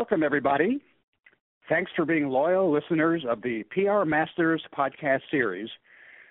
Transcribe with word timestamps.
Welcome, 0.00 0.22
everybody. 0.22 0.80
Thanks 1.68 1.90
for 1.94 2.06
being 2.06 2.30
loyal 2.30 2.72
listeners 2.72 3.22
of 3.28 3.42
the 3.42 3.64
PR 3.64 4.08
Masters 4.08 4.62
podcast 4.74 5.20
series, 5.30 5.68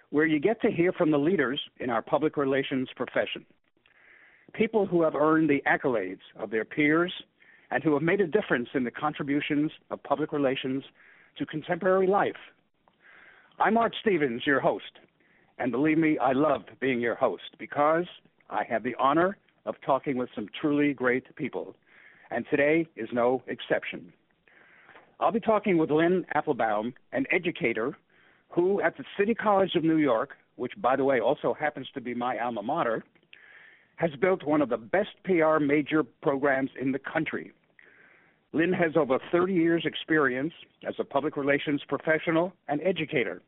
where 0.10 0.26
you 0.26 0.40
get 0.40 0.60
to 0.64 0.72
hear 0.72 0.92
from 0.92 1.12
the 1.12 1.20
leaders 1.20 1.62
in 1.80 1.92
our 1.92 2.02
public 2.02 2.36
relations 2.36 2.90
profession. 2.96 3.46
People 4.54 4.88
who 4.88 5.04
have 5.04 5.14
earned 5.14 5.52
the 5.52 5.62
accolades 5.68 6.18
of 6.40 6.50
their 6.50 6.66
peers 6.66 7.14
and 7.70 7.84
who 7.84 7.94
have 7.94 8.02
made 8.02 8.22
a 8.22 8.26
difference 8.26 8.70
in 8.74 8.84
the 8.84 8.90
contributions 8.90 9.70
of 9.92 10.02
public 10.02 10.34
relations 10.34 10.84
to 11.38 11.46
contemporary 11.46 12.08
life. 12.08 12.42
I'm 13.60 13.78
Art 13.78 13.96
Stevens, 14.02 14.48
your 14.48 14.62
host, 14.62 14.98
and 15.60 15.72
believe 15.72 16.00
me, 16.00 16.18
I 16.18 16.32
love 16.32 16.64
being 16.80 17.00
your 17.00 17.14
host 17.14 17.56
because 17.60 18.06
I 18.50 18.64
have 18.64 18.82
the 18.82 18.96
honor 18.98 19.38
of 19.68 19.76
talking 19.86 20.18
with 20.18 20.30
some 20.34 20.48
truly 20.60 20.92
great 20.92 21.36
people, 21.36 21.76
and 22.32 22.46
today 22.50 22.88
is 22.96 23.10
no 23.12 23.44
exception. 23.48 24.14
I'll 25.20 25.32
be 25.32 25.40
talking 25.40 25.78
with 25.78 25.92
Lynn 25.92 26.26
Applebaum, 26.34 26.94
an 27.12 27.26
educator 27.32 27.98
who, 28.50 28.82
at 28.82 28.98
the 28.98 29.04
City 29.18 29.36
College 29.36 29.76
of 29.76 29.84
New 29.84 29.98
York, 29.98 30.32
which, 30.56 30.74
by 30.78 30.96
the 30.96 31.04
way, 31.04 31.20
also 31.20 31.54
happens 31.54 31.88
to 31.94 32.02
be 32.02 32.14
my 32.14 32.38
alma 32.40 32.64
mater, 32.64 33.04
has 33.98 34.12
built 34.22 34.46
one 34.46 34.62
of 34.62 34.70
the 34.70 34.78
best 34.78 35.10
PR 35.26 35.60
major 35.60 36.04
programs 36.04 36.70
in 36.80 36.92
the 36.92 37.00
country. 37.00 37.52
Lynn 38.54 38.74
has 38.74 38.94
over 38.96 39.20
30 39.32 39.54
years' 39.54 39.86
experience 39.86 40.54
as 40.88 40.96
a 41.00 41.04
public 41.04 41.38
relations 41.38 41.82
professional 41.88 42.54
and 42.68 42.82
educator, 42.82 43.42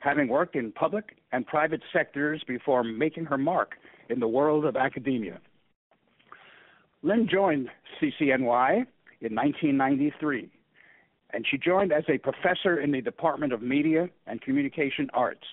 having 0.00 0.28
worked 0.28 0.56
in 0.56 0.72
public 0.72 1.16
and 1.32 1.46
private 1.46 1.82
sectors 1.92 2.42
before 2.46 2.84
making 2.84 3.24
her 3.24 3.38
mark 3.38 3.76
in 4.10 4.20
the 4.20 4.28
world 4.28 4.64
of 4.64 4.76
academia. 4.76 5.40
Lynn 7.02 7.28
joined 7.30 7.68
CCNY 8.00 8.86
in 9.20 9.34
1993 9.34 10.50
and 11.30 11.44
she 11.50 11.58
joined 11.58 11.92
as 11.92 12.04
a 12.08 12.18
professor 12.18 12.80
in 12.80 12.92
the 12.92 13.00
Department 13.00 13.52
of 13.52 13.60
Media 13.60 14.08
and 14.26 14.40
Communication 14.40 15.10
Arts. 15.12 15.46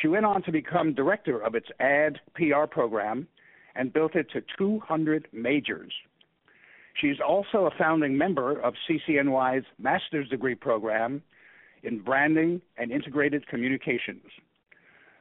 She 0.00 0.08
went 0.08 0.26
on 0.26 0.42
to 0.42 0.52
become 0.52 0.92
director 0.92 1.42
of 1.42 1.54
its 1.54 1.68
ad 1.80 2.20
PR 2.34 2.66
program 2.70 3.26
and 3.74 3.92
built 3.92 4.14
it 4.14 4.26
to 4.32 4.42
200 4.58 5.28
majors. 5.32 5.92
She's 7.00 7.16
also 7.26 7.66
a 7.66 7.70
founding 7.78 8.16
member 8.16 8.60
of 8.60 8.74
CCNY's 8.88 9.64
master's 9.78 10.28
degree 10.28 10.54
program 10.54 11.22
in 11.82 12.00
branding 12.00 12.60
and 12.76 12.90
integrated 12.90 13.46
communications. 13.48 14.24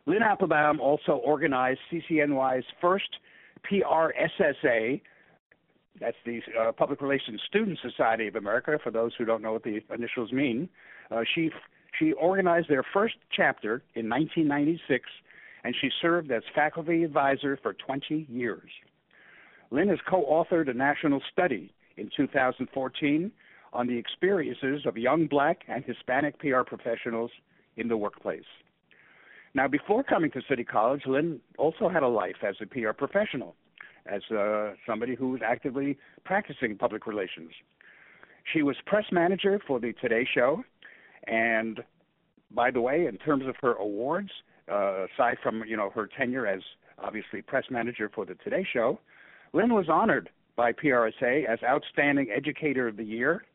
Lynn 0.06 0.24
Applebaum 0.24 0.80
also 0.80 1.14
organized 1.14 1.80
CCNY's 1.92 2.66
first 2.80 3.10
PRSSA 3.72 5.02
that's 6.00 6.18
the 6.26 6.42
uh, 6.60 6.72
Public 6.72 7.02
Relations 7.02 7.42
Student 7.48 7.80
Society 7.82 8.28
of 8.28 8.36
America. 8.36 8.78
For 8.84 8.92
those 8.92 9.14
who 9.18 9.26
don't 9.26 9.42
know 9.42 9.54
what 9.54 9.64
the 9.64 9.82
initials 9.94 10.32
mean, 10.32 10.70
uh, 11.12 11.22
she 11.34 11.52
she 11.98 12.12
organized 12.14 12.70
their 12.70 12.84
first 12.94 13.16
chapter 13.32 13.82
in 13.94 14.10
1996, 14.10 15.10
and 15.64 15.74
she 15.80 15.90
served 16.02 16.32
as 16.32 16.44
faculty 16.54 17.04
advisor 17.04 17.58
for 17.62 17.74
20 17.74 18.28
years. 18.30 18.70
Lynn 19.72 19.88
has 19.88 20.00
co-authored 20.08 20.70
a 20.70 20.74
national 20.74 21.22
study 21.32 21.74
in 21.96 22.10
2014 22.16 23.32
on 23.72 23.88
the 23.88 23.98
experiences 23.98 24.86
of 24.86 24.98
young 24.98 25.28
Black 25.28 25.62
and 25.70 25.86
Hispanic 25.86 26.38
PR 26.40 26.62
professionals 26.66 27.32
in 27.78 27.88
the 27.88 27.96
workplace. 27.96 28.44
Now, 29.56 29.70
before 29.70 30.04
coming 30.04 30.32
to 30.32 30.42
City 30.50 30.66
College, 30.66 31.04
Lynn 31.08 31.40
also 31.58 31.88
had 31.88 32.04
a 32.04 32.08
life 32.10 32.44
as 32.46 32.56
a 32.62 32.66
PR 32.66 32.92
professional 32.92 33.56
as 34.06 34.22
uh, 34.30 34.74
somebody 34.86 35.16
who 35.16 35.30
was 35.30 35.40
actively 35.44 35.98
practicing 36.26 36.78
public 36.78 37.08
relations. 37.08 37.52
She 38.54 38.62
was 38.64 38.76
press 38.86 39.06
manager 39.14 39.60
for 39.66 39.80
the 39.80 39.94
Today 39.94 40.28
Show, 40.32 40.62
and 41.28 41.80
by 42.52 42.70
the 42.70 42.82
way, 42.82 43.08
in 43.08 43.18
terms 43.18 43.48
of 43.48 43.56
her 43.62 43.74
awards, 43.76 44.30
uh, 44.70 45.06
aside 45.06 45.38
from 45.42 45.64
you 45.66 45.78
know 45.78 45.90
her 45.90 46.08
tenure 46.18 46.46
as 46.46 46.62
obviously 47.00 47.42
press 47.42 47.64
manager 47.72 48.12
for 48.14 48.26
the 48.26 48.36
Today 48.36 48.68
Show, 48.72 49.00
Lynn 49.54 49.74
was 49.74 49.88
honored 49.90 50.30
by 50.58 50.74
PRSA 50.74 51.46
as 51.46 51.60
Outstanding 51.64 52.28
Educator 52.30 52.90
of 52.90 52.98
the 52.98 53.06
Year, 53.06 53.46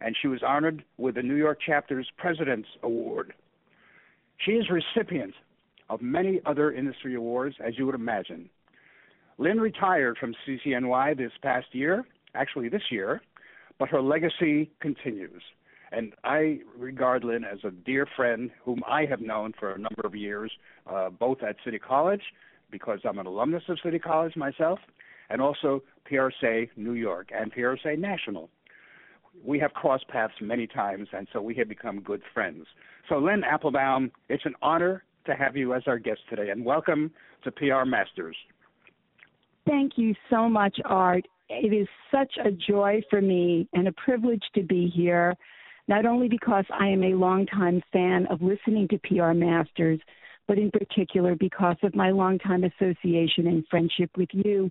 and 0.00 0.16
she 0.22 0.28
was 0.28 0.42
honored 0.46 0.84
with 0.96 1.16
the 1.16 1.22
New 1.22 1.36
York 1.36 1.58
chapter's 1.60 2.08
President's 2.16 2.68
Award. 2.84 3.34
She 4.44 4.52
is 4.52 4.66
recipient 4.70 5.34
of 5.90 6.00
many 6.00 6.40
other 6.46 6.72
industry 6.72 7.16
awards, 7.16 7.56
as 7.62 7.76
you 7.76 7.84
would 7.84 7.94
imagine, 7.94 8.48
Lynn 9.36 9.60
retired 9.60 10.16
from 10.18 10.34
CCNY 10.46 11.16
this 11.16 11.32
past 11.42 11.66
year, 11.72 12.06
actually 12.34 12.68
this 12.68 12.84
year, 12.90 13.20
but 13.78 13.88
her 13.88 14.00
legacy 14.00 14.70
continues. 14.80 15.42
And 15.92 16.12
I 16.22 16.60
regard 16.78 17.24
Lynn 17.24 17.44
as 17.44 17.58
a 17.64 17.70
dear 17.70 18.06
friend 18.16 18.50
whom 18.64 18.82
I 18.86 19.06
have 19.06 19.20
known 19.20 19.52
for 19.58 19.72
a 19.72 19.78
number 19.78 20.02
of 20.04 20.14
years, 20.14 20.52
uh, 20.86 21.10
both 21.10 21.42
at 21.42 21.56
City 21.64 21.80
College, 21.80 22.22
because 22.70 23.00
I'm 23.04 23.18
an 23.18 23.26
alumnus 23.26 23.64
of 23.68 23.78
City 23.82 23.98
College 23.98 24.36
myself, 24.36 24.78
and 25.28 25.42
also 25.42 25.82
PRSA 26.08 26.68
New 26.76 26.92
York 26.92 27.30
and 27.34 27.52
PRSA 27.52 27.98
National. 27.98 28.50
We 29.44 29.58
have 29.58 29.72
crossed 29.72 30.06
paths 30.06 30.34
many 30.40 30.68
times, 30.68 31.08
and 31.12 31.26
so 31.32 31.40
we 31.40 31.54
have 31.56 31.68
become 31.68 32.00
good 32.00 32.22
friends. 32.32 32.66
So, 33.08 33.18
Lynn 33.18 33.42
Applebaum, 33.42 34.12
it's 34.28 34.44
an 34.44 34.54
honor 34.62 35.02
to 35.30 35.36
have 35.36 35.56
you 35.56 35.74
as 35.74 35.82
our 35.86 35.98
guest 35.98 36.20
today, 36.28 36.50
and 36.50 36.64
welcome 36.64 37.10
to 37.44 37.50
PR 37.52 37.84
Masters. 37.84 38.36
Thank 39.66 39.92
you 39.96 40.14
so 40.28 40.48
much, 40.48 40.76
Art. 40.84 41.26
It 41.48 41.72
is 41.72 41.88
such 42.10 42.32
a 42.44 42.50
joy 42.50 43.02
for 43.08 43.20
me 43.20 43.68
and 43.72 43.88
a 43.88 43.92
privilege 43.92 44.42
to 44.54 44.62
be 44.62 44.92
here, 44.94 45.34
not 45.88 46.06
only 46.06 46.28
because 46.28 46.64
I 46.72 46.88
am 46.88 47.02
a 47.02 47.14
longtime 47.14 47.82
fan 47.92 48.26
of 48.26 48.42
listening 48.42 48.88
to 48.88 48.98
PR 48.98 49.32
Masters, 49.32 50.00
but 50.48 50.58
in 50.58 50.70
particular 50.70 51.36
because 51.36 51.76
of 51.82 51.94
my 51.94 52.10
longtime 52.10 52.64
association 52.64 53.46
and 53.46 53.64
friendship 53.70 54.10
with 54.16 54.30
you, 54.32 54.70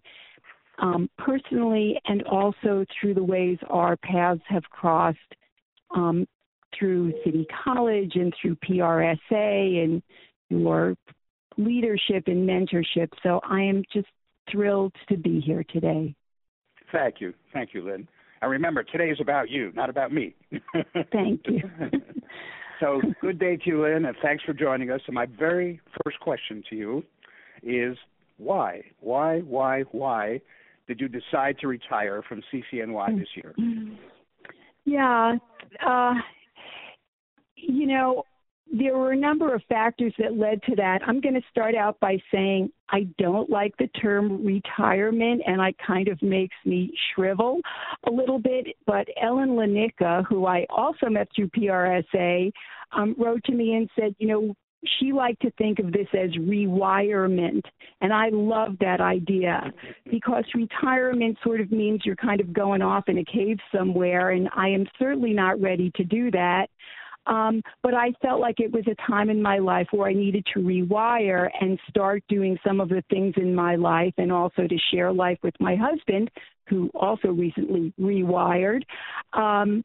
um, 0.81 1.09
personally, 1.18 2.00
and 2.06 2.24
also 2.24 2.86
through 3.00 3.14
the 3.14 3.24
ways 3.24 3.58
our 3.70 3.96
paths 3.97 4.41
have 4.47 4.64
crossed 4.64 5.18
um, 5.96 6.28
through 6.78 7.14
City 7.24 7.47
College 7.64 8.12
and 8.16 8.34
through 8.41 8.56
PRSA 8.58 9.84
and 9.84 10.02
your 10.50 10.96
leadership 11.58 12.24
and 12.28 12.48
mentorship. 12.48 13.10
So 13.24 13.40
I 13.44 13.62
am 13.62 13.84
just 13.94 14.08
thrilled 14.52 14.94
to 15.10 15.18
be 15.18 15.40
here 15.40 15.64
today. 15.70 16.16
Thank 16.92 17.16
you. 17.20 17.34
Thank 17.54 17.74
you, 17.74 17.86
Lynn. 17.86 18.08
And 18.42 18.52
remember, 18.52 18.84
today 18.84 19.09
is 19.09 19.20
about 19.22 19.50
you, 19.50 19.72
not 19.76 19.90
about 19.90 20.14
me. 20.14 20.34
Thank 21.12 21.42
you. 21.48 21.62
so, 22.80 23.02
good 23.22 23.38
day 23.38 23.58
to 23.58 23.64
you, 23.66 23.84
Lynn, 23.84 24.06
and 24.06 24.16
thanks 24.22 24.44
for 24.46 24.54
joining 24.54 24.90
us. 24.92 25.02
And 25.08 25.14
my 25.14 25.26
very 25.26 25.82
first 26.04 26.20
question 26.22 26.64
to 26.70 26.76
you 26.76 27.04
is 27.62 27.98
why? 28.38 28.82
Why, 29.02 29.40
why, 29.40 29.82
why 29.92 30.42
did 30.88 31.02
you 31.02 31.09
decide 31.09 31.58
to 31.59 31.68
retire 31.68 32.24
from 32.28 32.42
CCNY 32.52 33.20
this 33.20 33.28
year? 33.36 33.54
Yeah. 34.86 35.36
Uh, 35.86 36.14
you 37.56 37.86
know, 37.86 38.24
there 38.72 38.97
were 38.97 39.12
a 39.12 39.18
number 39.18 39.53
of 39.53 39.63
factors 39.68 40.13
that 40.19 40.38
led 40.38 40.62
to 40.63 40.75
that. 40.75 41.00
I'm 41.07 41.22
going 41.22 41.35
to 41.35 41.41
start 41.50 41.75
out 41.75 42.00
by 42.00 42.18
saying 42.31 42.72
I 42.90 43.07
don't 43.18 43.50
like 43.50 43.75
the 43.78 43.88
term 43.88 44.46
retirement, 44.46 45.41
and 45.46 45.62
it 45.62 45.75
kind 45.85 46.07
of 46.07 46.22
makes 46.22 46.56
me 46.66 46.91
shrivel 47.13 47.59
a 48.08 48.12
little 48.12 48.40
bit. 48.40 48.68
But 48.85 49.08
Ellen 49.22 49.50
Lanicka, 49.50 50.25
who 50.28 50.46
I 50.46 50.66
also 50.69 51.08
met 51.09 51.28
through 51.35 51.50
PRSA, 51.50 52.52
um, 52.91 53.16
wrote 53.18 53.44
to 53.46 53.53
me 53.53 53.75
and 53.75 53.90
said, 53.96 54.16
you 54.19 54.28
know, 54.28 54.56
she 54.99 55.11
liked 55.11 55.41
to 55.41 55.52
think 55.52 55.79
of 55.79 55.91
this 55.91 56.08
as 56.14 56.35
rewirement. 56.38 57.66
And 58.02 58.14
I 58.14 58.29
love 58.32 58.78
that 58.79 59.02
idea 59.02 59.73
because 60.09 60.46
retirement 60.55 61.38
sort 61.44 61.59
of 61.59 61.72
means 61.72 62.02
you're 62.05 62.16
kind 62.16 62.40
of 62.40 62.53
going 62.53 62.82
off 62.82 63.09
in 63.09 63.17
a 63.17 63.26
cave 63.26 63.58
somewhere. 63.76 64.32
And 64.32 64.47
I 64.55 64.70
am 64.70 64.85
certainly 64.97 65.34
not 65.34 65.59
ready 65.59 65.91
to 65.96 66.03
do 66.03 66.32
that. 66.32 66.67
Um, 67.28 67.62
but 67.84 67.94
I 67.94 68.14
felt 68.22 68.40
like 68.40 68.60
it 68.60 68.72
was 68.72 68.86
a 68.88 68.96
time 69.10 69.30
in 69.30 69.42
my 69.42 69.60
life 69.60 69.88
where 69.92 70.10
I 70.10 70.14
needed 70.14 70.46
to 70.54 70.60
rewire 70.62 71.50
and 71.60 71.80
start 71.90 72.24
doing 72.28 72.58
some 72.66 72.80
of 72.80 72.90
the 72.90 73.04
things 73.10 73.36
in 73.38 73.54
my 73.54 73.76
life 73.76 74.14
and 74.18 74.32
also 74.32 74.68
to 74.68 74.78
share 74.92 75.12
life 75.12 75.38
with 75.44 75.54
my 75.60 75.76
husband, 75.76 76.32
who 76.68 76.90
also 76.94 77.30
recently 77.30 77.94
rewired. 78.00 78.82
Um, 79.34 79.84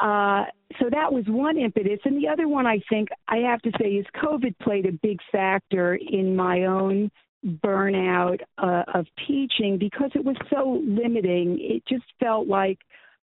uh, 0.00 0.44
so 0.80 0.90
that 0.90 1.12
was 1.12 1.24
one 1.28 1.56
impetus. 1.56 2.00
And 2.04 2.16
the 2.22 2.28
other 2.28 2.48
one, 2.48 2.66
I 2.66 2.80
think, 2.88 3.08
I 3.28 3.36
have 3.38 3.62
to 3.62 3.70
say, 3.80 3.90
is 3.90 4.06
COVID 4.16 4.58
played 4.58 4.86
a 4.86 4.92
big 4.92 5.20
factor 5.30 5.94
in 5.94 6.34
my 6.34 6.64
own 6.64 7.10
burnout 7.46 8.40
uh, 8.58 8.82
of 8.92 9.06
teaching 9.26 9.78
because 9.78 10.10
it 10.14 10.24
was 10.24 10.36
so 10.50 10.82
limiting. 10.84 11.58
It 11.60 11.84
just 11.88 12.04
felt 12.18 12.48
like 12.48 12.78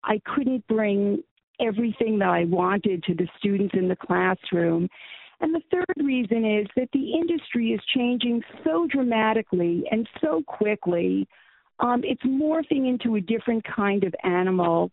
I 0.02 0.20
couldn't 0.34 0.66
bring 0.66 1.22
everything 1.60 2.18
that 2.18 2.28
I 2.28 2.44
wanted 2.44 3.02
to 3.04 3.14
the 3.14 3.28
students 3.38 3.74
in 3.76 3.88
the 3.88 3.96
classroom. 3.96 4.88
And 5.40 5.54
the 5.54 5.62
third 5.70 6.04
reason 6.04 6.44
is 6.44 6.66
that 6.76 6.88
the 6.92 7.14
industry 7.14 7.72
is 7.72 7.80
changing 7.94 8.42
so 8.64 8.86
dramatically 8.90 9.84
and 9.90 10.08
so 10.20 10.42
quickly. 10.46 11.26
Um, 11.80 12.02
it's 12.04 12.22
morphing 12.22 12.88
into 12.88 13.16
a 13.16 13.20
different 13.20 13.64
kind 13.64 14.04
of 14.04 14.14
animal. 14.22 14.90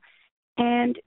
And 0.58 0.98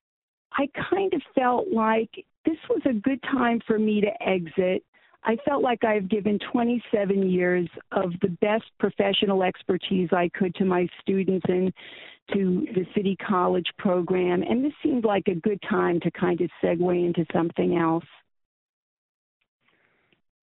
I 0.53 0.69
kind 0.91 1.13
of 1.15 1.23
felt 1.35 1.69
like 1.73 2.11
this 2.47 2.57
was 2.71 2.83
a 2.87 2.93
good 2.93 3.23
time 3.23 3.61
for 3.67 3.79
me 3.79 4.01
to 4.01 4.23
exit. 4.23 4.85
I 5.25 5.37
felt 5.47 5.63
like 5.63 5.85
I've 5.85 6.09
given 6.09 6.39
27 6.53 7.31
years 7.31 7.69
of 7.93 8.13
the 8.21 8.29
best 8.29 8.65
professional 8.79 9.43
expertise 9.43 10.11
I 10.13 10.31
could 10.35 10.55
to 10.57 10.65
my 10.65 10.87
students 11.01 11.47
and 11.49 11.73
to 12.33 12.67
the 12.75 12.87
City 12.95 13.17
College 13.17 13.67
program, 13.79 14.43
and 14.43 14.65
this 14.65 14.73
seemed 14.83 15.05
like 15.05 15.29
a 15.29 15.35
good 15.35 15.61
time 15.69 16.01
to 16.01 16.11
kind 16.11 16.41
of 16.41 16.51
segue 16.63 17.05
into 17.05 17.25
something 17.33 17.77
else. 17.77 18.05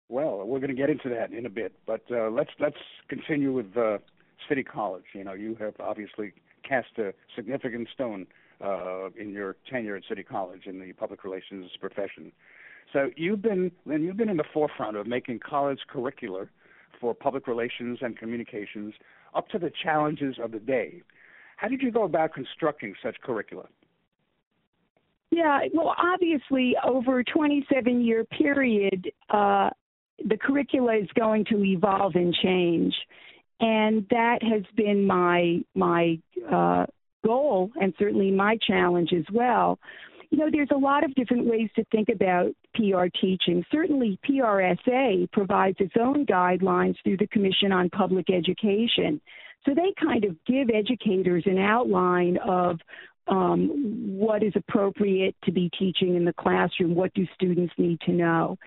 Well, 0.10 0.44
we're 0.46 0.60
going 0.60 0.70
to 0.70 0.76
get 0.76 0.90
into 0.90 1.10
that 1.10 1.32
in 1.32 1.46
a 1.46 1.50
bit, 1.50 1.74
but 1.88 2.02
uh, 2.12 2.30
let's 2.30 2.50
let's 2.60 2.76
continue 3.08 3.54
with 3.54 3.76
uh, 3.78 3.98
City 4.50 4.64
College. 4.64 5.06
You 5.14 5.24
know, 5.24 5.34
you 5.34 5.56
have 5.60 5.74
obviously 5.80 6.34
cast 6.68 6.98
a 6.98 7.14
significant 7.36 7.88
stone 7.94 8.28
uh, 8.64 9.10
in 9.18 9.32
your 9.32 9.56
tenure 9.72 9.96
at 9.96 10.04
City 10.10 10.24
College 10.24 10.66
in 10.66 10.80
the 10.80 10.94
public 10.94 11.24
relations 11.24 11.72
profession. 11.80 12.32
So 12.94 13.10
you've 13.16 13.42
been 13.42 13.72
and 13.86 14.04
you've 14.04 14.18
been 14.18 14.30
in 14.30 14.38
the 14.38 14.44
forefront 14.54 14.98
of 14.98 15.08
making 15.08 15.40
college 15.40 15.80
curricular 15.94 16.50
for 17.00 17.14
public 17.14 17.48
relations 17.48 18.00
and 18.02 18.18
communications 18.18 18.94
up 19.34 19.48
to 19.50 19.60
the 19.60 19.72
challenges 19.84 20.36
of 20.42 20.52
the 20.52 20.60
day. 20.60 21.02
How 21.58 21.68
did 21.68 21.82
you 21.82 21.92
go 21.92 22.04
about 22.04 22.34
constructing 22.34 22.94
such 23.04 23.16
curricula? 23.22 23.68
Yeah, 25.32 25.60
well, 25.74 25.96
obviously, 25.98 26.76
over 26.86 27.20
a 27.20 27.24
27 27.24 28.02
year 28.02 28.26
period, 28.26 29.12
uh, 29.30 29.70
the 30.28 30.38
curricula 30.38 30.98
is 30.98 31.08
going 31.18 31.46
to 31.46 31.64
evolve 31.64 32.16
and 32.16 32.34
change, 32.34 32.94
and 33.62 34.06
that 34.10 34.40
has 34.44 34.64
been 34.76 35.08
my 35.08 35.62
my 35.74 36.20
uh, 36.52 36.86
goal 37.26 37.72
and 37.80 37.94
certainly 37.98 38.32
my 38.32 38.58
challenge 38.68 39.12
as 39.14 39.26
well. 39.32 39.80
You 40.32 40.38
know, 40.38 40.50
there's 40.52 40.70
a 40.74 40.78
lot 40.78 41.04
of 41.04 41.14
different 41.16 41.46
ways 41.46 41.70
to 41.76 41.84
think 41.92 42.08
about 42.10 42.52
PR 42.74 43.08
teaching. 43.20 43.66
Certainly, 43.70 44.18
PRSA 44.28 45.30
provides 45.32 45.76
its 45.80 45.94
own 46.00 46.26
guidelines 46.26 46.96
through 47.04 47.18
the 47.18 47.28
Commission 47.28 47.74
on 47.74 47.90
Public 47.90 48.30
Education. 48.32 49.20
So 49.66 49.74
they 49.76 49.94
kind 50.02 50.24
of 50.24 50.36
give 50.46 50.70
educators 50.74 51.44
an 51.46 51.58
outline 51.58 52.38
of 52.38 52.80
um, 53.28 53.70
what 54.18 54.42
is 54.42 54.54
appropriate 54.56 55.36
to 55.44 55.52
be 55.52 55.70
teaching 55.78 56.16
in 56.16 56.26
the 56.26 56.34
classroom, 56.34 56.96
what 56.96 57.14
do 57.14 57.26
students 57.36 57.74
need 57.78 58.00
to 58.02 58.12
know. 58.12 58.58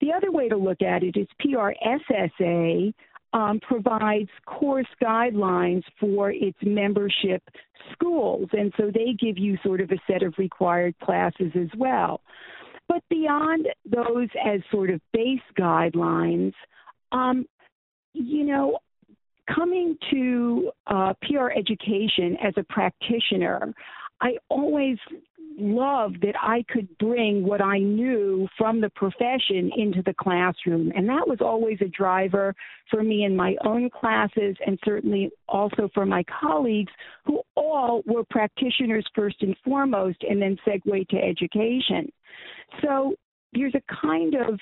The 0.00 0.12
other 0.12 0.30
way 0.30 0.48
to 0.48 0.56
look 0.56 0.80
at 0.82 1.02
it 1.02 1.16
is 1.16 1.26
PRSSA 1.44 2.94
um, 3.32 3.60
provides 3.60 4.30
course 4.46 4.86
guidelines 5.02 5.82
for 6.00 6.30
its 6.30 6.58
membership 6.62 7.42
schools, 7.92 8.48
and 8.52 8.72
so 8.76 8.90
they 8.92 9.14
give 9.18 9.38
you 9.38 9.58
sort 9.62 9.80
of 9.80 9.90
a 9.90 9.98
set 10.10 10.22
of 10.22 10.34
required 10.38 10.94
classes 11.00 11.52
as 11.54 11.68
well. 11.76 12.20
But 12.88 13.02
beyond 13.10 13.68
those 13.84 14.28
as 14.44 14.60
sort 14.70 14.90
of 14.90 15.00
base 15.12 15.40
guidelines, 15.58 16.54
um, 17.12 17.44
you 18.14 18.44
know, 18.44 18.78
coming 19.54 19.96
to 20.10 20.70
uh, 20.86 21.12
PR 21.22 21.50
education 21.50 22.36
as 22.42 22.54
a 22.56 22.62
practitioner, 22.64 23.74
I 24.20 24.36
always 24.48 24.98
love 25.58 26.14
that 26.22 26.34
I 26.40 26.64
could 26.68 26.88
bring 26.98 27.44
what 27.44 27.60
I 27.60 27.78
knew 27.78 28.48
from 28.56 28.80
the 28.80 28.90
profession 28.90 29.70
into 29.76 30.02
the 30.02 30.14
classroom. 30.14 30.92
And 30.94 31.08
that 31.08 31.26
was 31.26 31.38
always 31.40 31.78
a 31.80 31.88
driver 31.88 32.54
for 32.90 33.02
me 33.02 33.24
in 33.24 33.36
my 33.36 33.56
own 33.64 33.90
classes 33.90 34.56
and 34.66 34.78
certainly 34.84 35.30
also 35.48 35.88
for 35.94 36.06
my 36.06 36.24
colleagues 36.40 36.92
who 37.24 37.42
all 37.56 38.02
were 38.06 38.24
practitioners 38.30 39.06
first 39.14 39.42
and 39.42 39.56
foremost 39.64 40.18
and 40.28 40.40
then 40.40 40.56
segue 40.66 41.08
to 41.08 41.16
education. 41.16 42.10
So 42.82 43.14
there's 43.52 43.74
a 43.74 43.82
kind 44.02 44.34
of 44.34 44.60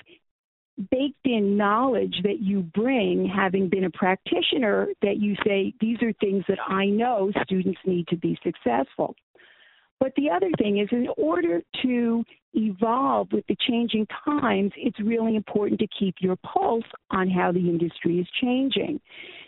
baked 0.91 1.25
in 1.25 1.57
knowledge 1.57 2.15
that 2.23 2.39
you 2.39 2.61
bring 2.61 3.25
having 3.27 3.67
been 3.67 3.85
a 3.85 3.89
practitioner 3.89 4.87
that 5.01 5.17
you 5.17 5.35
say 5.45 5.73
these 5.81 5.97
are 6.03 6.13
things 6.13 6.43
that 6.47 6.59
I 6.67 6.85
know 6.85 7.31
students 7.43 7.79
need 7.85 8.07
to 8.09 8.15
be 8.15 8.37
successful. 8.43 9.15
But 9.99 10.13
the 10.15 10.29
other 10.29 10.49
thing 10.57 10.79
is, 10.79 10.87
in 10.91 11.07
order 11.17 11.61
to 11.83 12.23
evolve 12.53 13.31
with 13.31 13.45
the 13.47 13.55
changing 13.67 14.07
times, 14.25 14.71
it's 14.77 14.99
really 14.99 15.35
important 15.35 15.79
to 15.79 15.87
keep 15.99 16.15
your 16.19 16.35
pulse 16.37 16.85
on 17.11 17.29
how 17.29 17.51
the 17.51 17.59
industry 17.59 18.19
is 18.19 18.27
changing. 18.41 18.99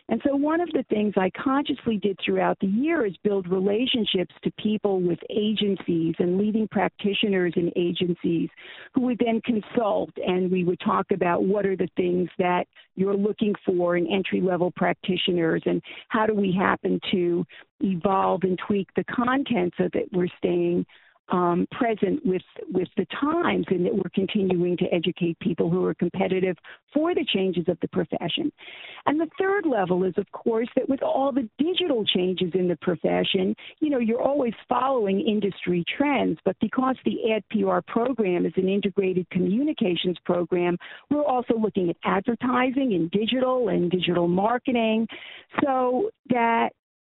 And 0.09 0.19
so, 0.25 0.35
one 0.35 0.59
of 0.59 0.69
the 0.71 0.83
things 0.89 1.13
I 1.17 1.29
consciously 1.41 1.97
did 1.97 2.17
throughout 2.25 2.57
the 2.59 2.67
year 2.67 3.05
is 3.05 3.13
build 3.23 3.47
relationships 3.47 4.33
to 4.43 4.51
people 4.59 4.99
with 5.01 5.19
agencies 5.29 6.15
and 6.17 6.37
leading 6.37 6.67
practitioners 6.67 7.53
in 7.55 7.71
agencies 7.75 8.49
who 8.95 9.01
would 9.01 9.21
then 9.23 9.39
consult 9.45 10.09
and 10.17 10.51
we 10.51 10.63
would 10.63 10.79
talk 10.79 11.05
about 11.11 11.43
what 11.43 11.65
are 11.65 11.75
the 11.75 11.87
things 11.95 12.27
that 12.39 12.65
you're 12.95 13.15
looking 13.15 13.53
for 13.63 13.97
in 13.97 14.07
entry 14.07 14.41
level 14.41 14.71
practitioners 14.75 15.61
and 15.67 15.79
how 16.07 16.25
do 16.25 16.33
we 16.33 16.51
happen 16.51 16.99
to 17.11 17.45
evolve 17.81 18.41
and 18.43 18.59
tweak 18.67 18.87
the 18.95 19.03
content 19.03 19.71
so 19.77 19.87
that 19.93 20.03
we're 20.11 20.27
staying 20.39 20.85
um, 21.31 21.67
present 21.71 22.25
with 22.25 22.41
with 22.71 22.87
the 22.97 23.05
times, 23.19 23.65
and 23.69 23.85
that 23.85 23.93
we're 23.93 24.09
continuing 24.13 24.77
to 24.77 24.85
educate 24.93 25.39
people 25.39 25.69
who 25.69 25.85
are 25.85 25.93
competitive 25.93 26.57
for 26.93 27.13
the 27.13 27.25
changes 27.33 27.65
of 27.67 27.77
the 27.81 27.87
profession. 27.89 28.51
And 29.05 29.19
the 29.19 29.29
third 29.39 29.65
level 29.65 30.03
is, 30.03 30.13
of 30.17 30.31
course, 30.31 30.67
that 30.75 30.89
with 30.89 31.03
all 31.03 31.31
the 31.31 31.47
digital 31.57 32.03
changes 32.05 32.51
in 32.53 32.67
the 32.67 32.77
profession, 32.77 33.55
you 33.79 33.89
know, 33.89 33.99
you're 33.99 34.21
always 34.21 34.53
following 34.67 35.21
industry 35.21 35.83
trends. 35.97 36.39
But 36.45 36.55
because 36.59 36.95
the 37.05 37.33
Ad 37.33 37.43
PR 37.51 37.79
program 37.87 38.45
is 38.45 38.53
an 38.55 38.67
integrated 38.67 39.29
communications 39.29 40.17
program, 40.25 40.77
we're 41.09 41.25
also 41.25 41.55
looking 41.57 41.89
at 41.89 41.95
advertising 42.03 42.93
and 42.93 43.11
digital 43.11 43.69
and 43.69 43.91
digital 43.91 44.27
marketing, 44.27 45.07
so 45.63 46.09
that 46.29 46.69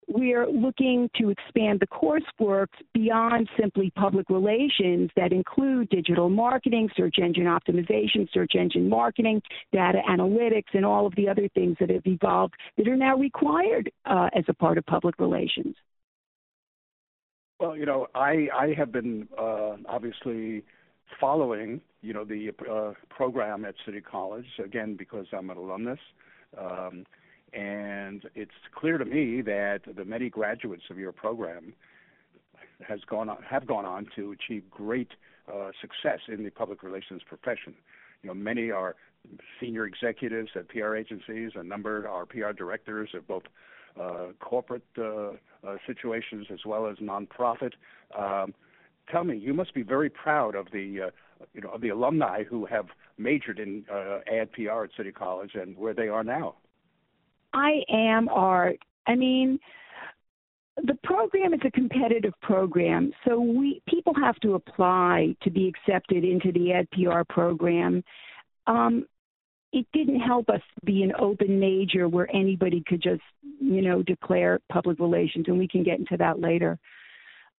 we're 0.08 0.46
looking 0.48 1.08
to 1.20 1.30
expand 1.30 1.80
the 1.80 1.86
coursework 1.86 2.68
beyond 2.92 3.48
simply 3.60 3.90
public 3.90 4.28
relations 4.28 5.10
that 5.16 5.32
include 5.32 5.88
digital 5.90 6.28
marketing, 6.28 6.88
search 6.96 7.16
engine 7.22 7.44
optimization, 7.44 8.28
search 8.32 8.52
engine 8.58 8.88
marketing, 8.88 9.40
data 9.72 10.00
analytics, 10.08 10.74
and 10.74 10.84
all 10.84 11.06
of 11.06 11.14
the 11.16 11.28
other 11.28 11.48
things 11.54 11.76
that 11.80 11.90
have 11.90 12.06
evolved 12.06 12.54
that 12.76 12.88
are 12.88 12.96
now 12.96 13.16
required 13.16 13.90
uh, 14.06 14.28
as 14.34 14.44
a 14.48 14.54
part 14.54 14.78
of 14.78 14.86
public 14.86 15.18
relations. 15.18 15.74
Well, 17.60 17.76
you 17.76 17.86
know, 17.86 18.08
I 18.14 18.48
I 18.52 18.74
have 18.76 18.90
been 18.90 19.28
uh, 19.38 19.76
obviously 19.88 20.64
following, 21.20 21.80
you 22.00 22.12
know, 22.12 22.24
the 22.24 22.50
uh, 22.68 22.92
program 23.08 23.64
at 23.64 23.74
City 23.86 24.00
College 24.00 24.46
again 24.62 24.96
because 24.96 25.26
I'm 25.32 25.50
an 25.50 25.56
alumnus. 25.56 26.00
Um, 26.58 27.04
and 27.52 28.24
it's 28.34 28.50
clear 28.74 28.98
to 28.98 29.04
me 29.04 29.42
that 29.42 29.80
the 29.96 30.04
many 30.04 30.30
graduates 30.30 30.84
of 30.90 30.98
your 30.98 31.12
program 31.12 31.74
has 32.86 33.00
gone 33.08 33.28
on, 33.28 33.42
have 33.48 33.66
gone 33.66 33.84
on 33.84 34.06
to 34.16 34.32
achieve 34.32 34.64
great 34.70 35.10
uh, 35.52 35.70
success 35.80 36.20
in 36.28 36.44
the 36.44 36.50
public 36.50 36.82
relations 36.82 37.22
profession. 37.26 37.74
You 38.22 38.28
know, 38.28 38.34
many 38.34 38.70
are 38.70 38.96
senior 39.60 39.86
executives 39.86 40.50
at 40.54 40.68
PR 40.68 40.96
agencies. 40.96 41.52
A 41.54 41.62
number 41.62 42.08
are 42.08 42.26
PR 42.26 42.52
directors 42.56 43.10
of 43.14 43.26
both 43.26 43.44
uh, 44.00 44.28
corporate 44.40 44.86
uh, 44.98 45.32
uh, 45.66 45.76
situations 45.86 46.46
as 46.52 46.60
well 46.64 46.86
as 46.86 46.96
nonprofit. 46.98 47.72
Um, 48.18 48.54
tell 49.10 49.24
me, 49.24 49.36
you 49.36 49.52
must 49.52 49.74
be 49.74 49.82
very 49.82 50.08
proud 50.08 50.54
of 50.54 50.68
the 50.72 51.08
uh, 51.08 51.44
you 51.54 51.60
know 51.60 51.70
of 51.70 51.80
the 51.80 51.90
alumni 51.90 52.44
who 52.44 52.66
have 52.66 52.86
majored 53.18 53.58
in 53.58 53.84
uh, 53.92 54.18
ad 54.32 54.52
PR 54.52 54.84
at 54.84 54.90
City 54.96 55.12
College 55.12 55.52
and 55.54 55.76
where 55.76 55.94
they 55.94 56.08
are 56.08 56.24
now. 56.24 56.54
I 57.52 57.82
am 57.88 58.28
art. 58.28 58.78
I 59.06 59.14
mean, 59.14 59.58
the 60.76 60.96
program 61.04 61.52
is 61.52 61.60
a 61.64 61.70
competitive 61.70 62.32
program, 62.40 63.12
so 63.26 63.40
we 63.40 63.82
people 63.88 64.14
have 64.14 64.36
to 64.36 64.54
apply 64.54 65.36
to 65.42 65.50
be 65.50 65.68
accepted 65.68 66.24
into 66.24 66.50
the 66.52 66.72
Ad 66.72 66.88
PR 66.92 67.22
program. 67.28 68.02
Um, 68.66 69.06
it 69.72 69.86
didn't 69.92 70.20
help 70.20 70.48
us 70.50 70.60
be 70.84 71.02
an 71.02 71.12
open 71.18 71.58
major 71.58 72.08
where 72.08 72.34
anybody 72.34 72.82
could 72.86 73.02
just, 73.02 73.22
you 73.60 73.82
know, 73.82 74.02
declare 74.02 74.60
public 74.70 74.98
relations, 74.98 75.46
and 75.48 75.58
we 75.58 75.68
can 75.68 75.82
get 75.82 75.98
into 75.98 76.16
that 76.18 76.40
later. 76.40 76.78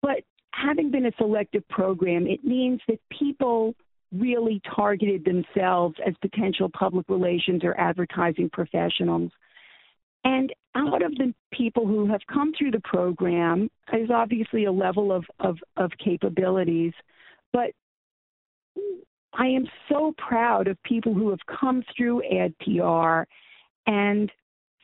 But 0.02 0.22
having 0.52 0.90
been 0.90 1.06
a 1.06 1.12
selective 1.16 1.66
program, 1.68 2.26
it 2.26 2.44
means 2.44 2.80
that 2.88 2.98
people 3.18 3.74
really 4.12 4.60
targeted 4.74 5.24
themselves 5.24 5.96
as 6.06 6.14
potential 6.20 6.68
public 6.78 7.08
relations 7.08 7.62
or 7.64 7.78
advertising 7.80 8.50
professionals. 8.52 9.32
And 10.24 10.52
out 10.74 11.02
of 11.02 11.12
the 11.16 11.34
people 11.52 11.86
who 11.86 12.06
have 12.06 12.20
come 12.32 12.52
through 12.56 12.70
the 12.70 12.80
program 12.80 13.68
is 13.92 14.10
obviously 14.10 14.64
a 14.64 14.72
level 14.72 15.12
of, 15.12 15.24
of, 15.40 15.58
of 15.76 15.90
capabilities, 16.02 16.92
but 17.52 17.72
I 19.34 19.46
am 19.46 19.66
so 19.88 20.14
proud 20.18 20.68
of 20.68 20.82
people 20.82 21.14
who 21.14 21.30
have 21.30 21.40
come 21.60 21.82
through 21.96 22.22
AdPR 22.30 23.24
and 23.86 24.30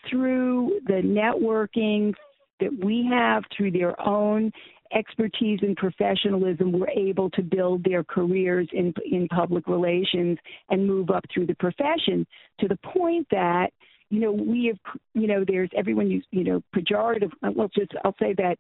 through 0.08 0.80
the 0.86 1.02
networking 1.04 2.14
that 2.60 2.72
we 2.84 3.08
have 3.10 3.44
through 3.56 3.72
their 3.72 4.00
own 4.00 4.50
expertise 4.92 5.58
and 5.62 5.76
professionalism 5.76 6.72
were 6.72 6.88
able 6.88 7.28
to 7.30 7.42
build 7.42 7.84
their 7.84 8.02
careers 8.02 8.66
in 8.72 8.94
in 9.10 9.28
public 9.28 9.66
relations 9.68 10.38
and 10.70 10.86
move 10.86 11.10
up 11.10 11.24
through 11.32 11.46
the 11.46 11.54
profession 11.56 12.26
to 12.58 12.68
the 12.68 12.78
point 12.94 13.26
that 13.30 13.68
you 14.10 14.20
know 14.20 14.32
we 14.32 14.66
have 14.66 15.00
you 15.14 15.26
know 15.26 15.44
there's 15.46 15.70
everyone 15.76 16.10
use 16.10 16.24
you 16.30 16.44
know 16.44 16.62
pejorative 16.74 17.30
well 17.54 17.68
just 17.74 17.92
I'll 18.04 18.14
say 18.20 18.34
that 18.38 18.58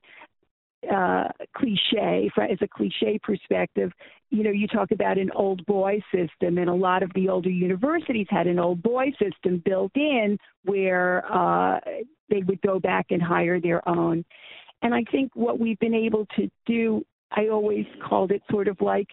uh, 0.92 1.28
cliche 1.56 2.30
as 2.36 2.58
a 2.60 2.68
cliche 2.68 3.18
perspective 3.22 3.90
you 4.30 4.44
know 4.44 4.50
you 4.50 4.68
talk 4.68 4.90
about 4.92 5.18
an 5.18 5.30
old 5.34 5.64
boy 5.66 6.00
system 6.14 6.58
and 6.58 6.68
a 6.68 6.74
lot 6.74 7.02
of 7.02 7.10
the 7.14 7.28
older 7.28 7.50
universities 7.50 8.26
had 8.30 8.46
an 8.46 8.58
old 8.58 8.82
boy 8.82 9.06
system 9.20 9.60
built 9.64 9.90
in 9.96 10.38
where 10.64 11.24
uh, 11.32 11.80
they 12.30 12.42
would 12.46 12.60
go 12.62 12.78
back 12.78 13.06
and 13.10 13.20
hire 13.22 13.60
their 13.60 13.86
own. 13.88 14.24
And 14.82 14.94
i 14.94 15.02
think 15.10 15.32
what 15.34 15.58
we've 15.58 15.78
been 15.80 15.94
able 15.94 16.26
to 16.36 16.48
do 16.64 17.04
i 17.32 17.48
always 17.48 17.86
called 18.08 18.30
it 18.30 18.42
sort 18.48 18.68
of 18.68 18.80
like 18.80 19.08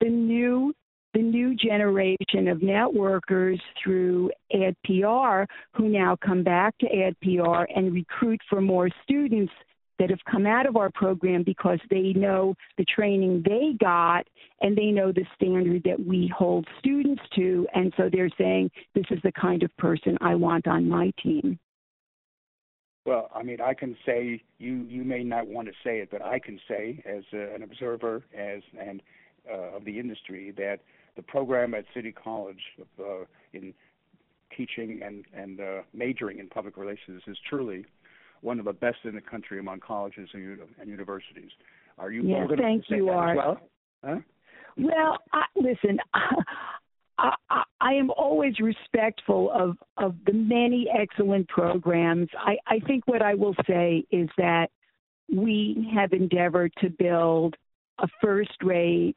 the 0.00 0.08
new 0.08 0.74
the 1.16 1.22
new 1.22 1.54
generation 1.54 2.46
of 2.46 2.58
networkers 2.58 3.58
through 3.82 4.30
AdPR 4.54 5.46
who 5.72 5.88
now 5.88 6.14
come 6.22 6.42
back 6.42 6.76
to 6.76 6.86
AdPR 6.86 7.64
and 7.74 7.94
recruit 7.94 8.38
for 8.50 8.60
more 8.60 8.90
students 9.02 9.52
that 9.98 10.10
have 10.10 10.18
come 10.30 10.44
out 10.44 10.66
of 10.66 10.76
our 10.76 10.90
program 10.90 11.42
because 11.42 11.78
they 11.88 12.12
know 12.12 12.54
the 12.76 12.84
training 12.84 13.42
they 13.46 13.72
got 13.80 14.26
and 14.60 14.76
they 14.76 14.90
know 14.90 15.10
the 15.10 15.24
standard 15.34 15.82
that 15.84 15.98
we 15.98 16.30
hold 16.36 16.68
students 16.78 17.22
to. 17.34 17.66
And 17.74 17.94
so 17.96 18.10
they're 18.12 18.28
saying, 18.36 18.70
this 18.94 19.06
is 19.10 19.18
the 19.24 19.32
kind 19.32 19.62
of 19.62 19.74
person 19.78 20.18
I 20.20 20.34
want 20.34 20.66
on 20.66 20.86
my 20.86 21.12
team. 21.22 21.58
Well, 23.06 23.30
I 23.34 23.42
mean, 23.42 23.62
I 23.62 23.72
can 23.72 23.96
say 24.04 24.42
you 24.58 24.84
you 24.86 25.02
may 25.04 25.22
not 25.22 25.46
want 25.46 25.68
to 25.68 25.74
say 25.82 26.00
it, 26.00 26.10
but 26.10 26.20
I 26.20 26.40
can 26.40 26.60
say 26.68 27.02
as 27.06 27.22
a, 27.32 27.54
an 27.54 27.62
observer 27.62 28.24
as 28.36 28.62
and 28.78 29.00
uh, 29.50 29.76
of 29.76 29.84
the 29.84 29.98
industry 29.98 30.52
that 30.56 30.80
the 31.16 31.22
program 31.22 31.74
at 31.74 31.84
City 31.94 32.12
College 32.12 32.60
uh, 33.00 33.24
in 33.52 33.74
teaching 34.56 35.00
and 35.04 35.24
and 35.34 35.60
uh, 35.60 35.82
majoring 35.92 36.38
in 36.38 36.48
public 36.48 36.76
relations 36.76 37.22
is 37.26 37.36
truly 37.48 37.84
one 38.42 38.58
of 38.58 38.64
the 38.64 38.72
best 38.72 38.98
in 39.04 39.14
the 39.14 39.20
country 39.20 39.58
among 39.58 39.80
colleges 39.80 40.28
and, 40.32 40.58
and 40.80 40.88
universities. 40.88 41.50
Are 41.98 42.10
you? 42.10 42.22
Yes, 42.22 42.48
thank 42.58 42.84
you, 42.88 43.08
Art. 43.08 43.36
Well, 43.36 43.60
huh? 44.04 44.16
well 44.76 45.18
I, 45.32 45.44
listen. 45.56 45.98
I, 47.18 47.32
I, 47.48 47.62
I 47.80 47.94
am 47.94 48.10
always 48.10 48.60
respectful 48.60 49.50
of, 49.50 49.78
of 49.96 50.14
the 50.26 50.34
many 50.34 50.86
excellent 50.94 51.48
programs. 51.48 52.28
I, 52.38 52.56
I 52.66 52.80
think 52.80 53.06
what 53.06 53.22
I 53.22 53.34
will 53.34 53.54
say 53.66 54.04
is 54.10 54.28
that 54.36 54.68
we 55.34 55.90
have 55.94 56.12
endeavored 56.12 56.72
to 56.82 56.90
build 56.90 57.56
a 57.98 58.08
first 58.22 58.62
rate 58.62 59.16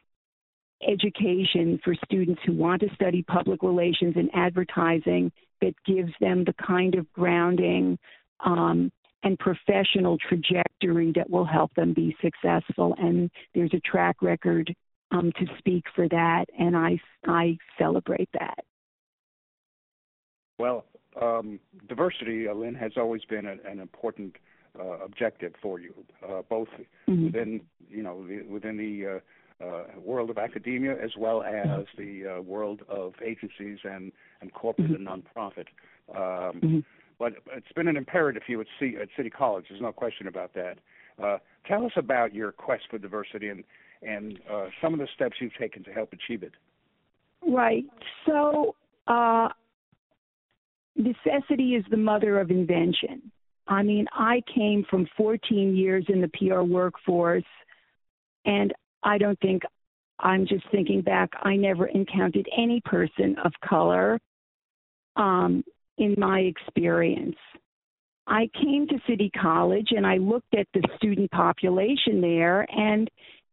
education 0.87 1.79
for 1.83 1.93
students 2.05 2.41
who 2.45 2.53
want 2.53 2.81
to 2.81 2.93
study 2.95 3.23
public 3.23 3.61
relations 3.63 4.15
and 4.15 4.29
advertising 4.33 5.31
that 5.61 5.73
gives 5.85 6.11
them 6.21 6.43
the 6.45 6.53
kind 6.65 6.95
of 6.95 7.11
grounding 7.13 7.97
um, 8.45 8.91
and 9.23 9.37
professional 9.37 10.17
trajectory 10.17 11.11
that 11.15 11.29
will 11.29 11.45
help 11.45 11.73
them 11.75 11.93
be 11.93 12.15
successful. 12.21 12.95
And 12.97 13.29
there's 13.53 13.73
a 13.73 13.81
track 13.81 14.21
record 14.21 14.73
um, 15.11 15.31
to 15.37 15.45
speak 15.57 15.83
for 15.95 16.07
that, 16.07 16.45
and 16.57 16.77
I 16.77 16.99
I 17.25 17.57
celebrate 17.77 18.29
that. 18.33 18.63
Well, 20.59 20.85
um, 21.19 21.59
diversity, 21.87 22.47
uh, 22.47 22.53
Lynn, 22.53 22.75
has 22.75 22.91
always 22.95 23.25
been 23.25 23.45
a, 23.45 23.55
an 23.69 23.79
important 23.79 24.35
uh, 24.79 24.99
objective 25.03 25.53
for 25.61 25.79
you, 25.79 25.93
uh, 26.27 26.43
both 26.47 26.67
mm-hmm. 27.07 27.25
within 27.25 27.61
you 27.89 28.03
know 28.03 28.25
the, 28.27 28.43
within 28.43 28.77
the 28.77 29.21
uh, 29.63 29.83
world 30.03 30.29
of 30.29 30.37
academia 30.37 30.93
as 31.03 31.11
well 31.17 31.43
as 31.43 31.85
the 31.97 32.37
uh, 32.37 32.41
world 32.41 32.81
of 32.87 33.13
agencies 33.23 33.79
and 33.83 34.11
and 34.41 34.53
corporate 34.53 34.91
mm-hmm. 34.91 35.07
and 35.07 35.23
nonprofit. 35.23 35.67
Um, 36.15 36.61
mm-hmm. 36.61 36.79
But 37.17 37.33
it's 37.51 37.71
been 37.75 37.89
an 37.89 37.97
imperative 37.97 38.43
for 38.45 38.51
you 38.53 38.61
at, 38.61 38.67
C, 38.79 38.95
at 39.01 39.09
City 39.17 39.29
College. 39.29 39.65
There's 39.69 39.81
no 39.81 39.91
question 39.91 40.27
about 40.27 40.53
that. 40.53 40.77
Uh, 41.21 41.37
tell 41.67 41.85
us 41.85 41.91
about 41.97 42.33
your 42.33 42.53
quest 42.53 42.83
for 42.89 42.97
diversity 42.97 43.49
and 43.49 43.63
and 44.01 44.39
uh, 44.49 44.67
some 44.81 44.93
of 44.93 44.99
the 44.99 45.07
steps 45.13 45.35
you've 45.41 45.55
taken 45.59 45.83
to 45.83 45.91
help 45.91 46.13
achieve 46.13 46.43
it. 46.43 46.53
Right. 47.45 47.83
So 48.25 48.75
uh, 49.07 49.49
necessity 50.95 51.75
is 51.75 51.83
the 51.91 51.97
mother 51.97 52.39
of 52.39 52.49
invention. 52.49 53.31
I 53.67 53.83
mean, 53.83 54.07
I 54.13 54.41
came 54.53 54.85
from 54.89 55.07
14 55.17 55.75
years 55.75 56.05
in 56.07 56.21
the 56.21 56.29
PR 56.29 56.61
workforce, 56.61 57.43
and 58.45 58.73
I 59.03 59.17
don't 59.17 59.39
think 59.39 59.63
I'm 60.19 60.45
just 60.45 60.65
thinking 60.71 61.01
back. 61.01 61.29
I 61.41 61.55
never 61.55 61.87
encountered 61.87 62.47
any 62.55 62.81
person 62.81 63.35
of 63.43 63.53
color 63.67 64.19
um, 65.15 65.63
in 65.97 66.15
my 66.17 66.39
experience. 66.39 67.37
I 68.27 68.49
came 68.61 68.87
to 68.87 68.99
City 69.07 69.31
College 69.41 69.87
and 69.91 70.05
I 70.05 70.17
looked 70.17 70.53
at 70.55 70.67
the 70.73 70.83
student 70.97 71.31
population 71.31 72.21
there, 72.21 72.65
and 72.69 73.09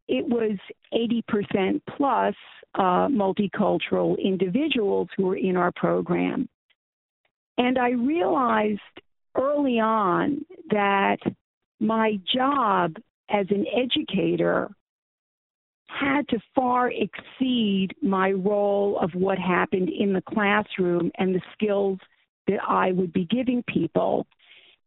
it 0.06 0.26
was 0.26 0.58
80% 0.92 1.80
plus 1.96 2.34
uh, 2.74 3.08
multicultural 3.08 4.16
individuals 4.22 5.08
who 5.16 5.26
were 5.26 5.36
in 5.36 5.56
our 5.56 5.72
program. 5.72 6.48
And 7.58 7.78
I 7.78 7.90
realized 7.90 8.80
early 9.34 9.80
on 9.80 10.44
that 10.70 11.18
my 11.80 12.18
job 12.34 12.96
as 13.30 13.46
an 13.50 13.64
educator 13.74 14.68
had 15.98 16.28
to 16.28 16.38
far 16.54 16.90
exceed 16.90 17.94
my 18.02 18.32
role 18.32 18.98
of 19.00 19.10
what 19.14 19.38
happened 19.38 19.88
in 19.88 20.12
the 20.12 20.22
classroom 20.22 21.10
and 21.18 21.34
the 21.34 21.42
skills 21.52 21.98
that 22.46 22.60
I 22.66 22.92
would 22.92 23.12
be 23.12 23.24
giving 23.26 23.62
people. 23.62 24.26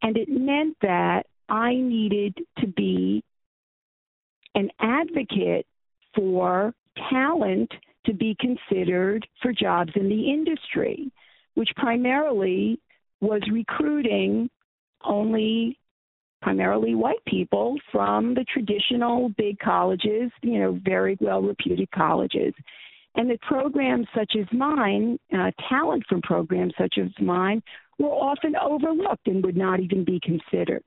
And 0.02 0.18
it 0.18 0.30
meant 0.30 0.78
that 0.82 1.26
I 1.50 1.76
needed 1.76 2.38
to 2.60 2.68
be 2.68 3.24
an 4.56 4.70
advocate 4.80 5.66
for 6.16 6.74
talent 7.10 7.72
to 8.06 8.14
be 8.14 8.36
considered 8.40 9.28
for 9.42 9.52
jobs 9.52 9.92
in 9.96 10.10
the 10.10 10.32
industry, 10.32 11.12
which 11.56 11.70
primarily 11.76 12.80
was 13.22 13.42
recruiting 13.52 14.50
only 15.04 15.78
primarily 16.42 16.96
white 16.96 17.24
people 17.28 17.76
from 17.92 18.34
the 18.34 18.46
traditional 18.46 19.30
big 19.38 19.60
colleges, 19.60 20.32
you 20.42 20.60
know, 20.60 20.80
very 20.84 21.18
well 21.20 21.42
reputed 21.42 21.90
colleges. 21.92 22.54
And 23.16 23.30
the 23.30 23.38
programs 23.42 24.08
such 24.16 24.34
as 24.40 24.46
mine, 24.54 25.20
uh, 25.34 25.52
talent 25.68 26.04
from 26.08 26.22
programs 26.22 26.74
such 26.78 26.96
as 26.98 27.10
mine, 27.20 27.62
were 27.98 28.10
often 28.10 28.56
overlooked 28.56 29.28
and 29.28 29.44
would 29.44 29.58
not 29.58 29.80
even 29.80 30.06
be 30.06 30.20
considered. 30.24 30.84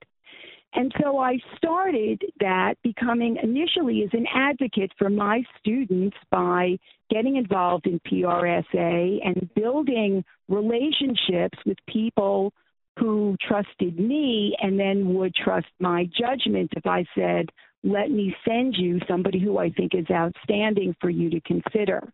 And 0.75 0.93
so 1.03 1.19
I 1.19 1.39
started 1.57 2.23
that 2.41 2.77
becoming 2.83 3.37
initially 3.43 4.03
as 4.05 4.11
an 4.15 4.27
advocate 4.35 4.91
for 4.99 5.11
my 5.11 5.43
students 5.59 6.17
by 6.31 6.79
getting 7.11 7.37
involved 7.37 7.87
in 7.87 8.01
PRSA 8.01 9.19
and 9.23 9.51
building 9.55 10.25
relationships 10.49 11.59
with 11.67 11.77
people 11.87 12.55
who 12.99 13.37
trusted 13.47 13.99
me 13.99 14.55
and 14.61 14.79
then 14.79 15.15
would 15.15 15.35
trust 15.35 15.69
my 15.81 16.09
judgment 16.19 16.71
if 16.77 16.87
I 16.87 17.05
said, 17.15 17.47
let 17.83 18.11
me 18.11 18.35
send 18.47 18.77
you 18.77 19.01
somebody 19.09 19.41
who 19.41 19.59
I 19.59 19.71
think 19.71 19.95
is 19.95 20.07
outstanding 20.11 20.95
for 21.01 21.11
you 21.11 21.31
to 21.31 21.41
consider. 21.41 22.13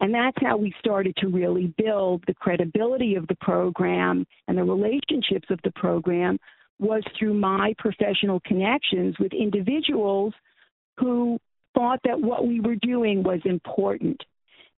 And 0.00 0.12
that's 0.12 0.36
how 0.40 0.56
we 0.56 0.74
started 0.78 1.16
to 1.18 1.28
really 1.28 1.72
build 1.78 2.22
the 2.26 2.34
credibility 2.34 3.14
of 3.14 3.26
the 3.28 3.36
program 3.36 4.26
and 4.46 4.58
the 4.58 4.64
relationships 4.64 5.48
of 5.50 5.58
the 5.64 5.72
program 5.74 6.38
was 6.78 7.02
through 7.18 7.32
my 7.32 7.74
professional 7.78 8.40
connections 8.40 9.14
with 9.18 9.32
individuals 9.32 10.34
who 10.98 11.38
thought 11.74 12.00
that 12.04 12.20
what 12.20 12.46
we 12.46 12.60
were 12.60 12.76
doing 12.76 13.22
was 13.22 13.40
important. 13.44 14.22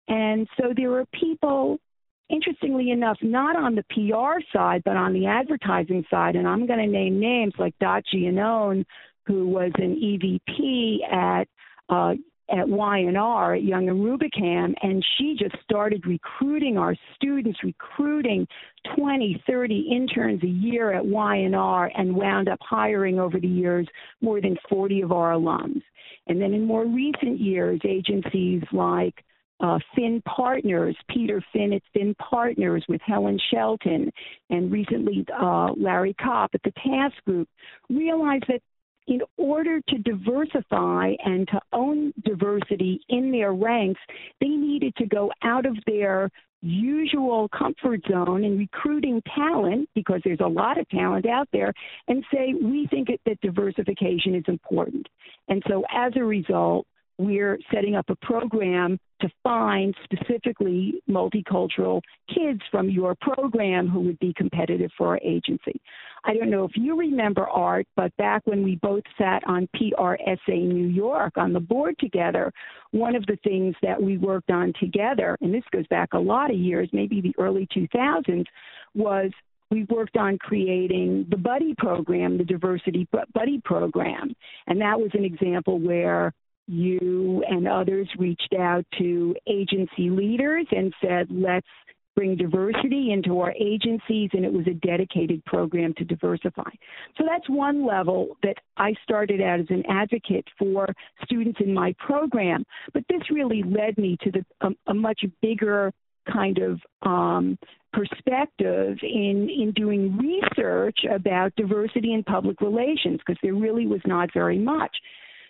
And 0.07 0.47
so 0.59 0.73
there 0.75 0.89
were 0.89 1.05
people, 1.19 1.79
interestingly 2.29 2.91
enough, 2.91 3.17
not 3.21 3.55
on 3.55 3.75
the 3.75 3.83
PR 3.83 4.41
side, 4.55 4.81
but 4.85 4.95
on 4.95 5.13
the 5.13 5.25
advertising 5.25 6.03
side. 6.09 6.35
And 6.35 6.47
I'm 6.47 6.65
going 6.65 6.79
to 6.79 6.87
name 6.87 7.19
names 7.19 7.53
like 7.57 7.77
Dot 7.79 8.03
Giannone, 8.13 8.85
who 9.25 9.47
was 9.47 9.71
an 9.75 9.95
EVP 9.95 11.11
at 11.11 11.47
uh, 11.89 12.13
at 12.49 12.67
Y&R 12.67 13.55
at 13.55 13.63
Young 13.63 13.89
and 13.89 13.99
Rubicam, 13.99 14.73
and 14.81 15.05
she 15.17 15.35
just 15.37 15.55
started 15.63 16.05
recruiting 16.05 16.77
our 16.77 16.95
students, 17.15 17.59
recruiting 17.61 18.47
20, 18.95 19.43
30 19.45 19.89
interns 19.91 20.41
a 20.43 20.47
year 20.47 20.93
at 20.93 21.05
Y&R, 21.05 21.91
and 21.97 22.15
wound 22.15 22.47
up 22.47 22.59
hiring 22.61 23.19
over 23.19 23.37
the 23.39 23.47
years 23.47 23.85
more 24.21 24.39
than 24.39 24.57
40 24.69 25.01
of 25.01 25.11
our 25.11 25.33
alums. 25.33 25.81
And 26.27 26.41
then 26.41 26.53
in 26.53 26.65
more 26.65 26.85
recent 26.85 27.39
years, 27.39 27.81
agencies 27.83 28.63
like 28.71 29.23
uh, 29.59 29.79
Finn 29.95 30.21
Partners, 30.25 30.95
Peter 31.09 31.43
Finn 31.51 31.73
at 31.73 31.81
Finn 31.93 32.15
Partners 32.15 32.83
with 32.87 33.01
Helen 33.01 33.39
Shelton, 33.51 34.11
and 34.49 34.71
recently 34.71 35.25
uh, 35.39 35.71
Larry 35.75 36.13
Kopp 36.13 36.51
at 36.53 36.61
the 36.63 36.71
TASC 36.71 37.13
Group 37.25 37.49
realized 37.89 38.45
that 38.47 38.61
in 39.07 39.21
order 39.37 39.79
to 39.87 39.97
diversify 39.99 41.13
and 41.23 41.47
to 41.47 41.59
own 41.71 42.13
diversity 42.25 42.99
in 43.07 43.31
their 43.31 43.53
ranks, 43.53 44.01
they 44.41 44.49
needed 44.49 44.93
to 44.97 45.05
go 45.05 45.31
out 45.43 45.65
of 45.65 45.77
their 45.87 46.29
usual 46.61 47.47
comfort 47.49 48.01
zone 48.11 48.43
in 48.43 48.57
recruiting 48.57 49.21
talent, 49.33 49.87
because 49.95 50.19
there's 50.25 50.39
a 50.41 50.47
lot 50.47 50.77
of 50.77 50.89
talent 50.89 51.25
out 51.25 51.47
there, 51.53 51.71
and 52.07 52.23
say, 52.33 52.53
we 52.61 52.87
think 52.87 53.07
that 53.25 53.39
diversification 53.41 54.35
is 54.35 54.43
important. 54.47 55.07
And 55.47 55.63
so 55.69 55.85
as 55.93 56.13
a 56.15 56.23
result, 56.23 56.85
we're 57.17 57.57
setting 57.73 57.95
up 57.95 58.09
a 58.09 58.15
program 58.17 58.99
to 59.21 59.29
find 59.43 59.95
specifically 60.03 61.01
multicultural 61.09 62.01
kids 62.33 62.61
from 62.69 62.89
your 62.89 63.15
program 63.21 63.87
who 63.87 64.01
would 64.01 64.19
be 64.19 64.33
competitive 64.37 64.91
for 64.97 65.07
our 65.07 65.19
agency. 65.23 65.81
I 66.23 66.33
don't 66.33 66.51
know 66.51 66.65
if 66.65 66.71
you 66.75 66.95
remember 66.97 67.47
Art, 67.47 67.87
but 67.95 68.15
back 68.17 68.43
when 68.45 68.63
we 68.63 68.75
both 68.75 69.03
sat 69.17 69.41
on 69.47 69.67
PRSA 69.75 70.37
New 70.47 70.87
York 70.87 71.33
on 71.37 71.53
the 71.53 71.59
board 71.59 71.95
together, 71.99 72.51
one 72.91 73.15
of 73.15 73.25
the 73.25 73.37
things 73.43 73.75
that 73.81 74.01
we 74.01 74.17
worked 74.17 74.51
on 74.51 74.73
together, 74.79 75.37
and 75.41 75.53
this 75.53 75.63
goes 75.71 75.87
back 75.87 76.09
a 76.13 76.19
lot 76.19 76.51
of 76.51 76.57
years, 76.57 76.89
maybe 76.93 77.21
the 77.21 77.33
early 77.39 77.67
2000s, 77.75 78.45
was 78.93 79.31
we 79.69 79.85
worked 79.85 80.17
on 80.17 80.37
creating 80.37 81.25
the 81.29 81.37
buddy 81.37 81.73
program, 81.77 82.37
the 82.37 82.43
diversity 82.43 83.07
buddy 83.33 83.61
program. 83.65 84.33
And 84.67 84.79
that 84.81 84.99
was 84.99 85.09
an 85.13 85.25
example 85.25 85.79
where 85.79 86.33
you 86.67 87.43
and 87.49 87.67
others 87.67 88.07
reached 88.17 88.53
out 88.59 88.85
to 88.97 89.35
agency 89.47 90.09
leaders 90.09 90.67
and 90.71 90.93
said, 91.01 91.27
let's 91.31 91.67
bring 92.15 92.35
diversity 92.35 93.11
into 93.11 93.39
our 93.39 93.53
agencies, 93.59 94.31
and 94.33 94.43
it 94.43 94.51
was 94.51 94.65
a 94.65 94.73
dedicated 94.73 95.43
program 95.45 95.93
to 95.95 96.03
diversify. 96.03 96.69
So 97.15 97.23
that's 97.29 97.47
one 97.47 97.85
level 97.85 98.35
that 98.41 98.55
I 98.75 98.95
started 99.03 99.39
out 99.39 99.59
as 99.59 99.67
an 99.69 99.83
advocate 99.87 100.45
for 100.57 100.87
students 101.23 101.59
in 101.63 101.73
my 101.73 101.93
program. 101.99 102.63
But 102.91 103.03
this 103.07 103.21
really 103.29 103.61
led 103.61 103.99
me 103.99 104.17
to 104.23 104.31
the, 104.31 104.45
a, 104.61 104.69
a 104.87 104.93
much 104.95 105.23
bigger 105.43 105.93
kind 106.31 106.57
of 106.57 106.81
um, 107.03 107.57
perspective 107.93 108.97
in 109.01 109.49
in 109.49 109.71
doing 109.75 110.17
research 110.17 110.97
about 111.09 111.55
diversity 111.55 112.13
in 112.13 112.23
public 112.23 112.61
relations 112.61 113.19
because 113.19 113.39
there 113.41 113.53
really 113.53 113.87
was 113.87 114.01
not 114.05 114.29
very 114.33 114.57
much. 114.57 114.95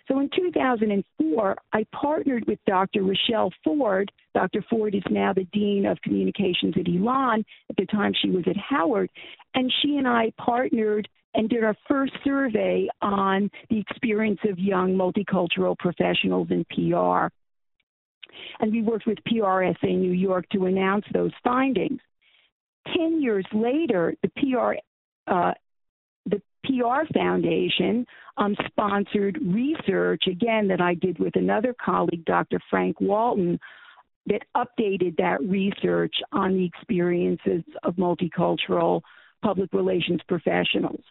So 0.08 0.20
in 0.20 0.30
2004, 0.34 1.56
I 1.72 1.86
partnered 1.92 2.46
with 2.46 2.58
Dr. 2.66 3.02
Rochelle 3.02 3.52
Ford. 3.62 4.10
Dr. 4.34 4.64
Ford 4.70 4.94
is 4.94 5.02
now 5.10 5.34
the 5.34 5.44
Dean 5.52 5.84
of 5.84 6.00
Communications 6.00 6.74
at 6.78 6.88
Elon. 6.88 7.44
At 7.68 7.76
the 7.76 7.86
time, 7.86 8.14
she 8.20 8.30
was 8.30 8.44
at 8.46 8.56
Howard. 8.56 9.10
And 9.54 9.72
she 9.82 9.96
and 9.96 10.08
I 10.08 10.32
partnered 10.38 11.08
and 11.34 11.48
did 11.50 11.62
our 11.62 11.76
first 11.86 12.14
survey 12.24 12.88
on 13.02 13.50
the 13.68 13.78
experience 13.78 14.40
of 14.48 14.58
young 14.58 14.94
multicultural 14.94 15.76
professionals 15.78 16.48
in 16.50 16.64
PR. 16.70 17.28
And 18.60 18.72
we 18.72 18.82
worked 18.82 19.06
with 19.06 19.18
PRSA 19.30 19.96
New 19.96 20.12
York 20.12 20.46
to 20.52 20.66
announce 20.66 21.04
those 21.12 21.32
findings. 21.44 22.00
Ten 22.86 23.20
years 23.20 23.44
later, 23.52 24.14
the 24.22 24.30
PR 24.30 24.76
uh, 25.30 25.52
PR 26.68 27.12
Foundation 27.14 28.06
um, 28.36 28.54
sponsored 28.66 29.38
research, 29.42 30.24
again, 30.26 30.68
that 30.68 30.80
I 30.80 30.94
did 30.94 31.18
with 31.18 31.34
another 31.36 31.74
colleague, 31.82 32.24
Dr. 32.24 32.60
Frank 32.70 33.00
Walton, 33.00 33.58
that 34.26 34.42
updated 34.56 35.16
that 35.16 35.42
research 35.42 36.14
on 36.32 36.54
the 36.54 36.64
experiences 36.64 37.64
of 37.82 37.96
multicultural 37.96 39.00
public 39.42 39.72
relations 39.72 40.20
professionals. 40.28 41.02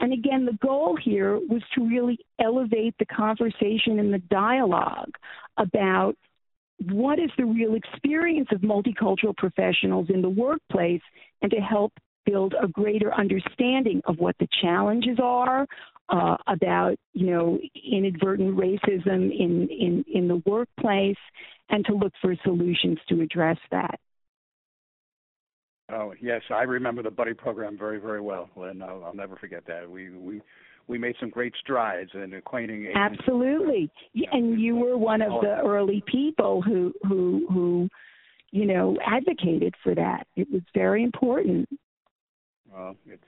And 0.00 0.12
again, 0.12 0.44
the 0.44 0.58
goal 0.60 0.98
here 1.02 1.36
was 1.36 1.62
to 1.74 1.86
really 1.86 2.18
elevate 2.40 2.94
the 2.98 3.06
conversation 3.06 3.98
and 4.00 4.12
the 4.12 4.22
dialogue 4.30 5.12
about 5.56 6.16
what 6.90 7.20
is 7.20 7.30
the 7.38 7.44
real 7.44 7.74
experience 7.74 8.48
of 8.50 8.60
multicultural 8.62 9.36
professionals 9.36 10.08
in 10.12 10.20
the 10.20 10.28
workplace 10.28 11.02
and 11.42 11.50
to 11.52 11.58
help 11.58 11.92
build 12.26 12.54
a 12.62 12.68
greater 12.68 13.12
understanding 13.14 14.00
of 14.06 14.18
what 14.18 14.36
the 14.38 14.48
challenges 14.62 15.18
are 15.22 15.66
uh, 16.08 16.36
about 16.46 16.96
you 17.12 17.26
know 17.30 17.58
inadvertent 17.90 18.56
racism 18.56 19.30
in, 19.36 19.68
in 19.70 20.04
in 20.12 20.28
the 20.28 20.42
workplace 20.46 21.16
and 21.70 21.84
to 21.86 21.94
look 21.94 22.12
for 22.20 22.34
solutions 22.44 22.98
to 23.08 23.20
address 23.20 23.58
that. 23.70 23.98
Oh 25.90 26.14
yes, 26.20 26.42
I 26.50 26.62
remember 26.62 27.02
the 27.02 27.10
buddy 27.10 27.34
program 27.34 27.78
very 27.78 27.98
very 27.98 28.20
well, 28.20 28.48
and 28.56 28.82
I'll, 28.82 29.04
I'll 29.04 29.14
never 29.14 29.36
forget 29.36 29.64
that. 29.66 29.90
We 29.90 30.10
we 30.10 30.40
we 30.86 30.98
made 30.98 31.14
some 31.18 31.30
great 31.30 31.54
strides 31.60 32.10
in 32.14 32.34
acquainting. 32.34 32.92
Absolutely, 32.94 33.90
and 34.32 34.60
you 34.60 34.76
were 34.76 34.98
one 34.98 35.22
of 35.22 35.40
the 35.40 35.58
early 35.64 36.02
people 36.06 36.60
who 36.62 36.92
who 37.06 37.46
who 37.50 37.88
you 38.50 38.66
know 38.66 38.96
advocated 39.06 39.74
for 39.82 39.94
that. 39.94 40.26
It 40.36 40.50
was 40.50 40.62
very 40.74 41.02
important. 41.02 41.68
Well, 42.74 42.96
it's 43.06 43.22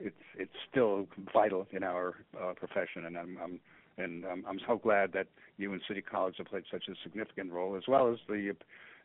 it's 0.00 0.16
it's 0.36 0.52
still 0.70 1.06
vital 1.32 1.66
in 1.72 1.82
our 1.82 2.14
uh, 2.40 2.52
profession, 2.54 3.06
and 3.06 3.16
I'm, 3.16 3.38
I'm 3.42 3.60
and 3.98 4.24
I'm, 4.24 4.44
I'm 4.48 4.60
so 4.66 4.76
glad 4.76 5.12
that 5.12 5.26
you 5.56 5.72
and 5.72 5.82
City 5.88 6.02
College 6.02 6.36
have 6.38 6.46
played 6.46 6.64
such 6.70 6.84
a 6.88 6.94
significant 7.02 7.52
role, 7.52 7.76
as 7.76 7.82
well 7.88 8.10
as 8.12 8.18
the 8.28 8.54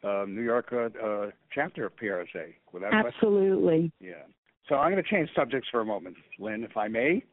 uh, 0.04 0.26
New 0.28 0.42
York 0.42 0.72
uh, 0.72 0.90
uh, 1.04 1.32
chapter 1.54 1.86
of 1.86 1.96
PRSA. 1.96 2.54
Without 2.72 2.94
Absolutely. 2.94 3.92
Question. 3.92 3.92
Yeah. 4.00 4.24
So 4.70 4.76
I'm 4.76 4.92
going 4.92 5.04
to 5.04 5.10
change 5.10 5.30
subjects 5.36 5.68
for 5.72 5.82
a 5.82 5.86
moment, 5.86 6.16
Lynn, 6.40 6.64
if 6.64 6.78
I 6.78 6.88
may. 6.88 7.24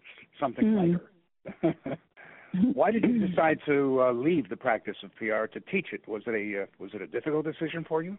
Something 0.41 0.65
mm. 0.65 1.01
lighter. 1.63 1.99
Why 2.75 2.91
did 2.91 3.05
you 3.05 3.27
decide 3.27 3.59
to 3.67 4.03
uh, 4.03 4.13
leave 4.13 4.49
the 4.49 4.57
practice 4.57 4.97
of 5.05 5.15
PR 5.17 5.47
to 5.53 5.61
teach 5.71 5.89
it? 5.93 6.07
Was 6.09 6.23
it 6.27 6.31
a 6.31 6.63
uh, 6.63 6.67
was 6.79 6.91
it 6.95 7.03
a 7.03 7.07
difficult 7.07 7.45
decision 7.45 7.85
for 7.89 8.03
you? 8.03 8.19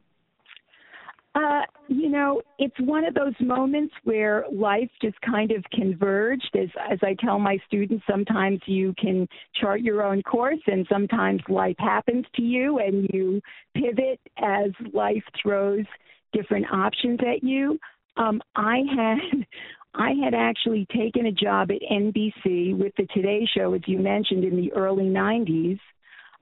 Uh, 1.33 1.61
you 1.87 2.09
know, 2.09 2.41
it's 2.59 2.75
one 2.79 3.05
of 3.05 3.13
those 3.13 3.33
moments 3.39 3.93
where 4.03 4.43
life 4.51 4.89
just 5.01 5.19
kind 5.21 5.51
of 5.51 5.63
converged. 5.71 6.55
As 6.55 6.67
as 6.91 6.99
I 7.01 7.15
tell 7.23 7.39
my 7.39 7.57
students, 7.67 8.03
sometimes 8.09 8.59
you 8.65 8.93
can 8.99 9.27
chart 9.59 9.81
your 9.81 10.03
own 10.03 10.23
course, 10.23 10.59
and 10.67 10.85
sometimes 10.91 11.41
life 11.47 11.77
happens 11.79 12.25
to 12.35 12.41
you, 12.41 12.79
and 12.79 13.07
you 13.13 13.41
pivot 13.73 14.19
as 14.39 14.71
life 14.93 15.23
throws 15.41 15.85
different 16.33 16.65
options 16.71 17.19
at 17.21 17.43
you. 17.43 17.79
Um, 18.17 18.41
I 18.55 18.79
had 18.93 19.45
I 19.93 20.11
had 20.21 20.33
actually 20.33 20.85
taken 20.93 21.27
a 21.27 21.31
job 21.31 21.69
at 21.71 21.81
NBC 21.89 22.77
with 22.77 22.93
the 22.97 23.07
Today 23.13 23.47
Show, 23.55 23.73
as 23.73 23.81
you 23.85 23.99
mentioned, 23.99 24.43
in 24.43 24.57
the 24.57 24.73
early 24.73 25.05
'90s. 25.05 25.79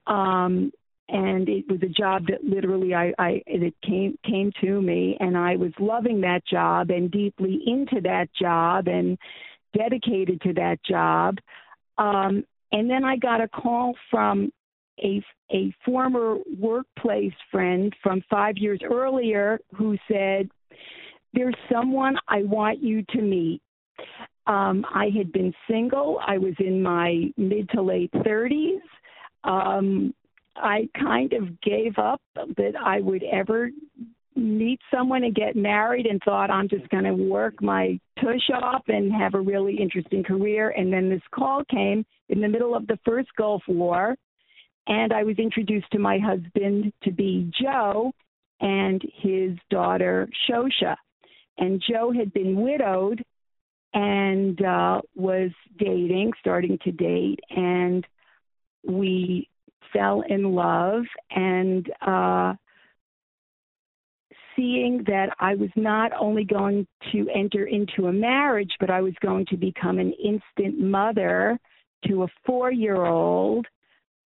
Um, 0.07 0.71
and 1.11 1.49
it 1.49 1.65
was 1.67 1.81
a 1.81 1.87
job 1.87 2.27
that 2.27 2.43
literally 2.43 2.93
I, 2.93 3.13
I 3.17 3.41
it 3.47 3.73
came 3.85 4.17
came 4.25 4.51
to 4.61 4.81
me 4.81 5.17
and 5.19 5.37
I 5.37 5.55
was 5.55 5.71
loving 5.79 6.21
that 6.21 6.45
job 6.45 6.91
and 6.91 7.09
deeply 7.09 7.61
into 7.65 8.01
that 8.01 8.29
job 8.39 8.87
and 8.87 9.17
dedicated 9.75 10.41
to 10.41 10.53
that 10.53 10.79
job. 10.83 11.37
Um, 11.97 12.43
and 12.71 12.89
then 12.89 13.03
I 13.03 13.17
got 13.17 13.41
a 13.41 13.47
call 13.47 13.95
from 14.11 14.51
a 15.03 15.23
a 15.51 15.73
former 15.83 16.37
workplace 16.57 17.33
friend 17.51 17.93
from 18.03 18.21
five 18.29 18.57
years 18.57 18.79
earlier 18.83 19.59
who 19.75 19.97
said, 20.11 20.49
"There's 21.33 21.55
someone 21.71 22.17
I 22.27 22.43
want 22.43 22.83
you 22.83 23.03
to 23.13 23.21
meet." 23.21 23.61
Um, 24.45 24.85
I 24.93 25.09
had 25.15 25.31
been 25.31 25.53
single. 25.69 26.19
I 26.25 26.37
was 26.37 26.53
in 26.59 26.81
my 26.81 27.31
mid 27.37 27.69
to 27.69 27.81
late 27.81 28.11
30s. 28.11 28.81
Um, 29.43 30.13
I 30.55 30.89
kind 30.97 31.33
of 31.33 31.61
gave 31.61 31.97
up 31.97 32.21
that 32.35 32.73
I 32.81 32.99
would 32.99 33.23
ever 33.23 33.69
meet 34.35 34.79
someone 34.91 35.23
and 35.23 35.35
get 35.35 35.55
married 35.55 36.05
and 36.05 36.21
thought 36.23 36.49
I'm 36.49 36.69
just 36.69 36.87
going 36.89 37.03
to 37.03 37.13
work 37.13 37.61
my 37.61 37.99
tush 38.19 38.49
off 38.53 38.83
and 38.87 39.11
have 39.11 39.33
a 39.33 39.41
really 39.41 39.77
interesting 39.79 40.23
career. 40.23 40.69
And 40.69 40.91
then 40.91 41.09
this 41.09 41.21
call 41.33 41.63
came 41.65 42.05
in 42.29 42.41
the 42.41 42.47
middle 42.47 42.75
of 42.75 42.87
the 42.87 42.99
first 43.05 43.29
Gulf 43.37 43.63
War, 43.67 44.15
and 44.87 45.13
I 45.13 45.23
was 45.23 45.37
introduced 45.37 45.91
to 45.91 45.99
my 45.99 46.19
husband 46.19 46.93
to 47.03 47.11
be 47.11 47.51
Joe 47.61 48.11
and 48.61 49.01
his 49.21 49.57
daughter 49.69 50.27
Shosha. 50.49 50.95
And 51.57 51.83
Joe 51.87 52.11
had 52.11 52.31
been 52.33 52.61
widowed 52.61 53.23
and 53.93 54.61
uh, 54.63 55.01
was 55.15 55.51
dating, 55.77 56.31
starting 56.39 56.77
to 56.83 56.91
date, 56.91 57.39
and 57.49 58.05
we 58.85 59.49
fell 59.93 60.23
in 60.27 60.53
love 60.53 61.03
and 61.31 61.89
uh, 62.05 62.53
seeing 64.55 65.03
that 65.07 65.29
I 65.39 65.55
was 65.55 65.69
not 65.75 66.11
only 66.19 66.43
going 66.43 66.85
to 67.11 67.27
enter 67.33 67.65
into 67.65 68.07
a 68.07 68.13
marriage, 68.13 68.71
but 68.79 68.89
I 68.89 69.01
was 69.01 69.13
going 69.21 69.45
to 69.47 69.57
become 69.57 69.99
an 69.99 70.13
instant 70.13 70.79
mother 70.79 71.57
to 72.07 72.23
a 72.23 72.27
four 72.45 72.71
year 72.71 73.05
old, 73.05 73.65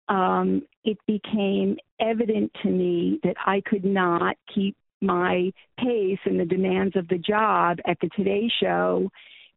um, 0.10 0.64
it 0.84 0.98
became 1.08 1.78
evident 2.00 2.52
to 2.64 2.70
me 2.70 3.20
that 3.24 3.36
I 3.46 3.62
could 3.66 3.86
not 3.86 4.36
keep 4.54 4.76
my 5.02 5.52
pace 5.78 6.20
and 6.26 6.40
the 6.40 6.46
demands 6.46 6.96
of 6.96 7.08
the 7.08 7.18
job 7.18 7.78
at 7.86 7.98
the 8.02 8.10
Today 8.16 8.50
Show 8.62 9.10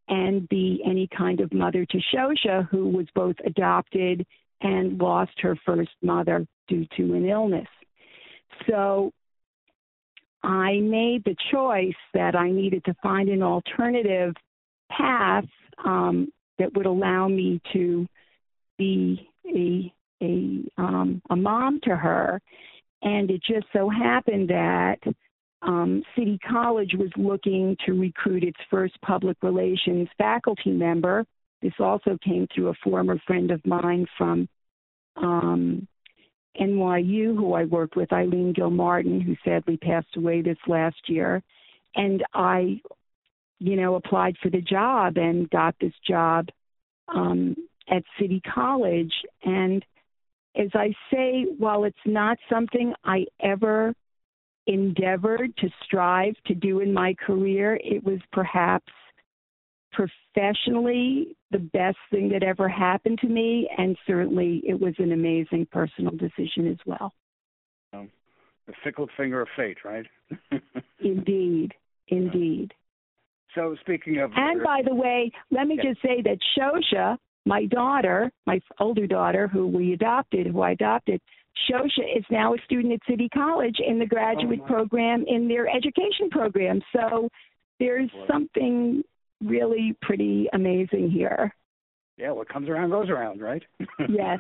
and 0.09 0.49
be 0.49 0.83
any 0.85 1.09
kind 1.17 1.41
of 1.41 1.53
mother 1.53 1.85
to 1.85 1.99
Shosha, 2.15 2.69
who 2.69 2.89
was 2.89 3.07
both 3.15 3.37
adopted 3.45 4.27
and 4.61 4.99
lost 4.99 5.33
her 5.41 5.57
first 5.65 5.91
mother 6.03 6.47
due 6.69 6.87
to 6.97 7.15
an 7.15 7.27
illness. 7.27 7.69
So 8.69 9.13
I 10.43 10.81
made 10.81 11.25
the 11.25 11.37
choice 11.53 11.95
that 12.15 12.35
I 12.35 12.51
needed 12.51 12.85
to 12.85 12.95
find 13.03 13.29
an 13.29 13.43
alternative 13.43 14.35
path 14.91 15.45
um, 15.85 16.33
that 16.59 16.73
would 16.75 16.87
allow 16.87 17.29
me 17.29 17.61
to 17.73 18.07
be 18.79 19.29
a 19.47 19.93
a 20.23 20.63
um, 20.79 21.21
a 21.29 21.37
mom 21.37 21.81
to 21.83 21.95
her, 21.95 22.41
and 23.03 23.31
it 23.31 23.43
just 23.43 23.67
so 23.73 23.91
happened 23.91 24.49
that 24.49 24.99
um, 25.63 26.03
City 26.17 26.39
College 26.49 26.95
was 26.95 27.11
looking 27.17 27.77
to 27.85 27.93
recruit 27.93 28.45
its 28.45 28.59
first 28.71 28.95
public 29.03 29.37
relations 29.43 30.09
faculty 30.17 30.71
member. 30.71 31.27
This 31.63 31.73
also 31.79 32.19
came 32.23 32.47
through 32.55 32.69
a 32.69 32.75
former 32.85 33.19
friend 33.27 33.51
of 33.51 33.65
mine 33.67 34.07
from 34.17 34.49
um, 35.17 35.89
NYU 36.61 37.37
who 37.37 37.55
I 37.55 37.65
worked 37.65 37.97
with, 37.97 38.13
Eileen 38.13 38.53
Gilmartin, 38.53 39.21
who 39.21 39.37
sadly 39.45 39.77
passed 39.77 40.17
away 40.17 40.43
this 40.43 40.59
last 40.67 41.09
year. 41.09 41.43
And 41.95 42.23
I, 42.35 42.81
you 43.59 43.77
know, 43.77 43.95
applied 43.95 44.37
for 44.43 44.51
the 44.51 44.61
job 44.61 45.17
and 45.17 45.49
got 45.51 45.75
this 45.81 45.95
job 46.07 46.49
um, 47.09 47.57
at 47.89 48.03
City 48.21 48.41
College. 48.55 49.13
And 49.43 49.85
as 50.55 50.69
I 50.75 50.95
say, 51.13 51.47
while 51.59 51.85
it's 51.85 51.97
not 52.05 52.39
something 52.51 52.95
I 53.05 53.27
ever 53.41 53.95
endeavored 54.67 55.57
to 55.59 55.69
strive 55.85 56.35
to 56.47 56.55
do 56.55 56.81
in 56.81 56.93
my 56.93 57.15
career, 57.15 57.79
it 57.83 58.05
was 58.05 58.19
perhaps 58.33 58.93
professionally 59.97 61.37
the 61.51 61.59
best 61.59 61.97
thing 62.11 62.29
that 62.29 62.43
ever 62.43 62.69
happened 62.69 63.19
to 63.21 63.29
me, 63.29 63.69
and 63.79 63.97
certainly 64.07 64.63
it 64.65 64.79
was 64.79 64.95
an 64.99 65.13
amazing 65.13 65.67
personal 65.73 66.13
decision 66.13 66.69
as 66.71 66.79
well. 66.85 67.13
Um, 67.93 68.11
the 68.67 68.75
fickle 68.85 69.09
finger 69.17 69.41
of 69.41 69.49
fate, 69.57 69.79
right? 69.85 70.07
indeed, 71.01 71.73
indeed. 72.09 72.73
So 73.55 73.75
speaking 73.81 74.19
of, 74.19 74.33
and 74.37 74.63
by 74.63 74.83
the 74.85 74.95
way, 74.95 75.31
let 75.51 75.67
me 75.67 75.77
just 75.83 76.03
say 76.03 76.21
that 76.23 76.39
Shosha, 76.59 77.17
my 77.47 77.65
daughter, 77.67 78.31
my 78.47 78.61
older 78.79 79.07
daughter, 79.07 79.49
who 79.49 79.67
we 79.67 79.95
adopted, 79.95 80.49
who 80.49 80.61
I 80.61 80.73
adopted, 80.73 81.21
Shosha 81.71 82.19
is 82.19 82.25
now 82.31 82.53
a 82.53 82.59
student 82.67 82.93
at 82.93 83.01
City 83.09 83.31
College 83.33 83.77
in 83.87 83.99
the 83.99 84.05
graduate 84.05 84.61
oh, 84.63 84.67
program 84.67 85.25
in 85.27 85.49
their 85.49 85.69
education 85.69 86.29
program. 86.31 86.83
So 86.95 87.31
there's 87.81 88.11
something 88.31 89.03
really 89.43 89.97
pretty 90.03 90.49
amazing 90.53 91.11
here. 91.11 91.55
Yeah, 92.17 92.31
what 92.31 92.49
comes 92.49 92.69
around 92.69 92.91
goes 92.91 93.11
around, 93.11 93.43
right? 93.43 93.63
Yes. 94.09 94.39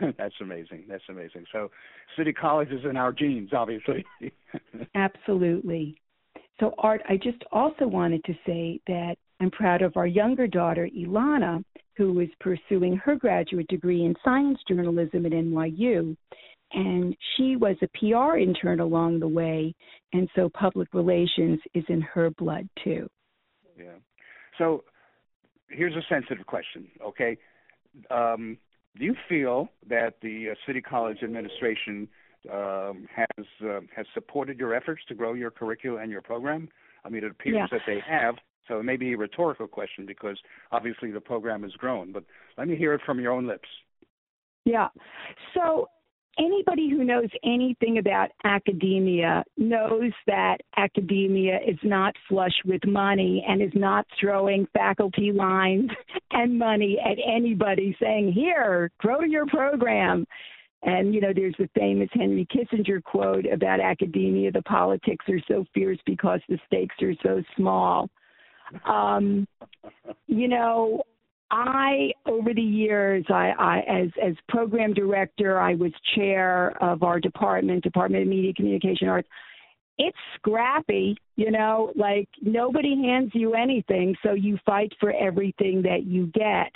That's 0.18 0.34
amazing. 0.40 0.84
That's 0.88 1.04
amazing. 1.08 1.46
So, 1.50 1.70
City 2.16 2.32
College 2.32 2.68
is 2.68 2.84
in 2.84 2.96
our 2.96 3.10
genes, 3.10 3.50
obviously. 3.54 4.04
Absolutely. 4.94 5.96
So, 6.58 6.74
Art, 6.76 7.00
I 7.08 7.16
just 7.16 7.42
also 7.52 7.86
wanted 7.86 8.22
to 8.24 8.34
say 8.46 8.80
that 8.86 9.16
I'm 9.40 9.50
proud 9.50 9.80
of 9.80 9.96
our 9.96 10.06
younger 10.06 10.46
daughter, 10.46 10.88
Ilana, 10.94 11.64
who 11.96 12.20
is 12.20 12.28
pursuing 12.38 12.96
her 12.98 13.16
graduate 13.16 13.68
degree 13.68 14.04
in 14.04 14.14
science 14.22 14.58
journalism 14.68 15.24
at 15.24 15.32
NYU. 15.32 16.14
And 16.72 17.16
she 17.36 17.56
was 17.56 17.76
a 17.82 17.88
PR 17.98 18.36
intern 18.36 18.80
along 18.80 19.20
the 19.20 19.28
way, 19.28 19.74
and 20.12 20.28
so 20.36 20.48
public 20.50 20.88
relations 20.92 21.58
is 21.74 21.84
in 21.88 22.00
her 22.02 22.30
blood 22.30 22.68
too. 22.84 23.08
Yeah. 23.76 23.96
So 24.60 24.84
here's 25.70 25.96
a 25.96 26.02
sensitive 26.08 26.46
question, 26.46 26.86
okay? 27.02 27.38
Um, 28.10 28.58
do 28.98 29.04
you 29.04 29.14
feel 29.26 29.68
that 29.88 30.16
the 30.20 30.50
uh, 30.50 30.54
City 30.66 30.82
College 30.82 31.18
administration 31.22 32.06
um, 32.52 33.08
has 33.14 33.46
uh, 33.64 33.80
has 33.96 34.06
supported 34.12 34.58
your 34.58 34.74
efforts 34.74 35.02
to 35.08 35.14
grow 35.14 35.32
your 35.32 35.50
curriculum 35.50 36.02
and 36.02 36.12
your 36.12 36.20
program? 36.20 36.68
I 37.04 37.08
mean, 37.08 37.24
it 37.24 37.30
appears 37.30 37.56
yeah. 37.56 37.66
that 37.72 37.80
they 37.86 38.00
have. 38.06 38.34
So 38.68 38.78
it 38.78 38.82
may 38.82 38.96
be 38.96 39.14
a 39.14 39.16
rhetorical 39.16 39.66
question 39.66 40.04
because 40.06 40.38
obviously 40.72 41.10
the 41.10 41.20
program 41.20 41.62
has 41.62 41.72
grown. 41.72 42.12
But 42.12 42.24
let 42.58 42.68
me 42.68 42.76
hear 42.76 42.92
it 42.92 43.00
from 43.06 43.18
your 43.18 43.32
own 43.32 43.46
lips. 43.46 43.68
Yeah. 44.64 44.88
So 45.54 45.88
anybody 46.38 46.88
who 46.88 47.04
knows 47.04 47.28
anything 47.44 47.98
about 47.98 48.30
academia 48.44 49.44
knows 49.56 50.12
that 50.26 50.58
academia 50.76 51.58
is 51.66 51.78
not 51.82 52.14
flush 52.28 52.54
with 52.64 52.84
money 52.86 53.44
and 53.46 53.62
is 53.62 53.72
not 53.74 54.06
throwing 54.18 54.66
faculty 54.72 55.32
lines 55.32 55.90
and 56.32 56.58
money 56.58 56.98
at 57.04 57.18
anybody 57.26 57.96
saying, 58.00 58.32
here, 58.32 58.90
grow 58.98 59.20
your 59.20 59.46
program. 59.46 60.26
And, 60.82 61.14
you 61.14 61.20
know, 61.20 61.32
there's 61.34 61.54
the 61.58 61.68
famous 61.78 62.08
Henry 62.12 62.46
Kissinger 62.46 63.02
quote 63.02 63.44
about 63.46 63.80
academia 63.80 64.50
the 64.50 64.62
politics 64.62 65.26
are 65.28 65.40
so 65.46 65.66
fierce 65.74 65.98
because 66.06 66.40
the 66.48 66.58
stakes 66.66 66.96
are 67.02 67.12
so 67.22 67.42
small. 67.56 68.08
Um, 68.86 69.46
you 70.26 70.48
know, 70.48 71.02
I, 71.50 72.12
over 72.26 72.54
the 72.54 72.62
years, 72.62 73.24
I, 73.28 73.52
I 73.58 73.78
as 73.80 74.10
as 74.22 74.34
program 74.48 74.94
director, 74.94 75.58
I 75.58 75.74
was 75.74 75.92
chair 76.14 76.76
of 76.82 77.02
our 77.02 77.18
department, 77.18 77.82
Department 77.82 78.22
of 78.22 78.28
Media 78.28 78.52
Communication 78.54 79.08
Arts. 79.08 79.28
It's 79.98 80.16
scrappy, 80.36 81.16
you 81.36 81.50
know, 81.50 81.92
like 81.94 82.28
nobody 82.40 82.96
hands 83.02 83.32
you 83.34 83.54
anything, 83.54 84.14
so 84.22 84.32
you 84.32 84.58
fight 84.64 84.92
for 84.98 85.12
everything 85.12 85.82
that 85.82 86.04
you 86.04 86.26
get. 86.28 86.72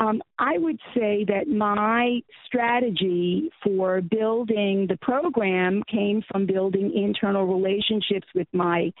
Um, 0.00 0.22
I 0.38 0.56
would 0.56 0.80
say 0.94 1.24
that 1.28 1.46
my 1.46 2.20
strategy 2.46 3.50
for 3.62 4.00
building 4.00 4.86
the 4.88 4.96
program 5.02 5.82
came 5.90 6.22
from 6.30 6.46
building 6.46 6.92
internal 6.94 7.46
relationships 7.46 8.26
with 8.34 8.48
my 8.52 8.92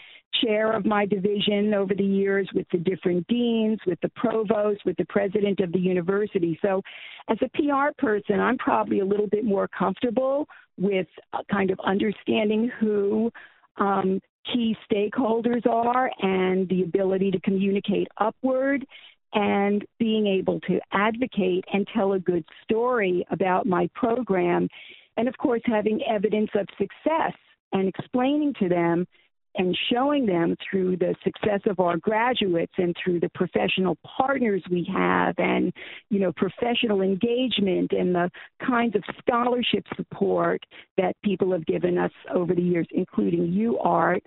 chair 0.42 0.72
of 0.72 0.84
my 0.84 1.06
division 1.06 1.74
over 1.74 1.94
the 1.94 2.04
years, 2.04 2.48
with 2.54 2.66
the 2.72 2.78
different 2.78 3.26
deans, 3.28 3.78
with 3.86 4.00
the 4.00 4.10
provost, 4.16 4.84
with 4.84 4.96
the 4.96 5.04
president 5.06 5.60
of 5.60 5.72
the 5.72 5.78
university. 5.78 6.58
So, 6.62 6.82
as 7.28 7.38
a 7.42 7.48
PR 7.50 7.92
person, 7.98 8.40
I'm 8.40 8.58
probably 8.58 9.00
a 9.00 9.04
little 9.04 9.26
bit 9.26 9.44
more 9.44 9.68
comfortable 9.68 10.46
with 10.78 11.06
uh, 11.32 11.42
kind 11.50 11.70
of 11.70 11.78
understanding 11.84 12.70
who 12.80 13.30
um, 13.76 14.20
key 14.52 14.76
stakeholders 14.90 15.66
are 15.66 16.10
and 16.20 16.68
the 16.68 16.82
ability 16.82 17.30
to 17.30 17.40
communicate 17.40 18.08
upward 18.18 18.86
and 19.32 19.84
being 19.98 20.26
able 20.26 20.60
to 20.60 20.80
advocate 20.92 21.64
and 21.72 21.86
tell 21.94 22.14
a 22.14 22.18
good 22.18 22.44
story 22.64 23.24
about 23.30 23.66
my 23.66 23.88
program. 23.94 24.68
And 25.16 25.28
of 25.28 25.36
course, 25.38 25.62
having 25.66 26.00
evidence 26.02 26.50
of 26.54 26.66
success 26.78 27.34
and 27.72 27.88
explaining 27.88 28.54
to 28.60 28.68
them 28.68 29.06
and 29.56 29.76
showing 29.92 30.26
them 30.26 30.56
through 30.68 30.96
the 30.96 31.14
success 31.24 31.60
of 31.66 31.80
our 31.80 31.96
graduates 31.96 32.72
and 32.78 32.94
through 33.02 33.20
the 33.20 33.28
professional 33.30 33.96
partners 34.04 34.62
we 34.70 34.88
have 34.92 35.34
and 35.38 35.72
you 36.08 36.20
know 36.20 36.32
professional 36.32 37.00
engagement 37.00 37.92
and 37.92 38.14
the 38.14 38.30
kinds 38.64 38.94
of 38.94 39.02
scholarship 39.18 39.84
support 39.96 40.64
that 40.96 41.16
people 41.24 41.52
have 41.52 41.66
given 41.66 41.98
us 41.98 42.12
over 42.34 42.54
the 42.54 42.62
years 42.62 42.86
including 42.92 43.52
you 43.52 43.78
art 43.78 44.22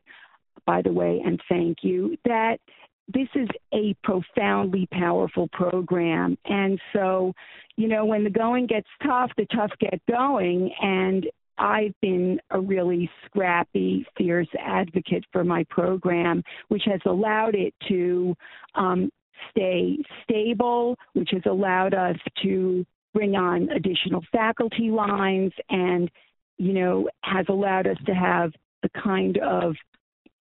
by 0.65 0.81
the 0.81 0.91
way 0.91 1.21
and 1.25 1.39
thank 1.49 1.77
you 1.83 2.17
that 2.25 2.57
this 3.13 3.27
is 3.35 3.47
a 3.73 3.93
profoundly 4.03 4.87
powerful 4.91 5.49
program. 5.51 6.37
And 6.45 6.79
so, 6.93 7.33
you 7.75 7.87
know, 7.87 8.05
when 8.05 8.23
the 8.23 8.29
going 8.29 8.67
gets 8.67 8.87
tough, 9.03 9.31
the 9.35 9.45
tough 9.53 9.71
get 9.79 9.99
going. 10.09 10.71
And 10.81 11.27
I've 11.57 11.93
been 12.01 12.39
a 12.49 12.59
really 12.59 13.09
scrappy, 13.25 14.05
fierce 14.17 14.47
advocate 14.59 15.23
for 15.31 15.43
my 15.43 15.65
program, 15.69 16.43
which 16.69 16.83
has 16.85 16.99
allowed 17.05 17.55
it 17.55 17.73
to 17.87 18.35
um, 18.75 19.09
stay 19.51 19.97
stable, 20.23 20.97
which 21.13 21.29
has 21.31 21.43
allowed 21.45 21.93
us 21.93 22.17
to 22.43 22.85
bring 23.13 23.35
on 23.35 23.69
additional 23.69 24.23
faculty 24.31 24.89
lines 24.89 25.51
and, 25.69 26.09
you 26.57 26.73
know, 26.73 27.07
has 27.23 27.45
allowed 27.49 27.87
us 27.87 27.97
to 28.05 28.13
have 28.13 28.51
the 28.81 28.89
kind 29.01 29.37
of 29.37 29.75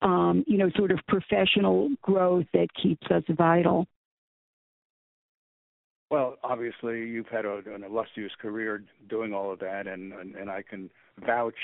um, 0.01 0.43
you 0.47 0.57
know, 0.57 0.69
sort 0.75 0.91
of 0.91 0.99
professional 1.07 1.89
growth 2.01 2.45
that 2.53 2.67
keeps 2.81 3.07
us 3.09 3.23
vital. 3.29 3.87
Well, 6.09 6.37
obviously, 6.43 6.99
you've 6.99 7.27
had 7.27 7.45
a, 7.45 7.61
an 7.73 7.83
illustrious 7.83 8.31
career 8.41 8.83
doing 9.09 9.33
all 9.33 9.51
of 9.51 9.59
that, 9.59 9.87
and, 9.87 10.13
and 10.13 10.35
and 10.35 10.49
I 10.49 10.61
can 10.61 10.89
vouch, 11.25 11.55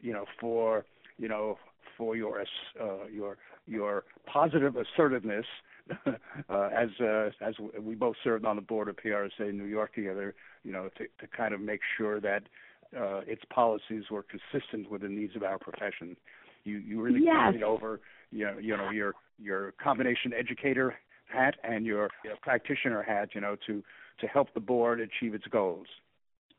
you 0.00 0.12
know, 0.12 0.26
for 0.40 0.84
you 1.18 1.28
know 1.28 1.58
for 1.98 2.16
your 2.16 2.40
uh, 2.80 3.06
your 3.12 3.36
your 3.66 4.04
positive 4.26 4.76
assertiveness. 4.76 5.46
uh, 6.06 6.68
as 6.72 6.88
uh, 7.00 7.30
as 7.40 7.54
we 7.80 7.96
both 7.96 8.14
served 8.22 8.44
on 8.44 8.54
the 8.54 8.62
board 8.62 8.86
of 8.86 8.94
PRSA 8.94 9.40
in 9.40 9.58
New 9.58 9.64
York 9.64 9.92
together, 9.92 10.36
you 10.62 10.70
know, 10.70 10.88
to, 10.96 11.04
to 11.18 11.26
kind 11.36 11.52
of 11.52 11.60
make 11.60 11.80
sure 11.98 12.20
that 12.20 12.44
uh, 12.96 13.22
its 13.26 13.42
policies 13.52 14.04
were 14.08 14.22
consistent 14.22 14.88
with 14.88 15.02
the 15.02 15.08
needs 15.08 15.34
of 15.34 15.42
our 15.42 15.58
profession. 15.58 16.16
You 16.62 16.78
you 16.78 17.00
really 17.00 17.22
yes. 17.24 17.34
carried 17.34 17.64
over 17.64 18.00
you 18.30 18.44
know 18.44 18.58
you 18.58 18.76
know 18.76 18.90
your 18.90 19.14
your 19.38 19.72
combination 19.82 20.32
educator 20.32 20.94
hat 21.32 21.56
and 21.64 21.86
your, 21.86 22.10
your 22.24 22.36
practitioner 22.42 23.02
hat, 23.02 23.30
you 23.34 23.40
know, 23.40 23.56
to 23.66 23.82
to 24.20 24.26
help 24.26 24.52
the 24.52 24.60
board 24.60 25.00
achieve 25.00 25.34
its 25.34 25.46
goals. 25.46 25.86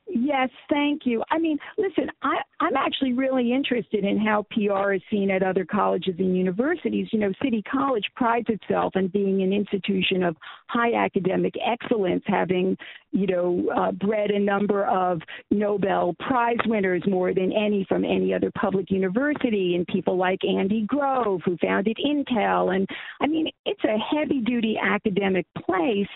Yes, 0.07 0.49
thank 0.69 1.05
you. 1.05 1.23
I 1.31 1.37
mean, 1.37 1.57
listen, 1.77 2.09
I, 2.21 2.37
I'm 2.59 2.75
actually 2.75 3.13
really 3.13 3.53
interested 3.53 4.03
in 4.03 4.17
how 4.19 4.45
PR 4.51 4.93
is 4.93 5.01
seen 5.09 5.31
at 5.31 5.41
other 5.41 5.63
colleges 5.65 6.15
and 6.19 6.35
universities. 6.35 7.07
You 7.11 7.19
know, 7.19 7.31
City 7.41 7.63
College 7.71 8.03
prides 8.15 8.47
itself 8.49 8.93
on 8.95 9.07
being 9.07 9.41
an 9.41 9.53
institution 9.53 10.23
of 10.23 10.35
high 10.67 10.93
academic 10.93 11.53
excellence, 11.65 12.23
having, 12.27 12.77
you 13.11 13.27
know, 13.27 13.69
uh, 13.75 13.91
bred 13.91 14.31
a 14.31 14.39
number 14.39 14.85
of 14.85 15.21
Nobel 15.49 16.15
Prize 16.19 16.57
winners 16.65 17.03
more 17.07 17.33
than 17.33 17.53
any 17.53 17.85
from 17.87 18.03
any 18.03 18.33
other 18.33 18.51
public 18.59 18.91
university, 18.91 19.75
and 19.75 19.87
people 19.87 20.17
like 20.17 20.39
Andy 20.43 20.85
Grove, 20.87 21.41
who 21.45 21.57
founded 21.57 21.97
Intel. 22.05 22.75
And 22.75 22.87
I 23.21 23.27
mean, 23.27 23.49
it's 23.65 23.83
a 23.85 23.97
heavy 23.97 24.41
duty 24.41 24.77
academic 24.81 25.45
place 25.65 26.07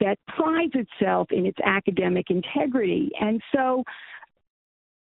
that 0.00 0.18
prides 0.28 0.72
itself 0.74 1.28
in 1.30 1.46
its 1.46 1.58
academic 1.64 2.26
integrity. 2.30 3.10
And 3.20 3.40
so 3.54 3.84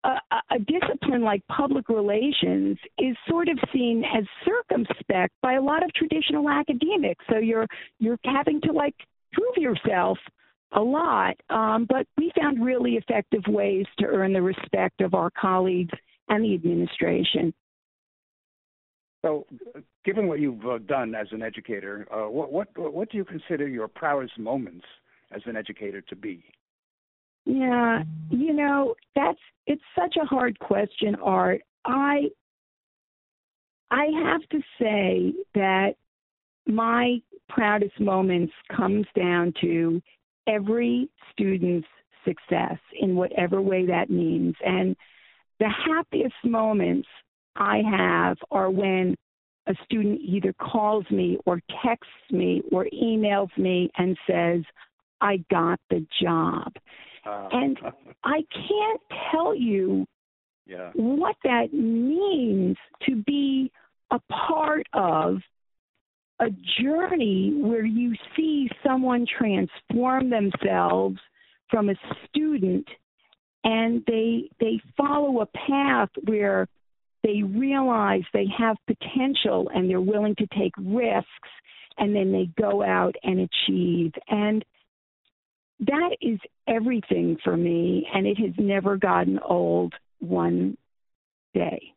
a, 0.04 0.18
a, 0.54 0.58
discipline 0.58 1.22
like 1.22 1.42
public 1.48 1.88
relations 1.88 2.78
is 2.98 3.16
sort 3.28 3.48
of 3.48 3.58
seen 3.72 4.04
as 4.16 4.24
circumspect 4.44 5.34
by 5.42 5.54
a 5.54 5.62
lot 5.62 5.82
of 5.82 5.92
traditional 5.94 6.48
academics. 6.48 7.24
So 7.30 7.38
you're 7.38 7.66
you're 7.98 8.18
having 8.24 8.60
to 8.62 8.72
like 8.72 8.94
prove 9.32 9.56
yourself 9.56 10.18
a 10.72 10.80
lot. 10.80 11.34
Um, 11.50 11.86
but 11.88 12.06
we 12.16 12.32
found 12.38 12.64
really 12.64 12.92
effective 12.92 13.42
ways 13.48 13.86
to 13.98 14.06
earn 14.06 14.32
the 14.32 14.42
respect 14.42 15.00
of 15.00 15.14
our 15.14 15.30
colleagues 15.30 15.94
and 16.28 16.44
the 16.44 16.54
administration. 16.54 17.52
So, 19.22 19.46
given 20.04 20.28
what 20.28 20.40
you've 20.40 20.64
uh, 20.66 20.78
done 20.78 21.14
as 21.14 21.26
an 21.32 21.42
educator, 21.42 22.06
uh, 22.12 22.30
what, 22.30 22.52
what 22.52 22.68
what 22.76 23.10
do 23.10 23.16
you 23.16 23.24
consider 23.24 23.66
your 23.66 23.88
proudest 23.88 24.38
moments 24.38 24.84
as 25.32 25.42
an 25.46 25.56
educator 25.56 26.00
to 26.02 26.16
be? 26.16 26.44
Yeah, 27.44 28.02
you 28.30 28.52
know 28.52 28.94
that's 29.14 29.38
it's 29.66 29.82
such 29.98 30.16
a 30.20 30.26
hard 30.26 30.58
question, 30.58 31.14
Art. 31.16 31.62
I 31.84 32.28
I 33.90 34.06
have 34.24 34.42
to 34.50 34.60
say 34.80 35.32
that 35.54 35.94
my 36.66 37.20
proudest 37.48 37.98
moments 38.00 38.52
comes 38.76 39.06
down 39.16 39.54
to 39.60 40.02
every 40.48 41.08
student's 41.32 41.86
success 42.24 42.78
in 43.00 43.14
whatever 43.14 43.62
way 43.62 43.86
that 43.86 44.10
means, 44.10 44.54
and 44.64 44.96
the 45.58 45.68
happiest 45.68 46.34
moments 46.44 47.08
I 47.56 47.82
have 47.90 48.38
are 48.50 48.70
when 48.70 49.16
a 49.66 49.74
student 49.84 50.20
either 50.22 50.52
calls 50.54 51.04
me 51.10 51.38
or 51.44 51.60
texts 51.84 52.12
me 52.30 52.62
or 52.70 52.86
emails 52.92 53.56
me 53.58 53.90
and 53.96 54.16
says, 54.28 54.62
I 55.20 55.38
got 55.50 55.80
the 55.90 56.06
job. 56.22 56.72
Uh, 57.24 57.48
and 57.52 57.78
I 58.24 58.44
can't 58.52 59.00
tell 59.32 59.54
you 59.54 60.06
yeah. 60.66 60.90
what 60.94 61.36
that 61.44 61.72
means 61.72 62.76
to 63.06 63.16
be 63.26 63.72
a 64.10 64.20
part 64.48 64.86
of 64.92 65.38
a 66.38 66.46
journey 66.80 67.54
where 67.60 67.84
you 67.84 68.14
see 68.36 68.68
someone 68.86 69.26
transform 69.38 70.30
themselves 70.30 71.18
from 71.70 71.88
a 71.88 71.94
student 72.28 72.86
and 73.64 74.02
they 74.06 74.48
they 74.60 74.78
follow 74.96 75.40
a 75.40 75.46
path 75.46 76.10
where 76.24 76.68
they 77.26 77.42
realize 77.42 78.22
they 78.32 78.46
have 78.56 78.76
potential 78.86 79.68
and 79.74 79.90
they're 79.90 80.00
willing 80.00 80.36
to 80.36 80.46
take 80.58 80.72
risks 80.78 81.26
and 81.98 82.14
then 82.14 82.30
they 82.30 82.48
go 82.60 82.84
out 82.84 83.16
and 83.24 83.40
achieve 83.40 84.12
and 84.28 84.64
that 85.80 86.16
is 86.20 86.38
everything 86.68 87.36
for 87.42 87.56
me 87.56 88.06
and 88.14 88.26
it 88.26 88.38
has 88.38 88.52
never 88.58 88.96
gotten 88.96 89.38
old 89.40 89.92
one 90.20 90.76
day 91.52 91.92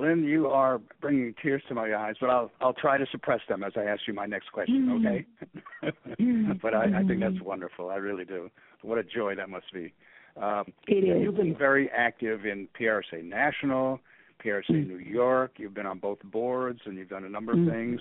Lynn, 0.00 0.24
you 0.24 0.48
are 0.48 0.80
bringing 1.00 1.32
tears 1.40 1.62
to 1.68 1.74
my 1.74 1.94
eyes, 1.94 2.16
but 2.20 2.28
I'll 2.28 2.50
I'll 2.60 2.72
try 2.72 2.98
to 2.98 3.06
suppress 3.12 3.40
them 3.48 3.62
as 3.62 3.72
I 3.76 3.84
ask 3.84 4.00
you 4.08 4.12
my 4.12 4.26
next 4.26 4.50
question, 4.50 4.88
mm-hmm. 4.88 5.06
okay? 5.06 6.56
but 6.62 6.74
I, 6.74 6.86
I 6.98 7.04
think 7.04 7.20
that's 7.20 7.34
mm-hmm. 7.34 7.44
wonderful. 7.44 7.90
I 7.90 7.96
really 7.96 8.24
do. 8.24 8.50
What 8.82 8.98
a 8.98 9.04
joy 9.04 9.36
that 9.36 9.48
must 9.48 9.72
be. 9.72 9.94
Um, 10.40 10.64
it 10.88 11.04
is. 11.04 11.22
You've 11.22 11.36
been 11.36 11.56
very 11.56 11.90
active 11.90 12.44
in 12.44 12.68
PRSA 12.78 13.22
National, 13.22 14.00
PRSA 14.44 14.70
mm. 14.70 14.88
New 14.88 14.98
York. 14.98 15.52
You've 15.56 15.74
been 15.74 15.86
on 15.86 15.98
both 15.98 16.18
boards, 16.24 16.80
and 16.86 16.96
you've 16.96 17.08
done 17.08 17.24
a 17.24 17.28
number 17.28 17.52
of 17.52 17.58
mm. 17.58 17.70
things. 17.70 18.00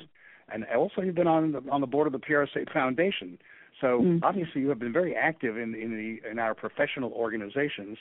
And 0.52 0.66
also, 0.76 1.02
you've 1.02 1.16
been 1.16 1.28
on 1.28 1.52
the 1.52 1.62
on 1.72 1.82
the 1.82 1.88
board 1.88 2.08
of 2.08 2.14
the 2.14 2.20
PRSA 2.20 2.72
Foundation. 2.74 3.38
So 3.82 4.02
mm. 4.02 4.20
obviously, 4.24 4.62
you 4.62 4.70
have 4.70 4.80
been 4.80 4.94
very 4.94 5.16
active 5.16 5.58
in 5.58 5.76
in 5.76 5.92
the 5.92 6.30
in 6.30 6.40
our 6.40 6.54
professional 6.54 7.12
organizations, 7.12 7.98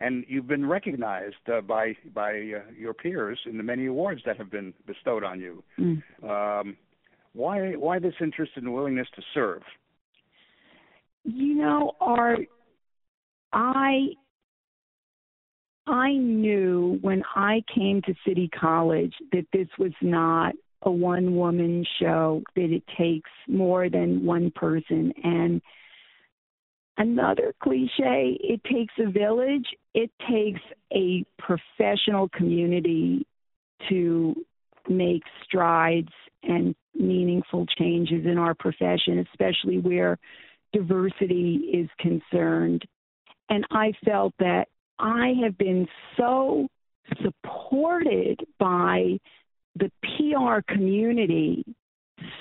and 0.00 0.24
you've 0.28 0.48
been 0.48 0.66
recognized 0.66 1.36
uh, 1.52 1.60
by 1.60 1.96
by 2.14 2.30
uh, 2.30 2.70
your 2.76 2.94
peers 2.94 3.38
in 3.46 3.56
the 3.56 3.62
many 3.62 3.86
awards 3.86 4.22
that 4.26 4.36
have 4.36 4.50
been 4.50 4.72
bestowed 4.86 5.24
on 5.24 5.40
you. 5.40 5.62
Mm. 5.78 6.02
Um, 6.22 6.76
why 7.34 7.72
why 7.72 7.98
this 7.98 8.14
interest 8.20 8.52
and 8.56 8.72
willingness 8.72 9.08
to 9.16 9.22
serve? 9.34 9.62
You 11.24 11.54
know, 11.54 11.92
our 12.00 12.38
I 13.52 14.08
I 15.86 16.12
knew 16.12 16.98
when 17.00 17.22
I 17.34 17.62
came 17.74 18.02
to 18.02 18.14
City 18.26 18.48
College 18.48 19.14
that 19.32 19.46
this 19.52 19.68
was 19.78 19.92
not 20.00 20.54
a 20.82 20.90
one 20.90 21.36
woman 21.36 21.84
show, 22.00 22.42
that 22.54 22.72
it 22.72 22.84
takes 22.96 23.30
more 23.48 23.88
than 23.88 24.24
one 24.24 24.50
person. 24.52 25.12
And 25.22 25.60
another 26.96 27.54
cliche, 27.62 28.38
it 28.40 28.62
takes 28.64 28.94
a 28.98 29.10
village, 29.10 29.66
it 29.94 30.10
takes 30.30 30.60
a 30.92 31.24
professional 31.38 32.28
community 32.28 33.26
to 33.88 34.34
make 34.88 35.22
strides 35.44 36.12
and 36.42 36.74
meaningful 36.94 37.66
changes 37.78 38.24
in 38.26 38.38
our 38.38 38.54
profession, 38.54 39.24
especially 39.30 39.78
where 39.78 40.18
diversity 40.72 41.70
is 41.72 41.88
concerned. 41.98 42.84
And 43.48 43.64
I 43.70 43.92
felt 44.04 44.34
that 44.38 44.68
I 44.98 45.34
have 45.42 45.58
been 45.58 45.86
so 46.16 46.68
supported 47.22 48.40
by 48.58 49.18
the 49.76 49.90
PR 50.02 50.60
community. 50.72 51.64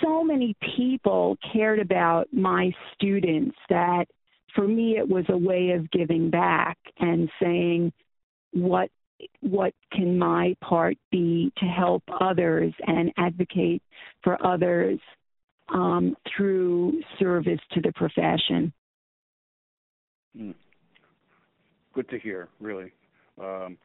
So 0.01 0.23
many 0.23 0.55
people 0.75 1.37
cared 1.51 1.79
about 1.79 2.27
my 2.31 2.71
students 2.93 3.57
that 3.69 4.05
for 4.53 4.67
me 4.67 4.97
it 4.97 5.07
was 5.07 5.25
a 5.29 5.37
way 5.37 5.71
of 5.71 5.89
giving 5.91 6.29
back 6.29 6.77
and 6.99 7.29
saying 7.41 7.91
what 8.51 8.89
what 9.41 9.73
can 9.91 10.17
my 10.17 10.55
part 10.61 10.97
be 11.11 11.51
to 11.57 11.65
help 11.65 12.03
others 12.19 12.73
and 12.87 13.11
advocate 13.17 13.81
for 14.23 14.43
others 14.45 14.99
um, 15.69 16.15
through 16.35 17.01
service 17.19 17.59
to 17.71 17.81
the 17.81 17.91
profession. 17.93 18.73
Mm 20.37 20.55
good 21.93 22.09
to 22.09 22.19
hear, 22.19 22.49
really. 22.59 22.91
Um, 23.39 23.77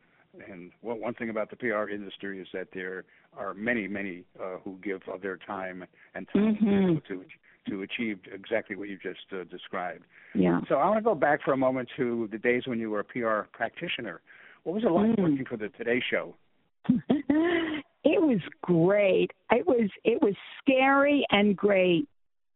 and 0.49 0.71
one, 0.83 1.01
one 1.01 1.15
thing 1.15 1.31
about 1.31 1.51
the 1.51 1.57
PR 1.57 1.89
industry 1.89 2.41
is 2.41 2.49
that 2.53 2.69
there 2.75 3.05
are 3.37 3.55
many, 3.55 3.89
many 3.89 4.25
uh, 4.41 4.59
who 4.65 4.79
give 4.83 5.01
of 5.13 5.23
their 5.23 5.37
time 5.37 5.85
and 6.15 6.27
time 6.33 6.57
mm-hmm. 6.61 6.95
to 7.09 7.25
to 7.69 7.83
achieve 7.83 8.21
exactly 8.33 8.77
what 8.77 8.89
you 8.89 8.97
just 8.97 9.19
uh, 9.33 9.43
described. 9.51 10.05
Yeah. 10.37 10.61
So 10.69 10.77
I 10.77 10.87
want 10.87 10.99
to 10.99 11.03
go 11.03 11.17
back 11.17 11.41
for 11.45 11.53
a 11.53 11.57
moment 11.57 11.89
to 11.97 12.29
the 12.31 12.39
days 12.39 12.63
when 12.67 12.79
you 12.79 12.91
were 12.91 13.01
a 13.01 13.05
PR 13.05 13.49
practitioner. 13.53 14.21
What 14.63 14.75
was 14.75 14.85
it 14.85 14.91
like 14.91 15.11
mm. 15.11 15.19
working 15.19 15.45
for 15.49 15.57
the 15.57 15.69
Today 15.71 16.01
Show? 16.09 16.35
it 16.89 18.23
was 18.23 18.41
great. 18.63 19.33
It 19.51 19.67
was 19.67 19.91
it 20.05 20.23
was 20.23 20.35
scary 20.61 21.27
and 21.31 21.57
great. 21.57 22.09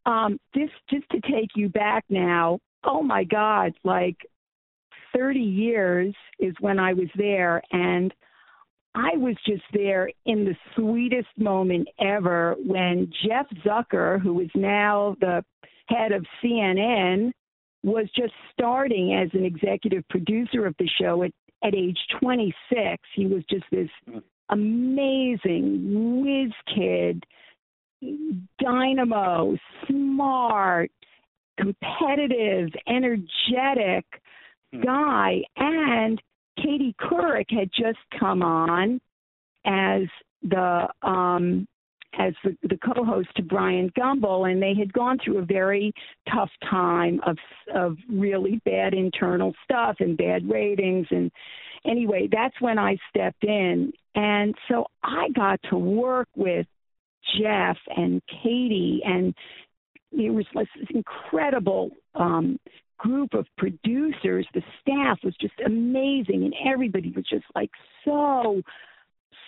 Um, 0.06 0.38
just 0.54 0.72
just 0.88 1.08
to 1.10 1.20
take 1.20 1.50
you 1.56 1.68
back 1.68 2.04
now. 2.08 2.60
Oh 2.84 3.02
my 3.02 3.24
God! 3.24 3.72
Like 3.84 4.16
30 5.14 5.38
years 5.38 6.14
is 6.38 6.54
when 6.60 6.78
I 6.78 6.92
was 6.92 7.08
there, 7.16 7.62
and 7.72 8.12
I 8.94 9.16
was 9.16 9.36
just 9.46 9.62
there 9.72 10.10
in 10.26 10.44
the 10.44 10.56
sweetest 10.74 11.28
moment 11.36 11.88
ever 12.00 12.56
when 12.64 13.12
Jeff 13.24 13.46
Zucker, 13.64 14.20
who 14.20 14.40
is 14.40 14.50
now 14.54 15.16
the 15.20 15.44
head 15.86 16.12
of 16.12 16.24
CNN, 16.42 17.32
was 17.82 18.06
just 18.16 18.32
starting 18.52 19.14
as 19.14 19.28
an 19.32 19.44
executive 19.44 20.06
producer 20.08 20.66
of 20.66 20.74
the 20.78 20.88
show 21.00 21.22
at, 21.22 21.32
at 21.62 21.74
age 21.74 21.98
26. 22.20 22.54
He 23.14 23.26
was 23.26 23.42
just 23.48 23.64
this 23.70 23.88
amazing 24.50 26.22
whiz 26.22 26.52
kid, 26.74 27.24
dynamo, 28.62 29.56
smart, 29.86 30.90
competitive, 31.58 32.68
energetic. 32.88 34.04
Guy. 34.84 35.42
And 35.56 36.20
Katie 36.56 36.94
Couric 37.00 37.50
had 37.50 37.70
just 37.72 37.98
come 38.18 38.42
on 38.42 39.00
as 39.64 40.02
the 40.42 40.88
um, 41.02 41.66
as 42.18 42.34
the, 42.42 42.56
the 42.62 42.78
co-host 42.78 43.28
to 43.36 43.42
Bryant 43.42 43.94
Gumbel, 43.94 44.50
and 44.50 44.60
they 44.60 44.74
had 44.76 44.92
gone 44.92 45.18
through 45.24 45.38
a 45.38 45.44
very 45.44 45.92
tough 46.32 46.50
time 46.68 47.20
of 47.26 47.36
of 47.74 47.96
really 48.10 48.60
bad 48.64 48.94
internal 48.94 49.54
stuff 49.64 49.96
and 50.00 50.16
bad 50.16 50.48
ratings. 50.48 51.06
And 51.10 51.30
anyway, 51.86 52.28
that's 52.30 52.58
when 52.60 52.78
I 52.78 52.96
stepped 53.08 53.44
in, 53.44 53.92
and 54.14 54.54
so 54.68 54.86
I 55.02 55.28
got 55.34 55.60
to 55.70 55.76
work 55.76 56.28
with 56.36 56.66
Jeff 57.38 57.76
and 57.96 58.20
Katie, 58.42 59.02
and 59.04 59.34
it 60.12 60.30
was 60.30 60.46
this 60.54 60.88
incredible 60.92 61.90
um, 62.14 62.58
group 63.00 63.34
of 63.34 63.46
producers. 63.56 64.46
The 64.54 64.62
staff 64.80 65.18
was 65.24 65.34
just 65.40 65.54
amazing, 65.64 66.44
and 66.44 66.54
everybody 66.72 67.12
was 67.14 67.24
just 67.28 67.44
like 67.54 67.70
so 68.04 68.62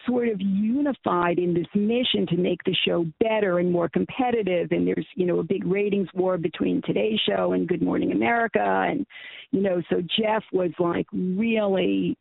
sort 0.07 0.29
of 0.29 0.41
unified 0.41 1.38
in 1.38 1.55
this 1.55 1.67
mission 1.75 2.27
to 2.29 2.37
make 2.37 2.62
the 2.65 2.75
show 2.85 3.07
better 3.21 3.61
and 3.61 3.71
more 3.71 3.88
competitive 3.88 4.73
and 4.73 4.85
there's 4.85 5.07
you 5.15 5.25
know 5.25 5.38
a 5.38 5.45
big 5.45 5.65
ratings 5.65 6.09
war 6.12 6.37
between 6.37 6.83
today's 6.85 7.21
show 7.25 7.53
and 7.53 7.69
good 7.69 7.81
morning 7.81 8.11
america 8.11 8.59
and 8.88 9.07
you 9.53 9.61
know 9.61 9.81
so 9.88 10.03
jeff 10.19 10.43
was 10.53 10.73
like 10.81 11.07
really 11.12 12.17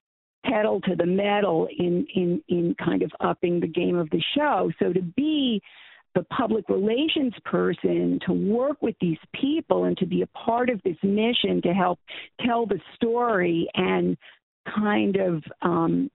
pedal 0.45 0.79
to 0.81 0.95
the 0.95 1.05
metal 1.07 1.67
in 1.79 2.05
in 2.13 2.39
in 2.49 2.75
kind 2.83 3.01
of 3.01 3.11
upping 3.19 3.59
the 3.59 3.67
game 3.67 3.97
of 3.97 4.07
the 4.11 4.21
show 4.35 4.71
so 4.77 4.93
to 4.93 5.01
be 5.01 5.59
the 6.13 6.23
public 6.23 6.67
relations 6.67 7.33
person 7.45 8.19
to 8.25 8.33
work 8.33 8.81
with 8.81 8.95
these 8.99 9.17
people 9.33 9.85
and 9.85 9.97
to 9.97 10.05
be 10.05 10.21
a 10.21 10.27
part 10.27 10.69
of 10.69 10.81
this 10.83 10.97
mission 11.03 11.61
to 11.61 11.73
help 11.73 11.99
tell 12.45 12.65
the 12.65 12.79
story 12.95 13.67
and 13.75 14.17
kind 14.75 15.15
of 15.15 15.43
um 15.61 16.09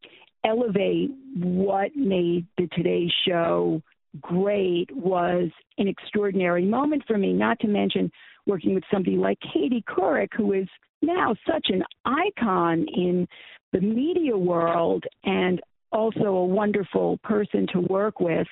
elevate 0.44 1.10
what 1.36 1.94
made 1.96 2.46
the 2.56 2.68
Today 2.68 3.10
Show 3.26 3.82
great 4.20 4.94
was 4.94 5.50
an 5.78 5.88
extraordinary 5.88 6.64
moment 6.64 7.02
for 7.06 7.18
me, 7.18 7.32
not 7.32 7.58
to 7.60 7.68
mention 7.68 8.10
working 8.46 8.74
with 8.74 8.84
somebody 8.90 9.16
like 9.16 9.38
Katie 9.52 9.84
Couric, 9.88 10.28
who 10.36 10.52
is 10.52 10.68
now 11.02 11.34
such 11.46 11.66
an 11.68 11.82
icon 12.04 12.86
in 12.94 13.26
the 13.72 13.80
media 13.80 14.36
world 14.36 15.04
and 15.24 15.60
also 15.92 16.26
a 16.26 16.46
wonderful 16.46 17.18
person 17.18 17.66
to 17.72 17.80
work 17.80 18.20
with. 18.20 18.46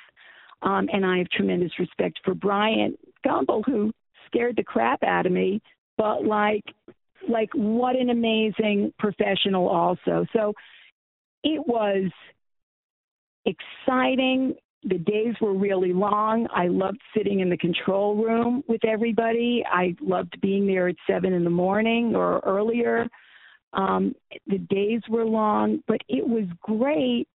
Um, 0.64 0.88
and 0.92 1.04
I 1.04 1.18
have 1.18 1.28
tremendous 1.28 1.78
respect 1.78 2.18
for 2.24 2.34
Bryant 2.34 2.98
Gumbel, 3.24 3.62
who 3.66 3.92
scared 4.26 4.56
the 4.56 4.64
crap 4.64 5.02
out 5.02 5.26
of 5.26 5.32
me, 5.32 5.60
but 5.98 6.24
like, 6.24 6.64
like 7.28 7.50
what 7.54 7.96
an 7.96 8.10
amazing 8.10 8.92
professional 8.98 9.68
also. 9.68 10.26
So 10.34 10.54
it 11.42 11.64
was 11.66 12.10
exciting. 13.44 14.54
The 14.84 14.98
days 14.98 15.34
were 15.40 15.54
really 15.54 15.92
long. 15.92 16.46
I 16.54 16.66
loved 16.68 17.00
sitting 17.16 17.40
in 17.40 17.50
the 17.50 17.56
control 17.56 18.16
room 18.16 18.62
with 18.66 18.84
everybody. 18.84 19.64
I 19.70 19.94
loved 20.00 20.40
being 20.40 20.66
there 20.66 20.88
at 20.88 20.96
seven 21.06 21.32
in 21.32 21.44
the 21.44 21.50
morning 21.50 22.16
or 22.16 22.40
earlier. 22.40 23.06
Um, 23.74 24.14
the 24.46 24.58
days 24.58 25.00
were 25.08 25.24
long, 25.24 25.82
but 25.86 26.00
it 26.08 26.26
was 26.26 26.44
great. 26.62 27.28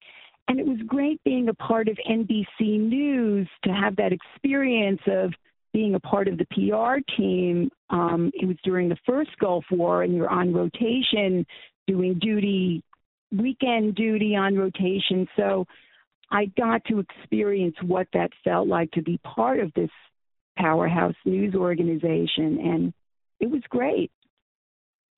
And 0.48 0.58
it 0.58 0.66
was 0.66 0.78
great 0.86 1.22
being 1.24 1.48
a 1.48 1.54
part 1.54 1.88
of 1.88 1.98
NBC 2.08 2.80
News 2.80 3.48
to 3.64 3.70
have 3.70 3.96
that 3.96 4.12
experience 4.12 5.00
of 5.06 5.32
being 5.72 5.94
a 5.94 6.00
part 6.00 6.26
of 6.26 6.38
the 6.38 6.46
PR 6.46 7.00
team. 7.16 7.70
Um, 7.90 8.30
it 8.34 8.46
was 8.46 8.56
during 8.64 8.88
the 8.88 8.96
first 9.06 9.30
Gulf 9.38 9.64
War, 9.70 10.02
and 10.02 10.14
you're 10.14 10.30
on 10.30 10.54
rotation 10.54 11.46
doing 11.86 12.18
duty 12.18 12.82
weekend 13.30 13.94
duty 13.94 14.34
on 14.36 14.56
rotation. 14.56 15.28
So 15.36 15.66
I 16.30 16.46
got 16.56 16.84
to 16.86 17.00
experience 17.00 17.76
what 17.82 18.06
that 18.12 18.30
felt 18.44 18.68
like 18.68 18.90
to 18.92 19.02
be 19.02 19.18
part 19.18 19.60
of 19.60 19.72
this 19.74 19.90
powerhouse 20.56 21.14
news 21.24 21.54
organization, 21.54 22.58
and 22.58 22.92
it 23.40 23.50
was 23.50 23.62
great. 23.68 24.10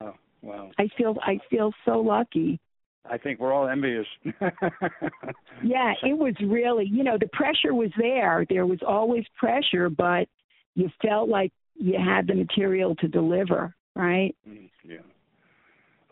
Oh, 0.00 0.14
wow! 0.42 0.70
I 0.78 0.88
feel 0.96 1.16
I 1.22 1.38
feel 1.50 1.72
so 1.84 2.00
lucky. 2.00 2.60
I 3.08 3.18
think 3.18 3.40
we're 3.40 3.52
all 3.52 3.68
envious. 3.68 4.06
yeah, 4.24 5.92
it 6.02 6.16
was 6.16 6.34
really, 6.40 6.86
you 6.86 7.02
know, 7.02 7.16
the 7.18 7.28
pressure 7.32 7.74
was 7.74 7.90
there. 7.98 8.44
There 8.48 8.66
was 8.66 8.80
always 8.86 9.24
pressure, 9.38 9.88
but 9.88 10.28
you 10.74 10.90
felt 11.02 11.28
like 11.28 11.52
you 11.74 11.94
had 11.98 12.26
the 12.26 12.34
material 12.34 12.94
to 12.96 13.08
deliver, 13.08 13.74
right? 13.96 14.34
Mm, 14.48 14.68
yeah. 14.84 14.98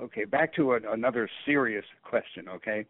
Okay, 0.01 0.25
back 0.25 0.55
to 0.55 0.75
a, 0.75 0.93
another 0.93 1.29
serious 1.45 1.85
question. 2.05 2.49
Okay, 2.49 2.87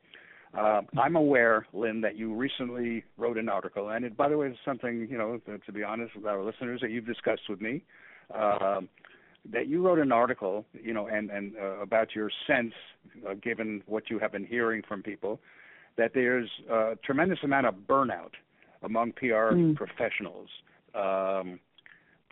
uh, 0.56 0.82
I'm 0.98 1.16
aware, 1.16 1.66
Lynn, 1.72 2.00
that 2.02 2.16
you 2.16 2.34
recently 2.34 3.04
wrote 3.16 3.36
an 3.36 3.48
article, 3.48 3.90
and 3.90 4.04
it, 4.04 4.16
by 4.16 4.28
the 4.28 4.36
way, 4.36 4.48
it's 4.48 4.58
something 4.64 5.06
you 5.10 5.18
know, 5.18 5.38
to, 5.46 5.58
to 5.58 5.72
be 5.72 5.82
honest 5.82 6.14
with 6.14 6.26
our 6.26 6.42
listeners, 6.42 6.80
that 6.82 6.90
you've 6.90 7.06
discussed 7.06 7.48
with 7.48 7.60
me. 7.60 7.82
Uh, 8.34 8.80
that 9.50 9.68
you 9.68 9.84
wrote 9.84 9.98
an 9.98 10.12
article, 10.12 10.64
you 10.72 10.92
know, 10.92 11.06
and 11.06 11.30
and 11.30 11.54
uh, 11.56 11.80
about 11.80 12.14
your 12.14 12.30
sense, 12.46 12.72
uh, 13.28 13.34
given 13.34 13.82
what 13.86 14.10
you 14.10 14.18
have 14.18 14.32
been 14.32 14.46
hearing 14.46 14.82
from 14.86 15.02
people, 15.02 15.40
that 15.96 16.12
there's 16.14 16.50
a 16.70 16.96
tremendous 17.04 17.38
amount 17.42 17.66
of 17.66 17.74
burnout 17.88 18.32
among 18.82 19.12
PR 19.12 19.54
mm. 19.54 19.76
professionals. 19.76 20.48
Um, 20.94 21.60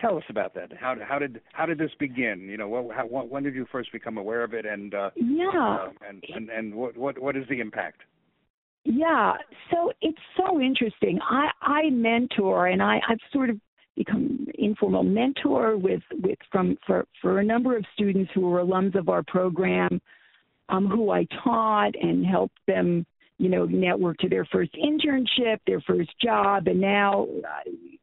tell 0.01 0.17
us 0.17 0.25
about 0.29 0.55
that. 0.55 0.73
How 0.79 0.95
how 1.07 1.19
did 1.19 1.41
how 1.53 1.67
did 1.67 1.79
this 1.79 1.91
begin? 1.99 2.49
You 2.49 2.57
know, 2.57 2.69
what, 2.69 2.95
how, 2.95 3.05
when 3.07 3.43
did 3.43 3.55
you 3.55 3.67
first 3.71 3.93
become 3.93 4.19
aware 4.19 4.45
of 4.45 4.55
it? 4.55 4.67
And 4.67 4.95
uh, 4.95 5.11
yeah, 5.17 5.49
uh, 5.55 5.91
and 6.09 6.25
and 6.35 6.51
and 6.51 6.75
what 6.75 6.97
what 6.97 7.19
what 7.19 7.37
is 7.37 7.45
the 7.49 7.61
impact? 7.61 8.03
Yeah, 8.85 9.33
so 9.73 9.91
it's 10.01 10.19
so 10.37 10.61
interesting. 10.61 11.19
I 11.29 11.49
I 11.61 11.91
mentor, 11.91 12.69
and 12.69 12.83
I 12.83 13.01
I've 13.09 13.19
sort 13.33 13.51
of 13.51 13.61
become 13.97 14.47
informal 14.55 15.03
mentor 15.03 15.77
with 15.77 16.03
with 16.23 16.39
from 16.53 16.77
for 16.87 17.07
for 17.21 17.39
a 17.39 17.45
number 17.45 17.77
of 17.77 17.85
students 17.95 18.31
who 18.35 18.43
were 18.43 18.63
alums 18.63 18.95
of 18.95 19.09
our 19.09 19.23
program, 19.23 20.01
um, 20.69 20.87
who 20.87 21.11
I 21.11 21.27
taught 21.45 21.95
and 22.01 22.25
helped 22.25 22.59
them 22.67 23.07
you 23.39 23.49
know, 23.49 23.67
network 23.67 24.19
to 24.19 24.29
their 24.29 24.47
first 24.47 24.73
internship, 24.75 25.59
their 25.67 25.81
first 25.83 26.11
job, 26.23 26.67
and 26.69 26.81
now, 26.81 27.29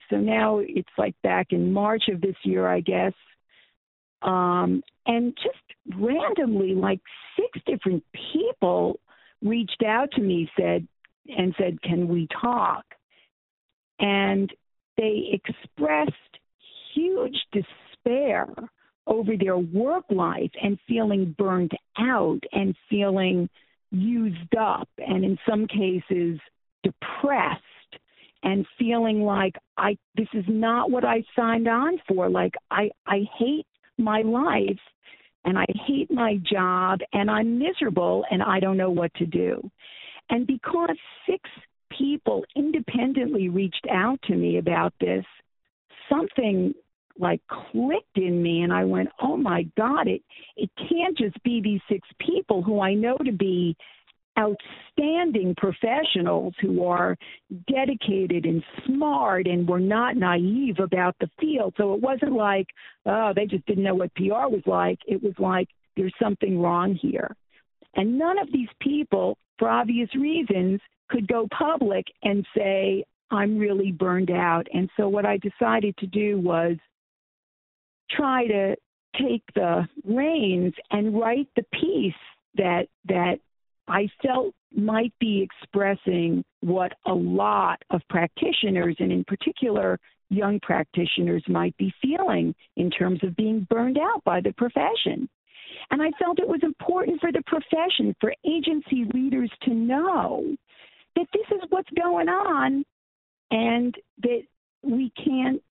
so 0.10 0.18
now 0.18 0.60
it's 0.60 0.88
like 0.98 1.16
back 1.24 1.48
in 1.52 1.72
March 1.72 2.04
of 2.10 2.22
this 2.22 2.36
year, 2.44 2.68
I 2.68 2.82
guess. 2.82 3.14
Um, 4.22 4.84
and 5.06 5.36
just 5.36 6.00
randomly, 6.00 6.76
like 6.76 7.02
six 7.36 7.66
different 7.66 8.04
people 8.34 9.00
reached 9.42 9.84
out 9.86 10.12
to 10.14 10.22
me, 10.22 10.50
said, 10.58 10.88
and 11.28 11.54
said, 11.58 11.82
"Can 11.82 12.08
we 12.08 12.28
talk?" 12.42 12.86
And 14.00 14.52
they 14.98 15.32
expressed 15.32 16.14
huge 16.94 17.36
despair 17.52 18.48
over 19.08 19.34
their 19.38 19.58
work 19.58 20.06
life 20.10 20.52
and 20.62 20.80
feeling 20.88 21.36
burned 21.38 21.72
out 21.98 22.40
and 22.52 22.76
feeling 22.90 23.50
used 23.92 24.56
up 24.56 24.90
and 24.98 25.24
in 25.24 25.38
some 25.48 25.68
cases 25.68 26.40
depressed 26.84 27.62
and 28.44 28.66
feeling 28.78 29.22
like 29.22 29.56
I 29.78 29.98
this 30.16 30.28
is 30.34 30.46
not 30.48 30.90
what 30.90 31.06
I 31.06 31.24
signed 31.36 31.68
on 31.68 32.00
for 32.08 32.30
like 32.30 32.54
I 32.72 32.90
I 33.06 33.22
hate 33.38 33.68
my 33.98 34.22
life 34.22 34.80
and 35.46 35.58
I 35.58 35.66
hate 35.86 36.10
my 36.12 36.38
job 36.38 37.00
and 37.12 37.30
I'm 37.30 37.60
miserable 37.60 38.26
and 38.32 38.42
I 38.42 38.60
don't 38.60 38.78
know 38.78 38.90
what 38.90 39.14
to 39.16 39.26
do. 39.26 39.70
And 40.30 40.48
because 40.48 40.96
six 41.30 41.50
people 41.98 42.44
independently 42.56 43.50
reached 43.50 43.86
out 43.92 44.20
to 44.24 44.36
me 44.36 44.58
about 44.58 44.94
this, 45.00 45.26
something 46.10 46.74
like 47.20 47.42
clicked 47.48 48.18
in 48.18 48.42
me 48.42 48.62
and 48.62 48.74
I 48.74 48.86
went, 48.86 49.10
"Oh 49.22 49.38
my 49.38 49.64
god, 49.78 50.08
it 50.08 50.24
it 50.58 50.70
can't 50.90 51.18
just 51.18 51.42
be 51.44 51.62
these 51.62 51.82
six 51.88 52.08
people 52.20 52.64
who 52.64 52.82
I 52.82 52.94
know 52.94 53.18
to 53.18 53.32
be 53.32 53.76
outstanding 54.38 55.54
professionals 55.56 56.56
who 56.60 56.86
are 56.86 57.16
dedicated 57.68 58.46
and 58.46 58.64
smart 58.86 59.46
and 59.48 59.68
were 59.68 59.80
not 59.80 60.18
naive 60.18 60.80
about 60.80 61.16
the 61.20 61.30
field. 61.40 61.74
So 61.78 61.94
it 61.94 62.02
wasn't 62.02 62.34
like, 62.34 62.68
oh, 63.06 63.32
they 63.36 63.46
just 63.46 63.66
didn't 63.68 63.84
know 63.84 63.96
what 63.96 64.14
PR 64.16 64.50
was 64.50 64.64
like. 64.66 65.00
It 65.06 65.22
was 65.22 65.34
like 65.38 65.70
there's 65.96 66.14
something 66.22 66.60
wrong 66.60 66.96
here. 66.96 67.36
And 67.96 68.18
none 68.18 68.40
of 68.40 68.52
these 68.52 68.70
people, 68.82 69.38
for 69.60 69.70
obvious 69.70 70.10
reasons, 70.16 70.82
could 71.10 71.28
go 71.28 71.48
public 71.58 72.06
and 72.24 72.46
say, 72.56 73.04
I'm 73.32 73.58
really 73.58 73.92
burned 73.92 74.32
out. 74.32 74.68
And 74.74 74.90
so 74.98 75.08
what 75.08 75.26
I 75.26 75.38
decided 75.38 75.98
to 75.98 76.08
do 76.08 76.40
was 76.40 76.78
try 78.12 78.48
to 78.48 78.76
take 79.20 79.44
the 79.56 79.88
reins 80.04 80.74
and 80.92 81.20
write 81.20 81.48
the 81.56 81.66
piece 81.74 82.14
that 82.56 82.88
that 83.06 83.40
I 83.88 84.10
felt 84.26 84.54
might 84.76 85.14
be 85.20 85.42
expressing 85.42 86.44
what 86.62 86.94
a 87.06 87.14
lot 87.14 87.82
of 87.90 88.02
practitioners 88.10 88.96
and 89.00 89.12
in 89.12 89.24
particular 89.26 90.00
young 90.30 90.60
practitioners 90.62 91.44
might 91.48 91.76
be 91.78 91.94
feeling 92.02 92.56
in 92.76 92.90
terms 92.90 93.20
of 93.24 93.36
being 93.36 93.68
burned 93.70 94.00
out 94.00 94.24
by 94.24 94.42
the 94.42 94.54
profession. 94.54 95.30
And 95.92 96.02
I 96.02 96.12
felt 96.18 96.40
it 96.40 96.48
was 96.48 96.62
important 96.64 97.20
for 97.20 97.32
the 97.32 97.44
profession, 97.46 98.16
for 98.20 98.34
agency 98.46 99.06
leaders 99.14 99.52
to 99.64 99.74
know 99.74 100.56
that 101.16 101.28
this 101.34 101.46
is 101.52 101.62
what's 101.70 101.90
going 101.92 102.30
on 102.30 102.86
and 103.52 103.96
that 104.22 104.42
we 104.82 105.12
can't 105.24 105.62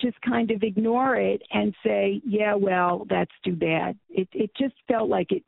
just 0.00 0.20
kind 0.22 0.50
of 0.50 0.62
ignore 0.62 1.16
it 1.16 1.42
and 1.52 1.74
say, 1.84 2.20
yeah, 2.24 2.54
well, 2.54 3.06
that's 3.08 3.30
too 3.44 3.54
bad. 3.54 3.98
It 4.08 4.28
it 4.32 4.50
just 4.58 4.74
felt 4.88 5.08
like 5.08 5.32
it 5.32 5.42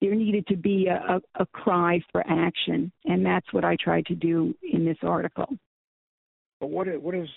there 0.00 0.14
needed 0.14 0.46
to 0.48 0.56
be 0.56 0.88
a, 0.88 0.96
a, 1.16 1.42
a 1.42 1.46
cry 1.46 2.00
for 2.10 2.24
action, 2.28 2.90
and 3.04 3.24
that's 3.24 3.52
what 3.52 3.64
I 3.64 3.76
tried 3.76 4.06
to 4.06 4.14
do 4.14 4.54
in 4.62 4.84
this 4.84 4.96
article. 5.02 5.46
But 6.60 6.70
what 6.70 6.86
what 7.00 7.14
is 7.14 7.28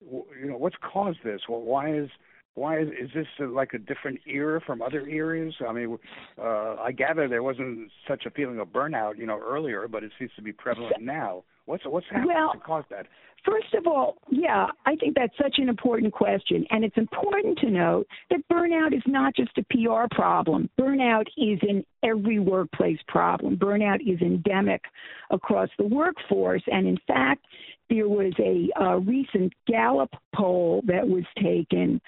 you 0.00 0.48
know 0.48 0.56
what's 0.56 0.76
caused 0.92 1.18
this? 1.24 1.40
Well, 1.48 1.62
why 1.62 1.96
is 1.96 2.08
why 2.54 2.80
is 2.80 2.88
is 2.88 3.10
this 3.14 3.26
like 3.40 3.74
a 3.74 3.78
different 3.78 4.20
era 4.26 4.60
from 4.64 4.80
other 4.80 5.06
eras? 5.06 5.54
I 5.66 5.72
mean, 5.72 5.98
uh, 6.38 6.76
I 6.76 6.92
gather 6.92 7.28
there 7.28 7.42
wasn't 7.42 7.90
such 8.08 8.26
a 8.26 8.30
feeling 8.30 8.60
of 8.60 8.68
burnout, 8.68 9.18
you 9.18 9.26
know, 9.26 9.40
earlier, 9.44 9.88
but 9.88 10.04
it 10.04 10.12
seems 10.18 10.30
to 10.36 10.42
be 10.42 10.52
prevalent 10.52 11.00
now. 11.00 11.44
What's 11.66 11.84
what's 11.84 12.06
happened 12.10 12.30
well, 12.34 12.52
to 12.52 12.58
cause 12.58 12.84
that? 12.90 13.06
First 13.44 13.74
of 13.74 13.86
all, 13.86 14.16
yeah, 14.30 14.66
I 14.86 14.96
think 14.96 15.16
that's 15.16 15.36
such 15.36 15.56
an 15.58 15.68
important 15.68 16.12
question. 16.12 16.64
And 16.70 16.82
it's 16.82 16.96
important 16.96 17.58
to 17.58 17.70
note 17.70 18.06
that 18.30 18.40
burnout 18.50 18.94
is 18.94 19.02
not 19.06 19.34
just 19.36 19.50
a 19.58 19.64
PR 19.64 20.14
problem. 20.14 20.70
Burnout 20.80 21.26
is 21.36 21.58
an 21.62 21.84
every 22.02 22.38
workplace 22.38 22.98
problem. 23.06 23.56
Burnout 23.56 24.00
is 24.00 24.20
endemic 24.22 24.82
across 25.30 25.68
the 25.78 25.84
workforce. 25.84 26.62
And 26.68 26.86
in 26.86 26.98
fact, 27.06 27.44
there 27.90 28.08
was 28.08 28.32
a, 28.38 28.70
a 28.82 28.98
recent 28.98 29.52
Gallup 29.66 30.10
poll 30.34 30.82
that 30.86 31.06
was 31.06 31.24
taken 31.42 32.00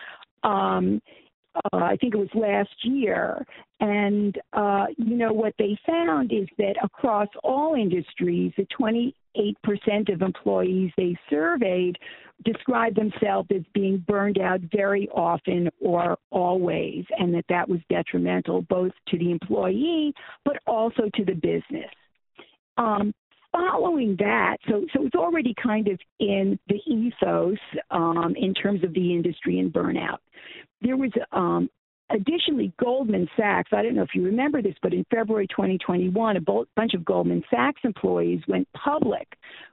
um, 0.42 1.00
uh, 1.56 1.78
I 1.78 1.96
think 1.96 2.14
it 2.14 2.18
was 2.18 2.28
last 2.34 2.74
year. 2.82 3.44
And, 3.80 4.36
uh, 4.52 4.86
you 4.96 5.16
know, 5.16 5.32
what 5.32 5.54
they 5.58 5.78
found 5.86 6.32
is 6.32 6.48
that 6.58 6.74
across 6.82 7.28
all 7.42 7.74
industries, 7.74 8.52
the 8.56 8.66
28% 8.78 10.12
of 10.12 10.22
employees 10.22 10.92
they 10.96 11.16
surveyed 11.30 11.96
described 12.44 12.96
themselves 12.96 13.48
as 13.54 13.62
being 13.72 14.04
burned 14.06 14.38
out 14.38 14.60
very 14.72 15.08
often 15.08 15.70
or 15.80 16.18
always, 16.30 17.04
and 17.18 17.34
that 17.34 17.46
that 17.48 17.68
was 17.68 17.80
detrimental 17.88 18.62
both 18.62 18.92
to 19.08 19.18
the 19.18 19.30
employee 19.30 20.12
but 20.44 20.58
also 20.66 21.10
to 21.14 21.24
the 21.24 21.34
business. 21.34 21.90
Um, 22.76 23.14
following 23.56 24.16
that, 24.18 24.56
so 24.68 24.84
so 24.94 25.06
it's 25.06 25.14
already 25.14 25.54
kind 25.62 25.88
of 25.88 25.98
in 26.20 26.58
the 26.68 26.80
ethos 26.86 27.58
um, 27.90 28.34
in 28.36 28.54
terms 28.54 28.84
of 28.84 28.92
the 28.94 29.12
industry 29.12 29.58
and 29.58 29.72
burnout. 29.72 30.18
There 30.82 30.96
was 30.96 31.10
um, 31.32 31.70
additionally 32.10 32.72
Goldman 32.78 33.28
Sachs. 33.36 33.70
I 33.72 33.82
don't 33.82 33.94
know 33.94 34.02
if 34.02 34.14
you 34.14 34.24
remember 34.24 34.62
this, 34.62 34.74
but 34.82 34.92
in 34.92 35.04
February 35.10 35.46
2021, 35.48 36.36
a 36.36 36.40
bunch 36.40 36.94
of 36.94 37.04
Goldman 37.04 37.42
Sachs 37.50 37.80
employees 37.84 38.40
went 38.46 38.68
public 38.72 39.26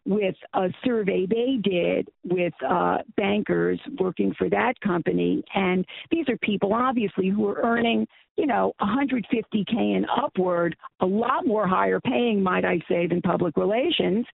with 0.05 0.35
a 0.53 0.69
survey 0.83 1.25
they 1.25 1.57
did 1.61 2.09
with 2.23 2.53
uh, 2.67 2.99
bankers 3.15 3.79
working 3.99 4.33
for 4.37 4.49
that 4.49 4.79
company, 4.81 5.43
and 5.53 5.85
these 6.11 6.27
are 6.29 6.37
people 6.37 6.73
obviously 6.73 7.29
who 7.29 7.47
are 7.47 7.61
earning, 7.63 8.07
you 8.37 8.47
know, 8.47 8.73
150k 8.81 9.75
and 9.75 10.05
upward, 10.21 10.75
a 11.01 11.05
lot 11.05 11.45
more 11.45 11.67
higher 11.67 11.99
paying, 11.99 12.41
might 12.41 12.65
I 12.65 12.79
say, 12.89 13.07
than 13.07 13.21
public 13.21 13.55
relations. 13.57 14.25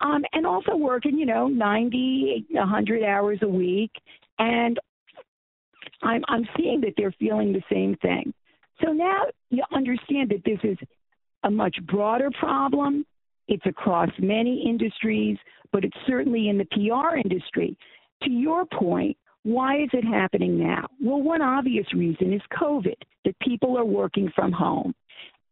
Um, 0.00 0.24
and 0.32 0.44
also 0.44 0.74
working, 0.74 1.16
you 1.16 1.24
know, 1.24 1.46
90, 1.46 2.46
100 2.50 3.04
hours 3.04 3.38
a 3.42 3.48
week, 3.48 3.92
and 4.40 4.78
I'm, 6.02 6.22
I'm 6.28 6.46
seeing 6.56 6.80
that 6.82 6.94
they're 6.96 7.14
feeling 7.18 7.52
the 7.52 7.62
same 7.70 7.96
thing. 7.96 8.32
So 8.84 8.92
now 8.92 9.22
you 9.50 9.62
understand 9.72 10.30
that 10.30 10.44
this 10.44 10.58
is 10.62 10.76
a 11.44 11.50
much 11.50 11.76
broader 11.86 12.30
problem. 12.38 13.06
It's 13.46 13.66
across 13.66 14.08
many 14.18 14.64
industries, 14.66 15.36
but 15.72 15.84
it's 15.84 15.96
certainly 16.06 16.48
in 16.48 16.58
the 16.58 16.64
PR 16.66 17.16
industry. 17.16 17.76
To 18.22 18.30
your 18.30 18.64
point, 18.66 19.16
why 19.42 19.82
is 19.82 19.90
it 19.92 20.04
happening 20.04 20.58
now? 20.58 20.86
Well, 21.02 21.20
one 21.20 21.42
obvious 21.42 21.86
reason 21.94 22.32
is 22.32 22.40
COVID, 22.58 22.96
that 23.26 23.38
people 23.40 23.78
are 23.78 23.84
working 23.84 24.32
from 24.34 24.52
home. 24.52 24.94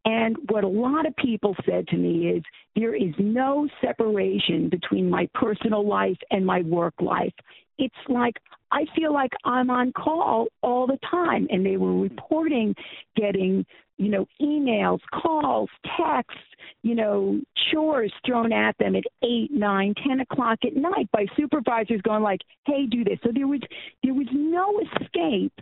And 0.04 0.36
what 0.48 0.64
a 0.64 0.68
lot 0.68 1.06
of 1.06 1.14
people 1.16 1.54
said 1.64 1.86
to 1.88 1.96
me 1.96 2.28
is 2.28 2.42
there 2.74 2.94
is 2.94 3.14
no 3.18 3.68
separation 3.80 4.68
between 4.68 5.08
my 5.08 5.28
personal 5.34 5.86
life 5.86 6.16
and 6.30 6.44
my 6.44 6.62
work 6.62 6.94
life. 7.00 7.34
It's 7.78 7.94
like 8.08 8.34
I 8.70 8.86
feel 8.96 9.12
like 9.12 9.32
I'm 9.44 9.70
on 9.70 9.92
call 9.92 10.46
all 10.62 10.86
the 10.86 10.98
time. 11.10 11.46
And 11.50 11.64
they 11.64 11.76
were 11.76 11.94
reporting 11.94 12.74
getting, 13.16 13.66
you 13.98 14.08
know, 14.08 14.26
emails, 14.40 14.98
calls, 15.12 15.68
texts, 15.98 16.40
you 16.82 16.94
know, 16.94 17.40
chores 17.70 18.12
thrown 18.26 18.52
at 18.52 18.76
them 18.78 18.96
at 18.96 19.04
eight, 19.22 19.50
nine, 19.50 19.94
ten 20.06 20.20
o'clock 20.20 20.58
at 20.64 20.74
night 20.74 21.08
by 21.12 21.26
supervisors 21.36 22.00
going 22.02 22.22
like, 22.22 22.40
Hey, 22.66 22.86
do 22.86 23.04
this. 23.04 23.18
So 23.22 23.30
there 23.34 23.48
was 23.48 23.60
there 24.02 24.14
was 24.14 24.28
no 24.32 24.80
escape 24.80 25.52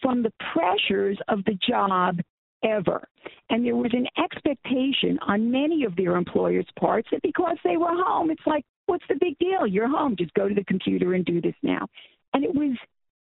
from 0.00 0.22
the 0.22 0.32
pressures 0.52 1.18
of 1.28 1.44
the 1.44 1.58
job 1.66 2.20
ever. 2.64 3.06
And 3.50 3.64
there 3.64 3.76
was 3.76 3.92
an 3.92 4.06
expectation 4.22 5.18
on 5.26 5.50
many 5.50 5.84
of 5.84 5.96
their 5.96 6.16
employers' 6.16 6.66
parts 6.78 7.08
that 7.12 7.22
because 7.22 7.56
they 7.64 7.76
were 7.76 7.92
home, 7.92 8.30
it's 8.30 8.46
like, 8.46 8.64
what's 8.88 9.04
the 9.08 9.16
big 9.20 9.38
deal? 9.38 9.66
You're 9.66 9.88
home. 9.88 10.16
Just 10.18 10.34
go 10.34 10.48
to 10.48 10.54
the 10.54 10.64
computer 10.64 11.14
and 11.14 11.24
do 11.24 11.40
this 11.40 11.54
now. 11.62 11.86
And 12.34 12.44
it 12.44 12.54
was 12.54 12.76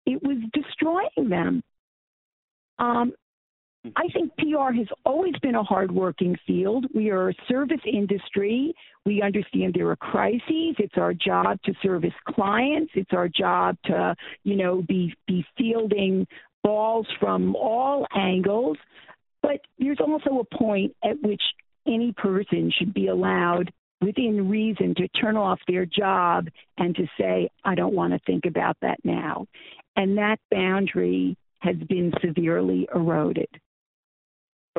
it 0.06 0.22
was 0.24 0.38
destroying 0.54 1.30
them. 1.30 1.62
Um, 2.80 3.14
I 3.96 4.08
think 4.14 4.32
PR 4.38 4.74
has 4.74 4.88
always 5.06 5.34
been 5.42 5.56
a 5.56 5.64
hardworking 5.64 6.36
field. 6.46 6.86
We 6.94 7.10
are 7.10 7.30
a 7.30 7.34
service 7.48 7.82
industry. 7.86 8.74
We 9.06 9.22
understand 9.22 9.74
there 9.74 9.90
are 9.90 9.96
crises. 9.96 10.76
It's 10.78 10.98
our 10.98 11.14
job 11.14 11.62
to 11.64 11.74
service 11.82 12.14
clients. 12.30 12.92
It's 12.96 13.14
our 13.14 13.30
job 13.30 13.78
to, 13.86 14.16
you 14.44 14.56
know, 14.56 14.84
be 14.88 15.14
be 15.28 15.46
fielding 15.58 16.28
balls 16.64 17.08
from 17.20 17.56
all 17.56 18.06
angles. 18.16 18.78
But 19.42 19.62
there's 19.80 20.00
also 20.00 20.40
a 20.40 20.56
point 20.58 20.96
at 21.04 21.22
which 21.22 21.42
any 21.86 22.14
person 22.14 22.72
should 22.78 22.94
be 22.94 23.08
allowed 23.08 23.72
within 24.02 24.50
reason 24.50 24.94
to 24.96 25.08
turn 25.10 25.38
off 25.38 25.60
their 25.68 25.86
job 25.86 26.48
and 26.78 26.96
to 26.96 27.08
say, 27.20 27.50
I 27.64 27.76
don't 27.76 27.94
want 27.94 28.14
to 28.14 28.20
think 28.26 28.46
about 28.46 28.78
that 28.82 28.98
now. 29.04 29.48
And 29.96 30.18
that 30.18 30.38
boundary 30.52 31.38
has 31.60 31.76
been 31.90 32.14
severely 32.24 32.88
eroded. 32.94 33.50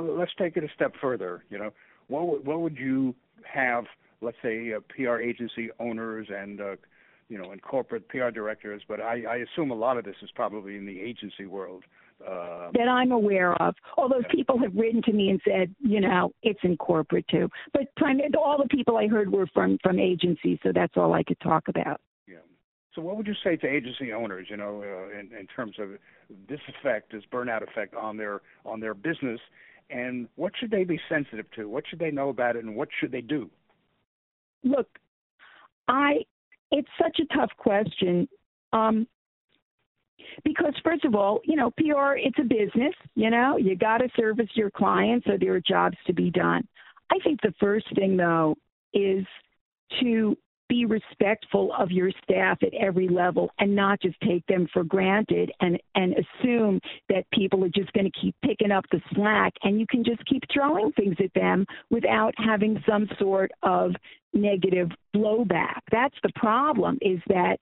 Let's 0.00 0.30
take 0.38 0.56
it 0.56 0.62
a 0.62 0.68
step 0.74 0.94
further. 1.00 1.44
You 1.50 1.58
know, 1.58 1.70
what 2.06 2.44
what 2.44 2.60
would 2.60 2.76
you 2.76 3.16
have? 3.42 3.84
Let's 4.20 4.36
say 4.42 4.72
uh, 4.72 4.80
PR 4.88 5.18
agency 5.18 5.70
owners 5.80 6.28
and 6.30 6.60
uh, 6.60 6.76
you 7.28 7.36
know, 7.36 7.50
and 7.50 7.60
corporate 7.60 8.08
PR 8.08 8.30
directors, 8.30 8.82
but 8.88 9.00
I, 9.00 9.22
I 9.28 9.36
assume 9.36 9.70
a 9.70 9.74
lot 9.74 9.98
of 9.98 10.04
this 10.04 10.16
is 10.22 10.30
probably 10.34 10.76
in 10.76 10.86
the 10.86 11.00
agency 11.00 11.46
world. 11.46 11.84
Uh, 12.26 12.70
that 12.74 12.88
I'm 12.88 13.12
aware 13.12 13.54
of. 13.62 13.76
Although 13.96 14.22
people 14.30 14.58
have 14.58 14.74
written 14.74 15.00
to 15.02 15.12
me 15.12 15.30
and 15.30 15.40
said, 15.46 15.74
you 15.78 16.00
know, 16.00 16.32
it's 16.42 16.58
in 16.64 16.76
corporate 16.76 17.26
too. 17.28 17.48
But 17.72 17.82
all 18.36 18.58
the 18.58 18.68
people 18.68 18.96
I 18.96 19.06
heard 19.06 19.30
were 19.30 19.46
from 19.54 19.78
from 19.82 20.00
agencies, 20.00 20.58
so 20.62 20.72
that's 20.74 20.94
all 20.96 21.14
I 21.14 21.22
could 21.22 21.38
talk 21.40 21.68
about. 21.68 22.00
Yeah. 22.26 22.38
So 22.94 23.02
what 23.02 23.16
would 23.16 23.28
you 23.28 23.36
say 23.44 23.56
to 23.56 23.66
agency 23.68 24.12
owners, 24.12 24.48
you 24.50 24.56
know, 24.56 24.82
uh, 24.82 25.18
in, 25.18 25.30
in 25.32 25.46
terms 25.46 25.76
of 25.78 25.90
this 26.48 26.60
effect, 26.68 27.12
this 27.12 27.22
burnout 27.32 27.62
effect 27.62 27.94
on 27.94 28.16
their 28.16 28.40
on 28.64 28.80
their 28.80 28.94
business, 28.94 29.40
and 29.88 30.28
what 30.34 30.52
should 30.58 30.72
they 30.72 30.84
be 30.84 31.00
sensitive 31.08 31.46
to? 31.52 31.68
What 31.68 31.84
should 31.88 32.00
they 32.00 32.10
know 32.10 32.30
about 32.30 32.56
it, 32.56 32.64
and 32.64 32.74
what 32.74 32.88
should 32.98 33.12
they 33.12 33.20
do? 33.20 33.48
Look, 34.64 34.98
I 35.86 36.24
it's 36.72 36.88
such 37.00 37.20
a 37.20 37.34
tough 37.34 37.50
question. 37.56 38.28
Um, 38.72 39.06
because 40.44 40.74
first 40.84 41.04
of 41.04 41.14
all, 41.14 41.40
you 41.44 41.56
know, 41.56 41.70
PR 41.72 42.16
it's 42.16 42.38
a 42.38 42.44
business, 42.44 42.94
you 43.14 43.30
know, 43.30 43.56
you 43.56 43.76
got 43.76 43.98
to 43.98 44.08
service 44.16 44.48
your 44.54 44.70
clients 44.70 45.26
so 45.26 45.36
there 45.38 45.54
are 45.54 45.60
jobs 45.60 45.96
to 46.06 46.12
be 46.12 46.30
done. 46.30 46.66
I 47.10 47.18
think 47.24 47.40
the 47.40 47.54
first 47.60 47.86
thing 47.94 48.16
though 48.16 48.56
is 48.92 49.24
to 50.00 50.36
be 50.68 50.84
respectful 50.84 51.72
of 51.78 51.90
your 51.90 52.10
staff 52.22 52.58
at 52.62 52.74
every 52.74 53.08
level 53.08 53.50
and 53.58 53.74
not 53.74 54.00
just 54.00 54.20
take 54.20 54.44
them 54.46 54.68
for 54.72 54.84
granted 54.84 55.50
and 55.60 55.80
and 55.94 56.14
assume 56.14 56.78
that 57.08 57.24
people 57.32 57.64
are 57.64 57.70
just 57.70 57.92
going 57.94 58.04
to 58.04 58.20
keep 58.20 58.34
picking 58.44 58.70
up 58.70 58.84
the 58.92 59.00
slack 59.14 59.52
and 59.62 59.80
you 59.80 59.86
can 59.88 60.04
just 60.04 60.24
keep 60.26 60.42
throwing 60.52 60.92
things 60.92 61.16
at 61.22 61.32
them 61.34 61.64
without 61.90 62.34
having 62.36 62.82
some 62.86 63.08
sort 63.18 63.50
of 63.62 63.92
negative 64.34 64.90
blowback 65.16 65.80
that's 65.90 66.16
the 66.22 66.32
problem 66.34 66.98
is 67.00 67.20
that 67.28 67.56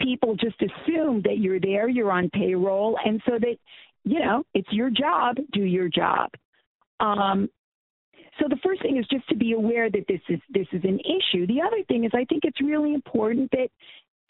people 0.00 0.36
just 0.36 0.56
assume 0.60 1.22
that 1.24 1.38
you're 1.38 1.60
there, 1.60 1.88
you're 1.88 2.12
on 2.12 2.30
payroll, 2.30 2.98
and 3.04 3.20
so 3.26 3.32
that 3.38 3.56
you 4.04 4.20
know 4.20 4.42
it's 4.54 4.70
your 4.72 4.90
job. 4.90 5.36
Do 5.52 5.62
your 5.62 5.88
job. 5.88 6.30
Um, 7.00 7.48
so 8.38 8.46
the 8.48 8.58
first 8.62 8.82
thing 8.82 8.96
is 8.96 9.06
just 9.10 9.28
to 9.28 9.36
be 9.36 9.52
aware 9.52 9.90
that 9.90 10.04
this 10.08 10.20
is 10.28 10.40
this 10.50 10.66
is 10.72 10.82
an 10.84 11.00
issue. 11.00 11.46
The 11.46 11.60
other 11.60 11.82
thing 11.88 12.04
is 12.04 12.10
I 12.14 12.24
think 12.24 12.44
it's 12.44 12.60
really 12.60 12.94
important 12.94 13.50
that 13.52 13.68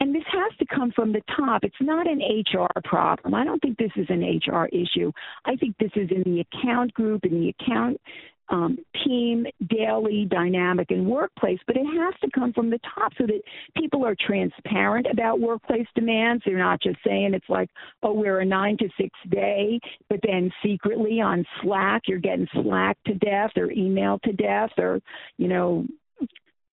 and 0.01 0.15
this 0.15 0.23
has 0.31 0.57
to 0.57 0.65
come 0.65 0.91
from 0.91 1.13
the 1.13 1.21
top. 1.37 1.63
It's 1.63 1.75
not 1.79 2.07
an 2.07 2.21
HR 2.21 2.67
problem. 2.83 3.35
I 3.35 3.43
don't 3.43 3.61
think 3.61 3.77
this 3.77 3.91
is 3.95 4.07
an 4.09 4.23
HR 4.23 4.65
issue. 4.65 5.11
I 5.45 5.55
think 5.55 5.77
this 5.77 5.91
is 5.95 6.09
in 6.09 6.23
the 6.23 6.41
account 6.41 6.91
group, 6.95 7.23
in 7.23 7.39
the 7.39 7.49
account 7.49 8.01
um, 8.49 8.77
team, 9.05 9.45
daily, 9.69 10.27
dynamic, 10.29 10.91
and 10.91 11.05
workplace, 11.05 11.59
but 11.67 11.77
it 11.77 11.85
has 11.85 12.13
to 12.21 12.29
come 12.33 12.51
from 12.53 12.69
the 12.69 12.79
top 12.95 13.13
so 13.17 13.25
that 13.25 13.41
people 13.77 14.05
are 14.05 14.15
transparent 14.19 15.07
about 15.11 15.39
workplace 15.39 15.87
demands. 15.95 16.43
They're 16.45 16.57
not 16.57 16.81
just 16.81 16.97
saying 17.05 17.33
it's 17.33 17.49
like, 17.49 17.69
oh, 18.03 18.13
we're 18.13 18.39
a 18.39 18.45
nine 18.45 18.77
to 18.77 18.89
six 18.99 19.11
day, 19.29 19.79
but 20.09 20.19
then 20.23 20.51
secretly 20.63 21.21
on 21.21 21.45
Slack, 21.61 22.03
you're 22.07 22.19
getting 22.19 22.47
Slack 22.53 22.97
to 23.05 23.13
death 23.15 23.51
or 23.55 23.71
email 23.71 24.19
to 24.25 24.33
death 24.33 24.71
or, 24.77 24.99
you 25.37 25.47
know, 25.47 25.85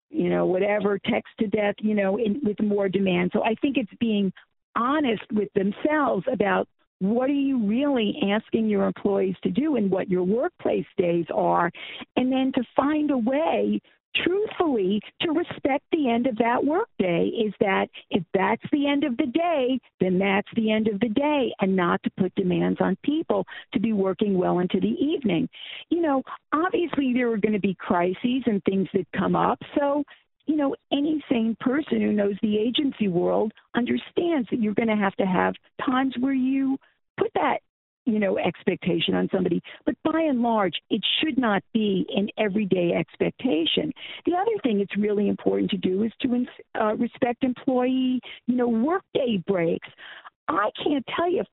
you 0.09 0.29
know, 0.29 0.45
whatever, 0.45 0.97
text 0.97 1.33
to 1.39 1.47
death, 1.47 1.75
you 1.79 1.93
know, 1.93 2.17
in, 2.17 2.39
with 2.41 2.61
more 2.61 2.87
demand. 2.87 3.31
So 3.33 3.43
I 3.43 3.55
think 3.61 3.75
it's 3.75 3.91
being 3.99 4.31
honest 4.75 5.23
with 5.33 5.49
themselves 5.53 6.25
about 6.31 6.69
what 6.99 7.29
are 7.29 7.33
you 7.33 7.65
really 7.65 8.17
asking 8.31 8.69
your 8.69 8.85
employees 8.85 9.35
to 9.43 9.49
do 9.49 9.75
and 9.75 9.91
what 9.91 10.09
your 10.09 10.23
workplace 10.23 10.85
days 10.97 11.25
are, 11.33 11.71
and 12.15 12.31
then 12.31 12.51
to 12.53 12.63
find 12.75 13.11
a 13.11 13.17
way 13.17 13.81
truthfully 14.23 15.01
to 15.21 15.31
respect 15.31 15.83
the 15.91 16.09
end 16.09 16.27
of 16.27 16.37
that 16.37 16.63
workday 16.63 17.25
is 17.27 17.53
that 17.59 17.87
if 18.09 18.23
that's 18.33 18.63
the 18.71 18.87
end 18.87 19.03
of 19.03 19.17
the 19.17 19.25
day, 19.25 19.79
then 19.99 20.17
that's 20.17 20.47
the 20.55 20.71
end 20.71 20.87
of 20.87 20.99
the 20.99 21.09
day, 21.09 21.53
and 21.59 21.75
not 21.75 22.01
to 22.03 22.09
put 22.17 22.33
demands 22.35 22.79
on 22.81 22.97
people 23.03 23.45
to 23.73 23.79
be 23.79 23.93
working 23.93 24.37
well 24.37 24.59
into 24.59 24.79
the 24.79 24.95
evening. 25.03 25.49
You 25.89 26.01
know, 26.01 26.23
obviously 26.53 27.13
there 27.13 27.31
are 27.31 27.37
going 27.37 27.53
to 27.53 27.59
be 27.59 27.75
crises 27.75 28.43
and 28.45 28.63
things 28.63 28.87
that 28.93 29.05
come 29.15 29.35
up, 29.35 29.59
so 29.77 30.03
you 30.45 30.55
know, 30.55 30.75
any 30.91 31.23
sane 31.29 31.55
person 31.59 32.01
who 32.01 32.11
knows 32.11 32.35
the 32.41 32.57
agency 32.57 33.07
world 33.07 33.51
understands 33.75 34.47
that 34.51 34.61
you're 34.61 34.73
going 34.73 34.87
to 34.87 34.95
have 34.95 35.15
to 35.15 35.25
have 35.25 35.53
times 35.85 36.13
where 36.19 36.33
you 36.33 36.77
put 37.17 37.31
that, 37.33 37.59
you 38.05 38.19
know, 38.19 38.37
expectation 38.37 39.15
on 39.15 39.27
somebody. 39.33 39.61
But 39.85 39.95
by 40.03 40.21
and 40.21 40.41
large, 40.41 40.75
it 40.89 41.01
should 41.19 41.37
not 41.37 41.63
be 41.73 42.05
an 42.15 42.29
everyday 42.37 42.93
expectation. 42.93 43.91
The 44.25 44.33
other 44.33 44.61
thing 44.61 44.79
it's 44.79 44.95
really 44.97 45.27
important 45.27 45.71
to 45.71 45.77
do 45.77 46.03
is 46.03 46.11
to 46.21 46.45
uh, 46.79 46.95
respect 46.95 47.43
employee, 47.43 48.21
you 48.45 48.55
know, 48.55 48.67
workday 48.67 49.43
breaks. 49.47 49.87
I 50.47 50.69
can't 50.83 51.05
tell 51.15 51.31
you, 51.31 51.43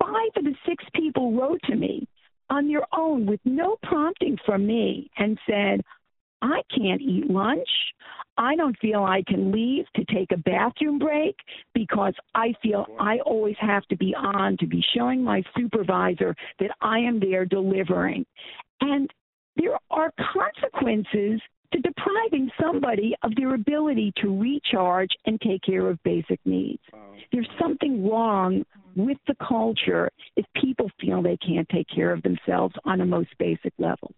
five 0.00 0.30
of 0.36 0.44
the 0.44 0.54
six 0.68 0.84
people 0.94 1.32
wrote 1.32 1.60
to 1.64 1.74
me 1.74 2.06
on 2.48 2.68
their 2.68 2.86
own 2.92 3.26
with 3.26 3.40
no 3.44 3.76
prompting 3.82 4.36
from 4.44 4.66
me 4.66 5.10
and 5.16 5.38
said, 5.48 5.82
I 6.42 6.62
can't 6.74 7.00
eat 7.00 7.30
lunch. 7.30 7.68
I 8.40 8.56
don't 8.56 8.76
feel 8.78 9.04
I 9.04 9.22
can 9.26 9.52
leave 9.52 9.84
to 9.96 10.04
take 10.06 10.32
a 10.32 10.38
bathroom 10.38 10.98
break 10.98 11.36
because 11.74 12.14
I 12.34 12.54
feel 12.62 12.86
I 12.98 13.18
always 13.18 13.56
have 13.60 13.84
to 13.88 13.96
be 13.96 14.14
on 14.14 14.56
to 14.60 14.66
be 14.66 14.82
showing 14.96 15.22
my 15.22 15.42
supervisor 15.54 16.34
that 16.58 16.70
I 16.80 17.00
am 17.00 17.20
there 17.20 17.44
delivering. 17.44 18.24
And 18.80 19.10
there 19.56 19.76
are 19.90 20.10
consequences 20.32 21.38
to 21.72 21.80
depriving 21.80 22.50
somebody 22.58 23.14
of 23.22 23.34
their 23.36 23.54
ability 23.54 24.10
to 24.22 24.40
recharge 24.40 25.10
and 25.26 25.38
take 25.42 25.60
care 25.60 25.86
of 25.86 26.02
basic 26.02 26.40
needs. 26.46 26.82
There's 27.32 27.48
something 27.60 28.08
wrong 28.08 28.64
with 28.96 29.18
the 29.26 29.36
culture 29.46 30.10
if 30.36 30.46
people 30.56 30.90
feel 30.98 31.20
they 31.20 31.36
can't 31.36 31.68
take 31.68 31.88
care 31.94 32.10
of 32.10 32.22
themselves 32.22 32.74
on 32.86 33.02
a 33.02 33.06
most 33.06 33.28
basic 33.38 33.74
level. 33.78 34.14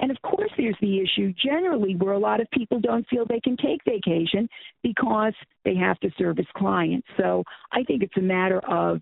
And 0.00 0.10
of 0.10 0.20
course, 0.22 0.50
there's 0.56 0.76
the 0.80 1.00
issue 1.00 1.32
generally 1.32 1.96
where 1.96 2.12
a 2.12 2.18
lot 2.18 2.40
of 2.40 2.50
people 2.50 2.80
don't 2.80 3.06
feel 3.08 3.24
they 3.26 3.40
can 3.40 3.56
take 3.56 3.80
vacation 3.84 4.48
because 4.82 5.34
they 5.64 5.74
have 5.74 5.98
to 6.00 6.10
service 6.18 6.46
clients. 6.56 7.06
So 7.16 7.44
I 7.72 7.82
think 7.84 8.02
it's 8.02 8.16
a 8.16 8.22
matter 8.22 8.60
of 8.68 9.00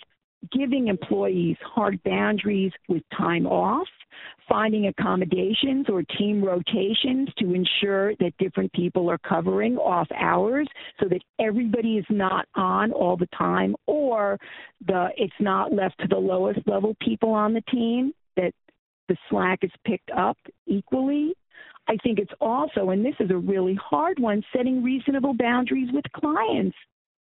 giving 0.50 0.88
employees 0.88 1.56
hard 1.62 2.02
boundaries 2.02 2.72
with 2.88 3.02
time 3.16 3.46
off, 3.46 3.86
finding 4.48 4.88
accommodations 4.88 5.86
or 5.88 6.02
team 6.18 6.44
rotations 6.44 7.28
to 7.38 7.54
ensure 7.54 8.14
that 8.16 8.32
different 8.38 8.72
people 8.72 9.08
are 9.08 9.18
covering 9.18 9.76
off 9.76 10.08
hours 10.14 10.66
so 11.00 11.08
that 11.08 11.20
everybody 11.40 11.96
is 11.96 12.06
not 12.10 12.46
on 12.56 12.92
all 12.92 13.16
the 13.16 13.28
time 13.38 13.76
or 13.86 14.38
the 14.86 15.08
it's 15.16 15.32
not 15.40 15.72
left 15.72 15.98
to 16.00 16.08
the 16.08 16.16
lowest 16.16 16.60
level 16.66 16.96
people 17.00 17.30
on 17.30 17.54
the 17.54 17.62
team 17.70 18.12
that 18.36 18.52
the 19.12 19.18
slack 19.28 19.58
is 19.62 19.70
picked 19.84 20.10
up 20.16 20.38
equally. 20.66 21.34
I 21.86 21.96
think 22.02 22.18
it's 22.18 22.32
also, 22.40 22.90
and 22.90 23.04
this 23.04 23.14
is 23.20 23.30
a 23.30 23.36
really 23.36 23.74
hard 23.74 24.18
one, 24.18 24.42
setting 24.56 24.82
reasonable 24.82 25.34
boundaries 25.34 25.90
with 25.92 26.04
clients. 26.14 26.76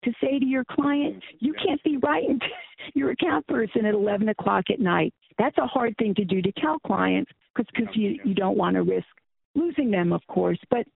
To 0.04 0.12
say 0.22 0.38
to 0.38 0.46
your 0.46 0.64
client, 0.70 1.22
you 1.40 1.52
can't 1.52 1.82
be 1.82 1.96
writing 1.98 2.38
to 2.38 2.46
your 2.94 3.10
account 3.10 3.46
person 3.48 3.84
at 3.84 3.94
11 3.94 4.28
o'clock 4.28 4.64
at 4.72 4.78
night. 4.78 5.12
That's 5.36 5.58
a 5.58 5.66
hard 5.66 5.96
thing 5.98 6.14
to 6.14 6.24
do 6.24 6.40
to 6.40 6.52
tell 6.52 6.78
clients 6.86 7.30
because 7.56 7.94
you, 7.94 8.18
you 8.24 8.34
don't 8.34 8.56
want 8.56 8.76
to 8.76 8.82
risk 8.82 9.08
losing 9.56 9.90
them, 9.90 10.12
of 10.12 10.22
course. 10.28 10.58
But 10.70 10.86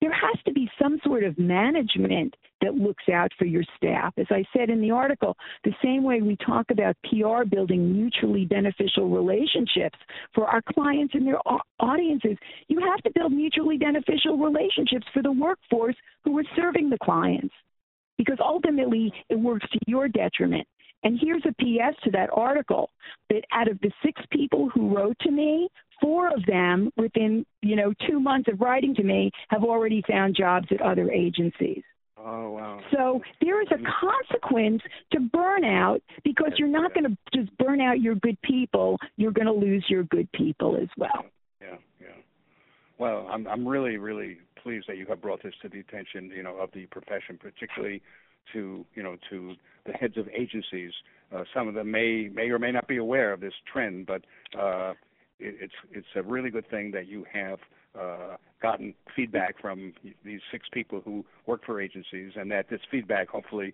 there 0.00 0.12
has 0.12 0.42
to 0.46 0.52
be 0.52 0.68
some 0.80 0.98
sort 1.04 1.24
of 1.24 1.38
management 1.38 2.34
that 2.62 2.74
looks 2.74 3.04
out 3.12 3.30
for 3.38 3.44
your 3.44 3.64
staff. 3.76 4.12
As 4.18 4.26
I 4.30 4.44
said 4.56 4.70
in 4.70 4.80
the 4.80 4.90
article, 4.90 5.36
the 5.64 5.74
same 5.82 6.02
way 6.02 6.20
we 6.20 6.36
talk 6.44 6.66
about 6.70 6.96
PR 7.04 7.44
building 7.44 7.92
mutually 7.92 8.44
beneficial 8.44 9.08
relationships 9.08 9.98
for 10.34 10.46
our 10.46 10.62
clients 10.74 11.14
and 11.14 11.26
their 11.26 11.38
audiences, 11.80 12.36
you 12.68 12.80
have 12.80 13.02
to 13.02 13.10
build 13.14 13.32
mutually 13.32 13.76
beneficial 13.76 14.36
relationships 14.36 15.06
for 15.12 15.22
the 15.22 15.32
workforce 15.32 15.96
who 16.24 16.36
are 16.38 16.44
serving 16.56 16.90
the 16.90 16.98
clients 17.02 17.54
because 18.18 18.38
ultimately 18.40 19.12
it 19.30 19.38
works 19.38 19.66
to 19.72 19.78
your 19.86 20.08
detriment. 20.08 20.66
And 21.02 21.18
here's 21.20 21.42
a 21.46 21.52
PS 21.52 21.96
to 22.04 22.10
that 22.10 22.28
article 22.32 22.90
that 23.30 23.42
out 23.52 23.68
of 23.68 23.80
the 23.80 23.90
six 24.04 24.20
people 24.30 24.68
who 24.68 24.94
wrote 24.94 25.16
to 25.20 25.30
me, 25.30 25.68
four 26.00 26.28
of 26.28 26.44
them 26.46 26.90
within, 26.96 27.44
you 27.62 27.76
know, 27.76 27.92
two 28.08 28.20
months 28.20 28.48
of 28.52 28.60
writing 28.60 28.94
to 28.96 29.02
me 29.02 29.30
have 29.48 29.64
already 29.64 30.02
found 30.08 30.36
jobs 30.36 30.66
at 30.70 30.80
other 30.80 31.10
agencies. 31.10 31.82
Oh 32.22 32.50
wow! 32.50 32.80
So 32.92 33.22
there 33.40 33.62
is 33.62 33.68
a 33.70 33.78
consequence 34.00 34.82
to 35.12 35.20
burnout 35.20 36.02
because 36.22 36.52
you're 36.58 36.68
not 36.68 36.92
going 36.92 37.04
to 37.04 37.16
just 37.34 37.56
burn 37.56 37.80
out 37.80 38.00
your 38.00 38.14
good 38.16 38.40
people. 38.42 38.98
You're 39.16 39.32
going 39.32 39.46
to 39.46 39.52
lose 39.52 39.84
your 39.88 40.02
good 40.04 40.30
people 40.32 40.76
as 40.76 40.88
well. 40.98 41.24
Yeah, 41.62 41.76
yeah. 41.98 42.08
Well, 42.98 43.26
I'm 43.30 43.46
I'm 43.46 43.66
really 43.66 43.96
really 43.96 44.36
pleased 44.62 44.86
that 44.88 44.98
you 44.98 45.06
have 45.06 45.22
brought 45.22 45.42
this 45.42 45.54
to 45.62 45.70
the 45.70 45.80
attention, 45.80 46.30
you 46.34 46.42
know, 46.42 46.56
of 46.56 46.70
the 46.74 46.84
profession, 46.86 47.38
particularly 47.40 48.02
to 48.52 48.84
you 48.94 49.02
know 49.02 49.16
to 49.30 49.54
the 49.86 49.92
heads 49.92 50.16
of 50.18 50.28
agencies. 50.28 50.92
Uh, 51.34 51.44
some 51.54 51.68
of 51.68 51.74
them 51.74 51.90
may 51.90 52.28
may 52.32 52.50
or 52.50 52.58
may 52.58 52.72
not 52.72 52.86
be 52.86 52.98
aware 52.98 53.32
of 53.32 53.40
this 53.40 53.54
trend, 53.72 54.06
but 54.06 54.22
uh, 54.58 54.92
it, 55.40 55.56
it's 55.60 55.74
it's 55.92 56.06
a 56.16 56.22
really 56.22 56.50
good 56.50 56.68
thing 56.70 56.90
that 56.92 57.08
you 57.08 57.24
have 57.32 57.58
uh, 57.98 58.36
gotten 58.62 58.94
feedback 59.16 59.60
from 59.60 59.92
these 60.24 60.40
six 60.52 60.66
people 60.72 61.00
who 61.04 61.24
work 61.46 61.64
for 61.64 61.80
agencies, 61.80 62.32
and 62.36 62.50
that 62.50 62.68
this 62.70 62.80
feedback 62.90 63.28
hopefully 63.28 63.72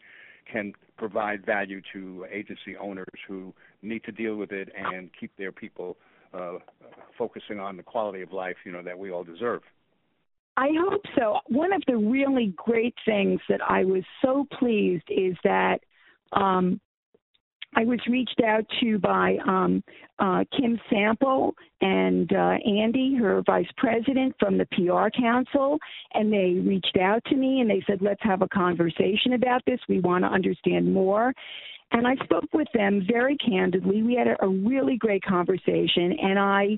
can 0.50 0.72
provide 0.96 1.44
value 1.44 1.80
to 1.92 2.24
agency 2.32 2.76
owners 2.80 3.06
who 3.26 3.52
need 3.82 4.04
to 4.04 4.12
deal 4.12 4.36
with 4.36 4.52
it 4.52 4.68
and 4.76 5.10
keep 5.18 5.36
their 5.36 5.50
people 5.50 5.96
uh, 6.32 6.58
focusing 7.18 7.58
on 7.58 7.76
the 7.76 7.82
quality 7.82 8.22
of 8.22 8.32
life 8.32 8.56
you 8.64 8.72
know 8.72 8.82
that 8.82 8.98
we 8.98 9.10
all 9.10 9.24
deserve. 9.24 9.62
I 10.56 10.68
hope 10.88 11.02
so. 11.18 11.38
One 11.48 11.72
of 11.72 11.82
the 11.86 11.96
really 11.96 12.54
great 12.56 12.94
things 13.04 13.40
that 13.48 13.60
I 13.68 13.84
was 13.84 14.04
so 14.24 14.46
pleased 14.58 15.04
is 15.08 15.36
that 15.44 15.80
um, 16.32 16.80
I 17.76 17.84
was 17.84 18.00
reached 18.08 18.40
out 18.44 18.64
to 18.80 18.98
by 18.98 19.36
um, 19.46 19.84
uh, 20.18 20.44
Kim 20.56 20.80
Sample 20.88 21.54
and 21.82 22.32
uh, 22.32 22.56
Andy, 22.66 23.14
her 23.20 23.42
vice 23.44 23.68
president 23.76 24.34
from 24.40 24.56
the 24.56 24.66
PR 24.72 25.08
Council, 25.14 25.78
and 26.14 26.32
they 26.32 26.54
reached 26.66 26.96
out 27.00 27.22
to 27.26 27.36
me 27.36 27.60
and 27.60 27.68
they 27.68 27.82
said, 27.86 27.98
let's 28.00 28.22
have 28.22 28.40
a 28.40 28.48
conversation 28.48 29.34
about 29.34 29.60
this. 29.66 29.78
We 29.90 30.00
want 30.00 30.24
to 30.24 30.28
understand 30.28 30.92
more. 30.92 31.34
And 31.92 32.06
I 32.06 32.16
spoke 32.24 32.48
with 32.54 32.68
them 32.72 33.06
very 33.06 33.36
candidly. 33.36 34.02
We 34.02 34.14
had 34.14 34.26
a, 34.26 34.42
a 34.42 34.48
really 34.48 34.96
great 34.96 35.22
conversation, 35.22 36.16
and 36.20 36.38
I 36.38 36.76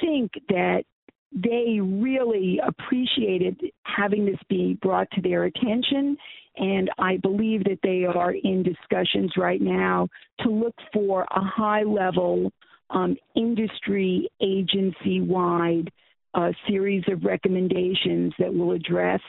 think 0.00 0.30
that 0.48 0.84
they 1.32 1.78
really 1.80 2.58
appreciated 2.66 3.60
having 3.82 4.24
this 4.24 4.38
be 4.48 4.78
brought 4.80 5.10
to 5.12 5.20
their 5.20 5.44
attention. 5.44 6.16
And 6.58 6.90
I 6.98 7.16
believe 7.18 7.64
that 7.64 7.78
they 7.82 8.04
are 8.04 8.32
in 8.32 8.62
discussions 8.62 9.32
right 9.36 9.60
now 9.60 10.08
to 10.40 10.50
look 10.50 10.74
for 10.92 11.22
a 11.22 11.40
high 11.40 11.82
level 11.82 12.52
um, 12.90 13.16
industry 13.36 14.28
agency 14.40 15.20
wide 15.20 15.90
uh, 16.34 16.50
series 16.68 17.04
of 17.08 17.24
recommendations 17.24 18.32
that 18.38 18.52
will 18.52 18.72
address 18.72 19.20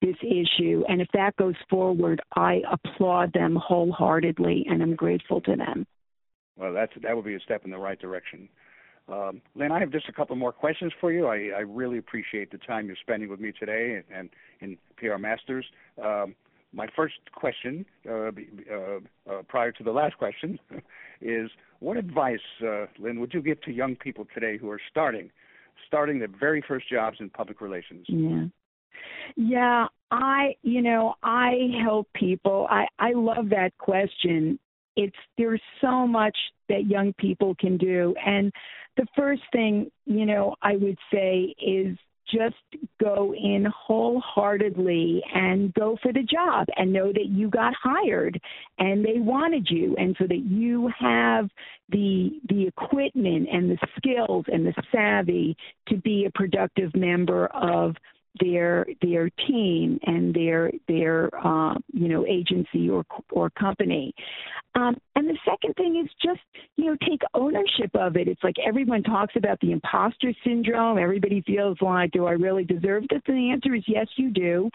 this 0.00 0.16
issue. 0.22 0.84
And 0.88 1.00
if 1.00 1.08
that 1.12 1.36
goes 1.36 1.54
forward, 1.68 2.20
I 2.36 2.62
applaud 2.70 3.32
them 3.32 3.56
wholeheartedly 3.56 4.66
and 4.68 4.82
I'm 4.82 4.94
grateful 4.94 5.40
to 5.42 5.56
them. 5.56 5.86
Well, 6.56 6.72
that's 6.72 6.92
that 7.02 7.14
would 7.14 7.24
be 7.24 7.34
a 7.34 7.40
step 7.40 7.64
in 7.64 7.70
the 7.70 7.78
right 7.78 7.98
direction. 7.98 8.48
Um, 9.08 9.40
Lynn, 9.54 9.72
I 9.72 9.80
have 9.80 9.90
just 9.90 10.08
a 10.08 10.12
couple 10.12 10.36
more 10.36 10.52
questions 10.52 10.92
for 11.00 11.10
you. 11.10 11.26
I, 11.26 11.50
I 11.56 11.60
really 11.60 11.98
appreciate 11.98 12.50
the 12.50 12.58
time 12.58 12.86
you're 12.86 12.96
spending 13.00 13.30
with 13.30 13.40
me 13.40 13.52
today 13.58 14.02
and, 14.14 14.28
in 14.60 14.76
PR 14.98 15.16
Masters. 15.16 15.64
Um, 16.02 16.34
my 16.72 16.86
first 16.94 17.14
question, 17.34 17.86
uh, 18.08 18.12
uh, 18.12 18.30
uh, 19.30 19.42
prior 19.48 19.72
to 19.72 19.82
the 19.82 19.90
last 19.90 20.16
question, 20.18 20.58
is 21.20 21.50
what 21.80 21.96
advice, 21.96 22.38
uh, 22.62 22.86
Lynn, 22.98 23.20
would 23.20 23.32
you 23.32 23.42
give 23.42 23.60
to 23.62 23.72
young 23.72 23.96
people 23.96 24.26
today 24.34 24.58
who 24.58 24.70
are 24.70 24.80
starting 24.90 25.30
starting 25.86 26.18
their 26.18 26.28
very 26.28 26.62
first 26.66 26.88
jobs 26.90 27.16
in 27.20 27.30
public 27.30 27.60
relations? 27.60 28.04
Yeah. 28.08 28.44
Yeah, 29.36 29.86
I, 30.10 30.54
you 30.62 30.82
know, 30.82 31.14
I 31.22 31.52
help 31.82 32.08
people. 32.14 32.66
I 32.68 32.86
I 32.98 33.12
love 33.14 33.50
that 33.50 33.70
question. 33.78 34.58
It's 34.96 35.16
there's 35.36 35.62
so 35.80 36.06
much 36.06 36.36
that 36.68 36.86
young 36.86 37.12
people 37.14 37.54
can 37.58 37.76
do 37.78 38.14
and 38.26 38.52
the 38.98 39.06
first 39.16 39.42
thing, 39.52 39.90
you 40.04 40.26
know, 40.26 40.56
I 40.60 40.76
would 40.76 40.98
say 41.12 41.54
is 41.64 41.96
just 42.30 42.56
go 43.02 43.34
in 43.34 43.66
wholeheartedly 43.74 45.22
and 45.34 45.72
go 45.74 45.96
for 46.02 46.12
the 46.12 46.22
job 46.22 46.66
and 46.76 46.92
know 46.92 47.12
that 47.12 47.26
you 47.26 47.48
got 47.48 47.72
hired 47.82 48.40
and 48.78 49.04
they 49.04 49.18
wanted 49.18 49.66
you 49.70 49.96
and 49.96 50.14
so 50.18 50.26
that 50.26 50.44
you 50.46 50.90
have 50.98 51.48
the 51.90 52.30
the 52.48 52.66
equipment 52.66 53.48
and 53.50 53.70
the 53.70 53.78
skills 53.96 54.44
and 54.48 54.66
the 54.66 54.74
savvy 54.92 55.56
to 55.88 55.96
be 55.96 56.26
a 56.26 56.38
productive 56.38 56.94
member 56.94 57.46
of 57.46 57.94
their 58.40 58.86
their 59.02 59.30
team 59.46 59.98
and 60.04 60.34
their 60.34 60.70
their 60.86 61.30
uh, 61.44 61.74
you 61.92 62.08
know 62.08 62.26
agency 62.26 62.88
or 62.88 63.04
or 63.32 63.50
company. 63.50 64.14
Um, 64.74 64.96
and 65.16 65.28
the 65.28 65.38
second 65.44 65.74
thing 65.74 66.02
is 66.02 66.10
just 66.22 66.40
you 66.76 66.86
know 66.86 66.96
take 67.08 67.22
ownership 67.34 67.90
of 67.94 68.16
it. 68.16 68.28
It's 68.28 68.42
like 68.42 68.56
everyone 68.64 69.02
talks 69.02 69.34
about 69.36 69.60
the 69.60 69.72
imposter 69.72 70.32
syndrome. 70.44 70.98
Everybody 70.98 71.42
feels 71.46 71.78
like, 71.80 72.12
do 72.12 72.26
I 72.26 72.32
really 72.32 72.64
deserve 72.64 73.04
this? 73.08 73.22
And 73.26 73.36
the 73.36 73.50
answer 73.50 73.74
is 73.74 73.84
yes, 73.86 74.06
you 74.16 74.30
do. 74.30 74.70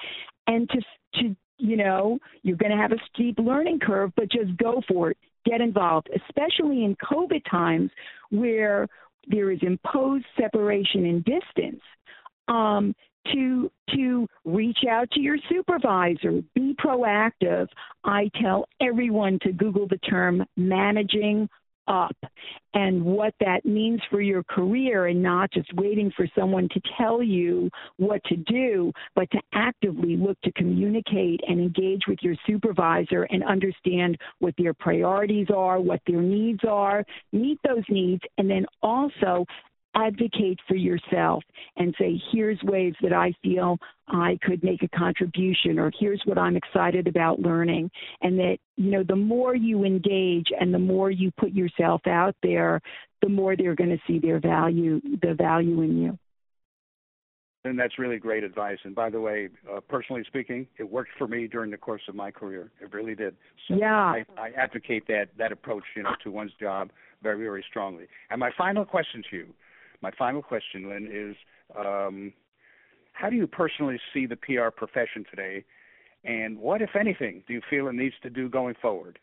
And 0.47 0.69
to 0.69 0.81
to 1.21 1.35
you 1.57 1.77
know 1.77 2.19
you're 2.41 2.57
going 2.57 2.71
to 2.71 2.77
have 2.77 2.91
a 2.91 3.01
steep 3.13 3.37
learning 3.39 3.79
curve, 3.79 4.11
but 4.15 4.31
just 4.31 4.55
go 4.57 4.81
for 4.87 5.11
it. 5.11 5.17
Get 5.45 5.59
involved, 5.59 6.09
especially 6.15 6.85
in 6.85 6.95
COVID 6.95 7.41
times 7.49 7.91
where 8.29 8.87
there 9.27 9.51
is 9.51 9.59
imposed 9.61 10.25
separation 10.39 11.05
and 11.05 11.25
distance. 11.25 11.81
Um, 12.47 12.95
to 13.32 13.71
to 13.95 14.28
reach 14.45 14.80
out 14.89 15.09
to 15.11 15.19
your 15.19 15.38
supervisor. 15.49 16.41
Be 16.55 16.76
proactive. 16.84 17.67
I 18.03 18.30
tell 18.41 18.67
everyone 18.82 19.39
to 19.43 19.51
google 19.51 19.88
the 19.88 19.97
term 19.97 20.43
managing 20.57 21.49
up 21.88 22.15
and 22.74 23.03
what 23.03 23.34
that 23.39 23.65
means 23.65 24.01
for 24.09 24.21
your 24.21 24.43
career 24.43 25.07
and 25.07 25.21
not 25.21 25.51
just 25.51 25.71
waiting 25.76 26.11
for 26.15 26.28
someone 26.38 26.67
to 26.69 26.82
tell 26.97 27.21
you 27.21 27.69
what 27.97 28.24
to 28.26 28.36
do, 28.38 28.91
but 29.15 29.30
to 29.32 29.39
actively 29.53 30.15
look 30.15 30.39
to 30.41 30.51
communicate 30.53 31.41
and 31.47 31.59
engage 31.59 32.01
with 32.07 32.19
your 32.21 32.36
supervisor 32.47 33.24
and 33.24 33.43
understand 33.43 34.17
what 34.39 34.53
their 34.57 34.74
priorities 34.74 35.47
are, 35.53 35.80
what 35.80 36.01
their 36.07 36.21
needs 36.21 36.61
are, 36.67 37.03
meet 37.32 37.59
those 37.67 37.84
needs, 37.89 38.21
and 38.38 38.49
then 38.49 38.65
also 38.82 39.45
advocate 39.95 40.59
for 40.67 40.75
yourself 40.75 41.43
and 41.77 41.93
say, 41.99 42.21
here's 42.31 42.61
ways 42.63 42.93
that 43.01 43.13
I 43.13 43.33
feel 43.43 43.77
I 44.07 44.37
could 44.43 44.63
make 44.63 44.83
a 44.83 44.87
contribution, 44.89 45.79
or 45.79 45.91
here's 45.99 46.21
what 46.25 46.37
I'm 46.37 46.55
excited 46.55 47.07
about 47.07 47.39
learning. 47.39 47.89
And 48.21 48.37
that, 48.39 48.57
you 48.75 48.91
know, 48.91 49.03
the 49.03 49.15
more 49.15 49.55
you 49.55 49.83
engage 49.83 50.47
and 50.59 50.73
the 50.73 50.79
more 50.79 51.11
you 51.11 51.31
put 51.37 51.51
yourself 51.51 52.01
out 52.07 52.35
there, 52.43 52.81
the 53.21 53.29
more 53.29 53.55
they're 53.55 53.75
going 53.75 53.89
to 53.91 53.99
see 54.07 54.19
their 54.19 54.39
value, 54.39 54.99
the 55.21 55.33
value 55.33 55.81
in 55.81 55.97
you. 56.01 56.19
And 57.65 57.79
that's 57.79 57.97
really 57.97 58.17
great 58.17 58.43
advice. 58.43 58.79
And 58.83 58.93
by 58.93 59.09
the 59.09 59.21
way, 59.21 59.47
uh, 59.73 59.79
personally 59.79 60.23
speaking, 60.27 60.67
it 60.77 60.83
worked 60.83 61.11
for 61.17 61.29
me 61.29 61.47
during 61.47 61.71
the 61.71 61.77
course 61.77 62.01
of 62.09 62.15
my 62.15 62.29
career. 62.29 62.71
It 62.81 62.93
really 62.93 63.15
did. 63.15 63.37
So 63.69 63.75
yeah. 63.75 63.95
I, 63.95 64.25
I 64.37 64.49
advocate 64.57 65.07
that 65.07 65.27
that 65.37 65.53
approach, 65.53 65.85
you 65.95 66.03
know, 66.03 66.11
to 66.25 66.31
one's 66.31 66.51
job 66.59 66.89
very, 67.21 67.41
very 67.41 67.63
strongly. 67.69 68.07
And 68.29 68.39
my 68.41 68.51
final 68.57 68.83
question 68.83 69.23
to 69.31 69.37
you 69.37 69.47
my 70.03 70.11
final 70.19 70.43
question, 70.43 70.89
Lynn, 70.89 71.09
is 71.11 71.35
um, 71.79 72.33
how 73.13 73.29
do 73.29 73.37
you 73.37 73.47
personally 73.47 73.99
see 74.13 74.25
the 74.25 74.35
PR 74.35 74.69
profession 74.75 75.25
today, 75.29 75.63
and 76.25 76.59
what, 76.59 76.81
if 76.81 76.89
anything, 76.99 77.41
do 77.47 77.53
you 77.53 77.61
feel 77.69 77.87
it 77.87 77.95
needs 77.95 78.15
to 78.21 78.29
do 78.29 78.49
going 78.49 78.75
forward? 78.81 79.17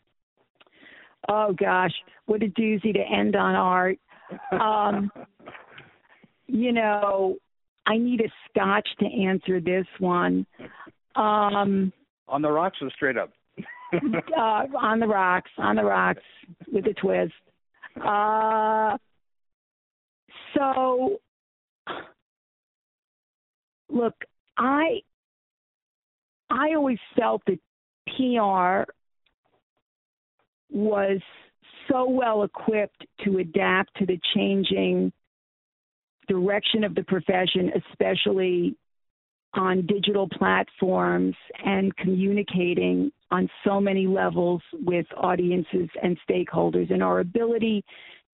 Oh 1.29 1.53
gosh, 1.53 1.91
what 2.25 2.41
a 2.41 2.47
doozy 2.47 2.93
to 2.93 2.99
end 2.99 3.35
on, 3.35 3.53
Art. 3.55 3.99
Um, 4.51 5.11
you 6.47 6.73
know, 6.73 7.35
I 7.85 7.97
need 7.97 8.21
a 8.21 8.31
scotch 8.49 8.87
to 8.99 9.05
answer 9.05 9.61
this 9.61 9.85
one. 9.99 10.47
Um, 11.15 11.93
on 12.27 12.41
the 12.41 12.51
rocks 12.51 12.77
or 12.81 12.89
straight 12.95 13.17
up? 13.17 13.31
uh, 13.93 14.39
on 14.39 14.99
the 14.99 15.07
rocks, 15.07 15.51
on 15.59 15.75
the 15.75 15.83
rocks 15.83 16.23
with 16.71 16.85
a 16.87 16.93
twist. 16.93 17.33
Uh, 18.03 18.97
so, 20.55 21.19
look, 23.89 24.15
I 24.57 25.01
I 26.49 26.73
always 26.75 26.99
felt 27.17 27.41
that 27.47 27.59
PR 28.07 28.91
was 30.69 31.19
so 31.89 32.09
well 32.09 32.43
equipped 32.43 33.05
to 33.23 33.37
adapt 33.37 33.95
to 33.97 34.05
the 34.05 34.19
changing 34.35 35.11
direction 36.27 36.83
of 36.83 36.95
the 36.95 37.03
profession, 37.03 37.71
especially 37.89 38.75
on 39.53 39.85
digital 39.85 40.29
platforms 40.29 41.35
and 41.65 41.95
communicating 41.97 43.11
on 43.31 43.49
so 43.65 43.81
many 43.81 44.07
levels 44.07 44.61
with 44.73 45.05
audiences 45.17 45.89
and 46.01 46.17
stakeholders, 46.29 46.91
and 46.91 47.03
our 47.03 47.19
ability 47.19 47.83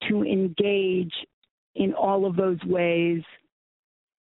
to 0.07 0.23
engage 0.23 1.13
in 1.77 1.93
all 1.93 2.25
of 2.25 2.35
those 2.35 2.61
ways 2.65 3.21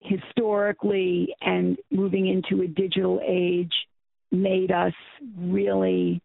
historically 0.01 1.35
and 1.41 1.77
moving 1.91 2.29
into 2.29 2.63
a 2.63 2.69
digital 2.69 3.21
age 3.27 3.73
made 4.31 4.71
us 4.71 4.93
really 5.39 6.21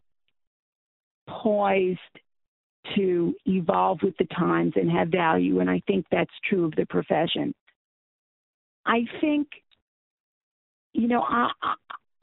poised 1.28 2.00
to 2.96 3.34
evolve 3.46 4.00
with 4.04 4.16
the 4.18 4.26
times 4.26 4.74
and 4.76 4.92
have 4.92 5.10
value. 5.10 5.60
And 5.60 5.70
I 5.70 5.82
think 5.88 6.06
that's 6.12 6.32
true 6.50 6.66
of 6.66 6.76
the 6.76 6.86
profession. 6.86 7.54
I 8.86 9.06
think, 9.22 9.48
you 10.94 11.08
know, 11.08 11.22
I, 11.22 11.50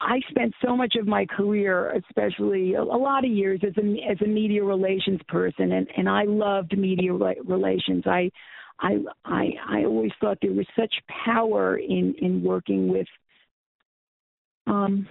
I 0.01 0.19
spent 0.29 0.53
so 0.63 0.75
much 0.75 0.95
of 0.95 1.07
my 1.07 1.25
career, 1.25 1.91
especially 1.91 2.73
a, 2.73 2.81
a 2.81 2.83
lot 2.83 3.25
of 3.25 3.31
years 3.31 3.61
as 3.63 3.73
a 3.77 4.11
as 4.11 4.17
a 4.21 4.27
media 4.27 4.63
relations 4.63 5.19
person, 5.27 5.71
and 5.71 5.87
and 5.97 6.07
I 6.09 6.23
loved 6.23 6.77
media 6.77 7.13
relations. 7.13 8.03
I 8.05 8.29
I 8.79 8.97
I 9.25 9.49
I 9.67 9.83
always 9.85 10.11
thought 10.19 10.37
there 10.41 10.53
was 10.53 10.67
such 10.77 10.93
power 11.25 11.77
in 11.77 12.15
in 12.19 12.43
working 12.43 12.87
with 12.87 13.07
um, 14.67 15.07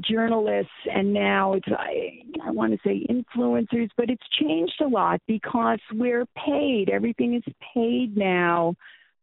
journalists, 0.00 0.70
and 0.92 1.12
now 1.12 1.54
it's 1.54 1.68
I 1.68 2.22
I 2.44 2.50
want 2.50 2.72
to 2.72 2.78
say 2.84 3.06
influencers, 3.08 3.88
but 3.96 4.10
it's 4.10 4.26
changed 4.40 4.80
a 4.80 4.88
lot 4.88 5.20
because 5.26 5.80
we're 5.92 6.26
paid. 6.36 6.90
Everything 6.90 7.34
is 7.34 7.54
paid 7.74 8.16
now 8.16 8.74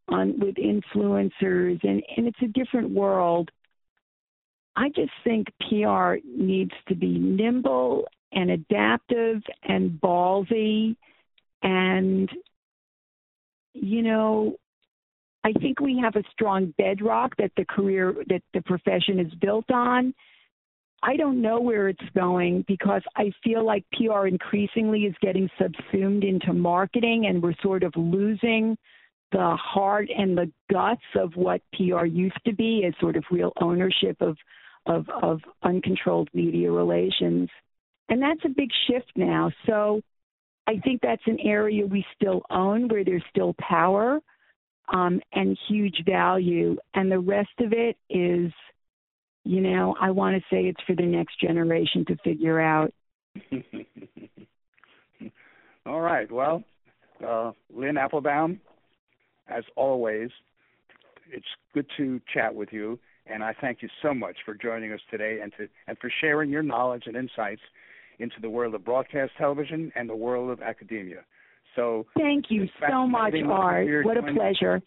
on 0.08 0.40
with 0.40 0.56
influencers, 0.56 1.84
and 1.84 2.02
and 2.16 2.28
it's 2.28 2.42
a 2.42 2.48
different 2.48 2.92
world. 2.92 3.50
I 4.76 4.90
just 4.90 5.12
think 5.24 5.48
PR 5.70 6.16
needs 6.24 6.74
to 6.88 6.96
be 6.96 7.18
nimble 7.18 8.06
and 8.32 8.52
adaptive 8.52 9.42
and 9.64 10.00
ballsy 10.00 10.96
and 11.64 12.30
you 13.82 14.02
know, 14.02 14.56
I 15.44 15.54
think 15.54 15.80
we 15.80 16.00
have 16.04 16.16
a 16.16 16.24
strong 16.32 16.74
bedrock 16.78 17.36
that 17.38 17.52
the 17.56 17.66
career 17.66 18.14
that 18.28 18.42
the 18.54 18.62
profession 18.62 19.20
is 19.20 19.34
built 19.36 19.70
on. 19.72 20.14
I 21.04 21.16
don't 21.16 21.42
know 21.42 21.62
where 21.62 21.90
it's 21.90 22.10
going 22.16 22.66
because 22.68 23.04
I 23.16 23.32
feel 23.44 23.64
like 23.64 23.86
PR 23.94 24.28
increasingly 24.28 25.02
is 25.02 25.16
getting 25.22 25.50
subsumed 25.62 26.24
into 26.24 26.54
marketing 26.54 27.28
and 27.28 27.42
we're 27.42 27.54
sort 27.62 27.84
of 27.84 27.94
losing 27.96 28.78
the 29.32 29.56
heart 29.62 30.10
and 30.16 30.38
the 30.38 30.52
guts 30.72 31.02
of 31.16 31.36
what 31.36 31.62
PR 31.74 32.06
used 32.06 32.40
to 32.46 32.54
be 32.54 32.86
as 32.88 32.94
sort 33.00 33.16
of 33.16 33.24
real 33.32 33.54
ownership 33.62 34.18
of 34.22 34.38
of, 34.86 35.06
of 35.22 35.42
uncontrolled 35.64 36.30
media 36.34 36.72
relations. 36.72 37.50
And 38.10 38.22
that's 38.22 38.40
a 38.46 38.50
big 38.50 38.70
shift 38.88 39.12
now. 39.18 39.52
So 39.66 40.02
I 40.68 40.80
think 40.84 41.02
that's 41.02 41.22
an 41.26 41.40
area 41.40 41.86
we 41.86 42.06
still 42.16 42.42
own 42.50 42.90
where 42.90 43.06
there's 43.06 43.24
still 43.30 43.56
power 43.58 44.20
um, 44.94 45.22
and 45.34 45.58
huge 45.68 46.04
value. 46.06 46.76
And 46.94 47.12
the 47.12 47.20
rest 47.20 47.50
of 47.60 47.72
it 47.72 47.98
is, 48.10 48.52
you 49.46 49.62
know, 49.62 49.96
I 50.00 50.12
want 50.12 50.36
to 50.36 50.42
say 50.54 50.66
it's 50.66 50.82
for 50.86 50.96
the 50.96 51.06
next 51.06 51.40
generation 51.40 52.04
to 52.08 52.18
figure 52.18 52.60
out. 52.60 52.94
All 55.86 56.02
right. 56.02 56.30
Well, 56.30 56.64
uh, 57.26 57.54
Lynn 57.74 57.98
Applebaum, 57.98 58.60
as 59.48 59.64
always, 59.78 60.30
it's 61.32 61.46
good 61.74 61.88
to 61.96 62.20
chat 62.34 62.54
with 62.54 62.74
you, 62.74 63.00
and 63.26 63.42
I 63.42 63.54
thank 63.60 63.82
you 63.82 63.90
so 64.02 64.14
much 64.14 64.36
for 64.46 64.54
joining 64.54 64.92
us 64.92 65.00
today 65.10 65.40
and 65.42 65.54
to 65.58 65.68
and 65.88 65.98
for 66.00 66.12
sharing 66.22 66.50
your 66.50 66.64
knowledge 66.64 67.04
and 67.06 67.16
insights 67.16 67.62
into 68.20 68.36
the 68.42 68.50
world 68.50 68.74
of 68.76 68.84
broadcast 68.84 69.32
television 69.38 69.92
and 69.96 70.10
the 70.10 70.16
world 70.16 70.50
of 70.50 70.62
academia. 70.62 71.24
So 71.76 72.06
thank 72.18 72.46
you 72.50 72.68
so 72.90 73.06
much, 73.06 73.34
Art. 73.46 74.06
What 74.06 74.18
a 74.18 74.24
pleasure. 74.24 74.82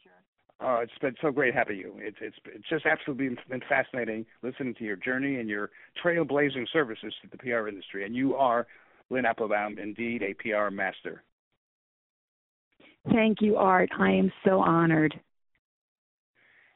Oh, 0.62 0.80
it's 0.82 0.92
been 1.00 1.14
so 1.22 1.30
great 1.30 1.54
having 1.54 1.78
you. 1.78 1.94
It's 1.98 2.18
it's 2.20 2.36
it's 2.46 2.68
just 2.68 2.84
absolutely 2.84 3.36
been 3.48 3.62
fascinating 3.68 4.26
listening 4.42 4.74
to 4.74 4.84
your 4.84 4.96
journey 4.96 5.36
and 5.36 5.48
your 5.48 5.70
trailblazing 6.04 6.66
services 6.72 7.14
to 7.22 7.28
the 7.30 7.38
PR 7.38 7.68
industry. 7.68 8.04
And 8.04 8.14
you 8.14 8.34
are 8.34 8.66
Lynn 9.08 9.24
Applebaum, 9.24 9.78
indeed 9.78 10.22
a 10.22 10.34
PR 10.34 10.70
master. 10.70 11.22
Thank 13.10 13.38
you, 13.40 13.56
Art. 13.56 13.88
I 13.98 14.10
am 14.10 14.30
so 14.44 14.60
honored. 14.60 15.18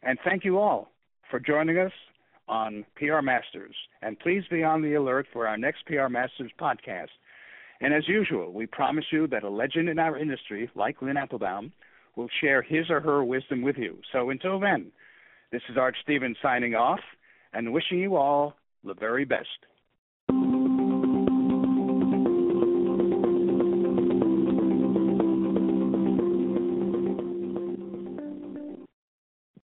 And 0.03 0.19
thank 0.25 0.45
you 0.45 0.59
all 0.59 0.93
for 1.31 1.39
joining 1.39 1.79
us 1.79 1.93
on 2.49 2.85
PR 2.97 3.21
Masters. 3.23 3.75
And 4.03 4.19
please 4.19 4.43
be 4.51 4.63
on 4.63 4.83
the 4.83 4.95
alert 4.95 5.27
for 5.33 5.47
our 5.47 5.57
next 5.57 5.87
PR 5.87 6.09
Masters 6.09 6.53
podcast. 6.61 7.09
And 7.81 7.93
as 7.93 8.09
usual, 8.09 8.53
we 8.53 8.67
promise 8.67 9.05
you 9.11 9.27
that 9.29 9.43
a 9.45 9.49
legend 9.49 9.89
in 9.89 9.99
our 9.99 10.19
industry, 10.19 10.71
like 10.75 11.03
Lynn 11.03 11.17
Applebaum, 11.17 11.73
will 12.17 12.29
share 12.41 12.63
his 12.63 12.91
or 12.91 13.01
her 13.01 13.25
wisdom 13.25 13.63
with 13.63 13.77
you. 13.77 13.99
So 14.13 14.31
until 14.31 14.61
then, 14.61 14.93
this 15.51 15.63
is 15.69 15.77
Art 15.77 15.97
Stevens 16.03 16.37
signing 16.43 16.75
off 16.75 17.01
and 17.53 17.73
wishing 17.73 17.99
you 17.99 18.17
all 18.17 18.55
the 18.85 18.95
very 18.95 19.25
best. 19.25 19.49